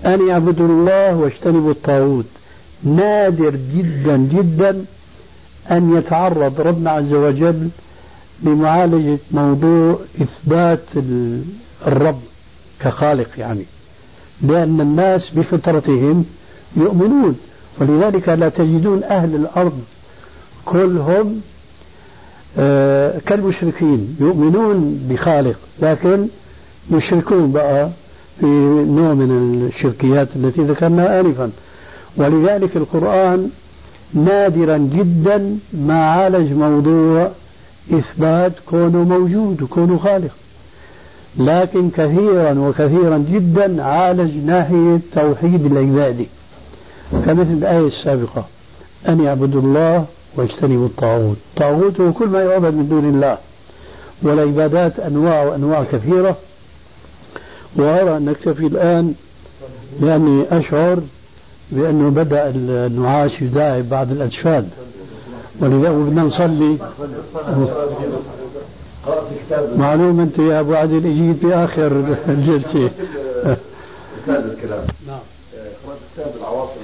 أن 0.06 0.28
يعبدوا 0.28 0.68
الله 0.68 1.16
واجتنبوا 1.16 1.70
الطاغوت. 1.70 2.24
نادر 2.84 3.50
جدا 3.50 4.16
جدا 4.16 4.84
أن 5.70 5.96
يتعرض 5.96 6.60
ربنا 6.60 6.90
عز 6.90 7.12
وجل 7.12 7.68
لمعالجة 8.42 9.18
موضوع 9.30 9.98
إثبات 10.22 10.80
الرب 11.86 12.20
كخالق 12.80 13.28
يعني. 13.38 13.64
لأن 14.42 14.80
الناس 14.80 15.30
بفطرتهم 15.30 16.24
يؤمنون. 16.76 17.38
ولذلك 17.80 18.28
لا 18.28 18.48
تجدون 18.48 19.04
أهل 19.04 19.34
الأرض 19.34 19.80
كلهم 20.64 21.40
كالمشركين 23.26 24.16
يؤمنون 24.20 25.00
بخالق 25.10 25.56
لكن 25.82 26.26
يشركون 26.90 27.52
بقى 27.52 27.88
في 28.40 28.46
نوع 28.88 29.14
من 29.14 29.30
الشركيات 29.76 30.28
التي 30.36 30.60
ذكرناها 30.62 31.20
آنفا. 31.20 31.50
ولذلك 32.16 32.76
القرآن 32.76 33.48
نادرا 34.14 34.76
جدا 34.78 35.58
ما 35.72 36.04
عالج 36.06 36.52
موضوع 36.52 37.30
إثبات 37.92 38.52
كونه 38.66 39.04
موجود 39.04 39.62
وكونه 39.62 39.98
خالق. 39.98 40.30
لكن 41.38 41.90
كثيرا 41.90 42.52
وكثيرا 42.58 43.18
جدا 43.18 43.82
عالج 43.84 44.36
ناحية 44.46 44.98
توحيد 45.14 45.66
العباد 45.66 46.26
كمثل 47.26 47.52
الآية 47.52 47.86
السابقة 47.86 48.44
أن 49.08 49.20
يعبدوا 49.20 49.60
الله 49.60 50.04
واجتنبوا 50.36 50.86
الطاغوت. 50.86 51.36
الطاغوت 51.50 52.00
هو 52.00 52.12
كل 52.12 52.28
ما 52.28 52.42
يعبد 52.42 52.74
من 52.74 52.88
دون 52.88 53.08
الله. 53.08 53.38
والعبادات 54.22 55.00
أنواع 55.00 55.42
وأنواع 55.42 55.84
كثيرة. 55.84 56.36
وأرى 57.76 58.16
أن 58.16 58.24
نكتفي 58.24 58.66
الآن 58.66 59.14
لأني 60.00 60.44
أشعر 60.50 60.98
بأنه 61.72 62.10
بدأ 62.10 62.50
النعاس 62.50 63.42
يداعب 63.42 63.88
بعض 63.88 64.10
الأجساد. 64.10 64.68
ولذلك 65.60 65.94
بدنا 65.94 66.22
نصلي. 66.22 66.78
معلوم 69.76 70.20
أنت 70.20 70.38
يا 70.38 70.60
أبو 70.60 70.74
عادل 70.74 71.06
اجيت 71.06 71.36
في 71.36 71.54
آخر 71.54 72.16
الجلسة 72.28 72.90
كتاب 74.22 74.46
الكلام 74.46 74.86
نعم. 75.06 75.18
قرأت 75.86 75.98
كتاب 76.14 76.32
العواصم 76.40 76.80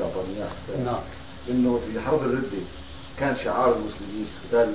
أعطاني 0.00 0.84
نعم. 0.84 1.00
إنه 1.50 1.80
في 1.86 2.00
حرب 2.00 2.20
الردة 2.22 2.62
كان 3.18 3.36
شعار 3.44 3.74
المسلمين 3.76 4.26
قتال 4.48 4.74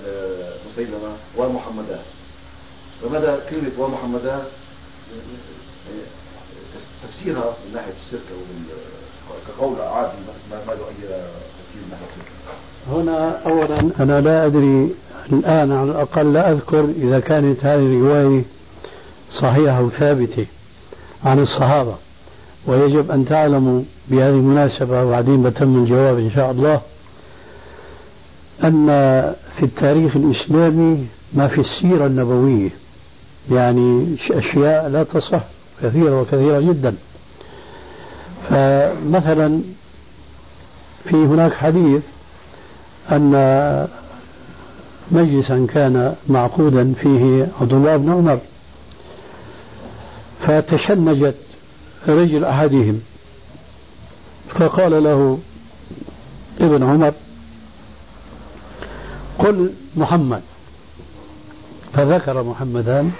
مسيلمة 0.71 1.11
ومحمدان 1.37 1.99
فمدى 3.01 3.37
كلمة 3.49 3.71
ومحمدان 3.79 4.43
تفسيرها 7.03 7.53
من 7.65 7.73
ناحية 7.73 7.93
الشرك 8.05 8.21
كقول 9.47 9.81
عادي 9.81 10.11
ما 10.51 10.55
له 10.67 10.73
أي 10.73 10.77
تفسير 11.57 11.81
من 11.83 11.89
ناحية 11.91 12.05
الشرك. 12.05 12.31
هنا 12.91 13.39
أولا 13.45 13.79
أنا 13.99 14.21
لا 14.21 14.45
أدري 14.45 14.89
الآن 15.31 15.71
على 15.71 15.91
الأقل 15.91 16.33
لا 16.33 16.51
أذكر 16.51 16.85
إذا 16.85 17.19
كانت 17.19 17.65
هذه 17.65 17.85
الرواية 17.85 18.43
صحيحة 19.41 19.81
وثابتة 19.81 20.45
عن 21.25 21.39
الصحابة. 21.39 21.95
ويجب 22.67 23.11
أن 23.11 23.25
تعلموا 23.25 23.81
بهذه 24.07 24.29
المناسبة 24.33 25.03
وبعدين 25.03 25.43
بتم 25.43 25.75
الجواب 25.83 26.17
إن 26.17 26.31
شاء 26.31 26.51
الله. 26.51 26.81
أن 28.63 28.85
في 29.57 29.63
التاريخ 29.65 30.15
الإسلامي 30.15 31.07
ما 31.33 31.47
في 31.47 31.61
السيرة 31.61 32.05
النبوية 32.05 32.69
يعني 33.51 34.15
أشياء 34.31 34.87
لا 34.87 35.03
تصح 35.03 35.41
كثيرة 35.83 36.21
وكثيرة 36.21 36.59
جدا. 36.59 36.95
فمثلا 38.49 39.61
في 41.03 41.15
هناك 41.15 41.53
حديث 41.53 42.01
أن 43.11 43.87
مجلسا 45.11 45.67
كان 45.73 46.15
معقودا 46.29 46.93
فيه 47.01 47.47
عبد 47.61 47.73
الله 47.73 47.97
بن 47.97 48.11
عمر 48.11 48.39
فتشنجت 50.47 51.35
رجل 52.07 52.45
أحدهم 52.45 53.01
فقال 54.49 55.03
له 55.03 55.39
ابن 56.61 56.83
عمر 56.83 57.13
قل 59.39 59.69
محمد. 59.95 60.41
فذكر 61.93 62.43
محمدان 62.43 63.11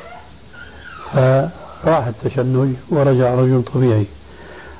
فراح 1.13 2.07
التشنج 2.07 2.70
ورجع 2.89 3.36
رجل 3.36 3.63
طبيعي. 3.74 4.05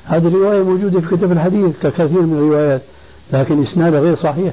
هذه 0.04 0.28
الرواية 0.28 0.62
موجودة 0.62 1.00
في 1.00 1.16
كتب 1.16 1.32
الحديث 1.32 1.76
ككثير 1.82 2.20
من 2.22 2.34
الروايات 2.38 2.82
لكن 3.32 3.62
إسنادها 3.62 4.00
غير 4.00 4.16
صحيح. 4.16 4.52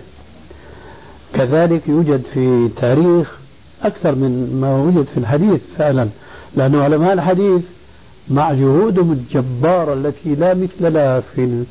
كذلك 1.34 1.82
يوجد 1.88 2.22
في 2.34 2.40
التاريخ 2.40 3.38
أكثر 3.84 4.16
من 4.16 4.58
ما 4.62 4.78
وجد 4.78 5.06
في 5.14 5.18
الحديث 5.18 5.62
فعلا 5.78 6.08
لأن 6.56 6.76
علماء 6.76 7.14
الحديث 7.14 7.62
مع 8.30 8.54
جهودهم 8.54 9.12
الجبارة 9.12 9.94
التي 9.94 10.36
لا 10.36 10.54
مثل 10.54 10.94
لها 10.94 11.20
في 11.20 11.64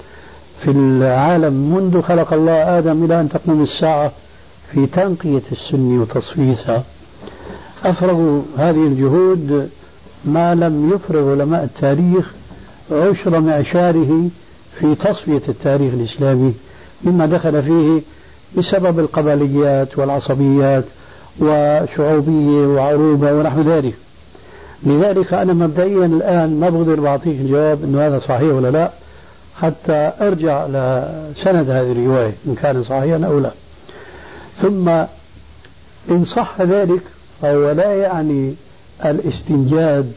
في 0.62 0.71
العالم 0.71 1.53
منذ 1.75 2.03
خلق 2.03 2.33
الله 2.33 2.79
آدم 2.79 3.05
إلى 3.05 3.21
أن 3.21 3.29
تقوم 3.29 3.62
الساعة. 3.62 4.12
في 4.73 4.87
تنقية 4.87 5.43
السنة 5.53 6.03
وتصفيتها 6.03 6.83
أفرغوا 7.85 8.43
هذه 8.59 8.87
الجهود 8.87 9.71
ما 10.25 10.55
لم 10.55 10.93
يفرغ 10.95 11.31
علماء 11.31 11.65
التاريخ 11.65 12.33
عشر 12.93 13.41
معشاره 13.41 14.29
في 14.79 14.95
تصفية 14.95 15.43
التاريخ 15.49 15.93
الإسلامي 15.95 16.55
مما 17.05 17.27
دخل 17.27 17.62
فيه 17.62 18.01
بسبب 18.59 18.99
القبليات 18.99 19.99
والعصبيات 19.99 20.85
وشعوبية 21.41 22.67
وعروبة 22.67 23.33
ونحو 23.33 23.61
ذلك. 23.62 23.95
لذلك 24.83 25.35
أنا 25.35 25.53
مبدئيا 25.53 26.07
الآن 26.07 26.61
ما 26.61 26.69
بقدر 26.69 27.01
بعطيك 27.01 27.41
الجواب 27.41 27.85
أنه 27.85 28.07
هذا 28.07 28.19
صحيح 28.19 28.55
ولا 28.55 28.71
لا 28.71 28.91
حتى 29.61 30.12
أرجع 30.21 30.67
لسند 30.67 31.71
هذه 31.71 31.93
الرواية 31.93 32.33
إن 32.47 32.55
كان 32.55 32.83
صحيحا 32.83 33.25
أو 33.27 33.39
لا. 33.39 33.51
ثم 34.62 34.88
إن 36.11 36.24
صح 36.24 36.61
ذلك 36.61 37.02
فهو 37.42 37.70
لا 37.70 37.94
يعني 37.94 38.55
الاستنجاد 39.05 40.12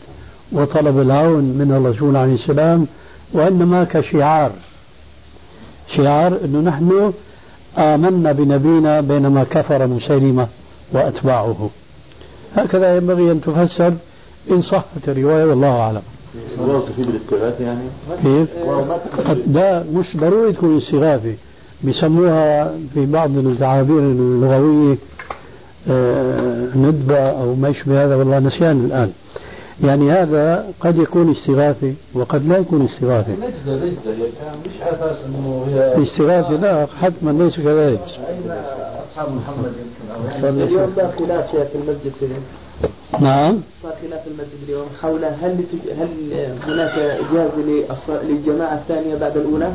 وطلب 0.51 0.99
العون 0.99 1.43
من 1.43 1.71
الرسول 1.71 2.17
عليه 2.17 2.33
السلام 2.33 2.87
وإنما 3.33 3.83
كشعار. 3.83 4.51
شعار 5.95 6.37
أنه 6.45 6.59
نحن 6.59 7.13
آمنا 7.77 8.31
بنبينا 8.31 9.01
بينما 9.01 9.43
كفر 9.43 9.87
مسيلمة 9.87 10.47
وأتباعه. 10.91 11.69
هكذا 12.55 12.95
ينبغي 12.95 13.31
أن 13.31 13.41
تفسر 13.41 13.93
إن 14.51 14.61
صحت 14.61 15.07
الرواية 15.07 15.45
والله 15.45 15.79
أعلم. 15.79 16.01
تفيد 16.87 17.07
الاستغاثة 17.09 17.63
يعني؟ 17.63 17.83
كيف؟ 18.23 18.49
لا 19.47 19.83
مش 19.93 20.17
ضروري 20.17 20.53
تكون 20.53 20.77
استغاثة 20.77 21.33
بيسموها 21.81 22.71
في 22.93 23.05
بعض 23.05 23.37
التعابير 23.37 23.99
اللغوية 23.99 24.97
آه، 25.91 26.67
ندبة 26.75 27.17
أو 27.19 27.55
ما 27.55 27.69
يشبه 27.69 28.05
هذا 28.05 28.15
والله 28.15 28.39
نسيان 28.39 28.85
الآن. 28.85 29.11
يعني 29.83 30.11
هذا 30.11 30.65
قد 30.79 30.97
يكون 30.97 31.31
استغاثة 31.31 31.93
وقد 32.13 32.47
لا 32.47 32.57
يكون 32.57 32.85
استغاثة. 32.85 33.31
نجدة 33.31 33.85
نجدة 33.85 34.11
يعني 34.11 34.57
مش 34.65 34.81
أساس 34.81 35.17
أنه 35.25 35.65
هي 35.69 36.03
استغاثة 36.03 36.49
لا 36.49 36.87
حتما 37.01 37.43
ليس 37.43 37.55
كذلك. 37.55 37.99
أصحاب 39.11 39.27
محمد 39.35 39.71
يمكن 40.35 40.47
اليوم 40.47 40.93
صار 40.95 41.11
خلاف 41.19 41.51
في 41.51 41.75
المسجد 41.75 42.11
نعم. 43.21 43.57
صار 43.83 43.91
خلاف 44.01 44.23
في 44.23 44.27
المسجد 44.27 44.63
اليوم. 44.67 44.85
حول 45.01 45.25
هل 45.25 45.63
هل 45.99 46.09
هناك 46.67 46.99
إجازة 46.99 48.23
للجماعة 48.23 48.73
الثانية 48.75 49.15
بعد 49.15 49.37
الأولى؟ 49.37 49.71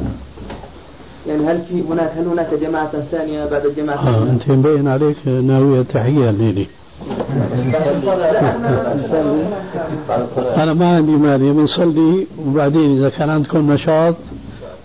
يعني 1.26 1.46
هل 1.46 1.62
في 1.68 1.82
هناك 1.90 2.12
هل 2.16 2.26
هناك 2.26 2.54
جماعة 2.54 2.90
ثانية 3.10 3.44
بعد 3.44 3.66
الجماعة 3.66 4.08
آه؟ 4.08 4.22
أنت 4.22 4.48
مبين 4.48 4.88
عليك 4.88 5.16
ناوية 5.26 5.82
تحية 5.82 6.30
الليلة 6.30 6.66
أنا 10.62 10.72
ما 10.72 10.96
عندي 10.96 11.12
مانع 11.12 11.52
بنصلي 11.52 12.26
وبعدين 12.46 12.98
إذا 12.98 13.08
كان 13.08 13.30
عندكم 13.30 13.72
نشاط 13.72 14.14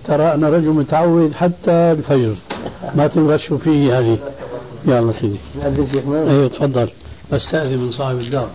ترى 0.08 0.34
أنا 0.34 0.50
رجل 0.50 0.70
متعود 0.70 1.34
حتى 1.34 1.72
الفجر. 1.72 2.36
ما 2.96 3.08
تنغشوا 3.08 3.58
فيه 3.58 4.00
هذه. 4.00 4.18
يلا 4.86 5.14
سيدي. 5.22 5.38
أيوه 6.30 6.48
تفضل. 6.48 6.90
بستأذن 7.34 7.78
من 7.78 7.92
صاحب 7.92 8.18
الدار. 8.18 8.50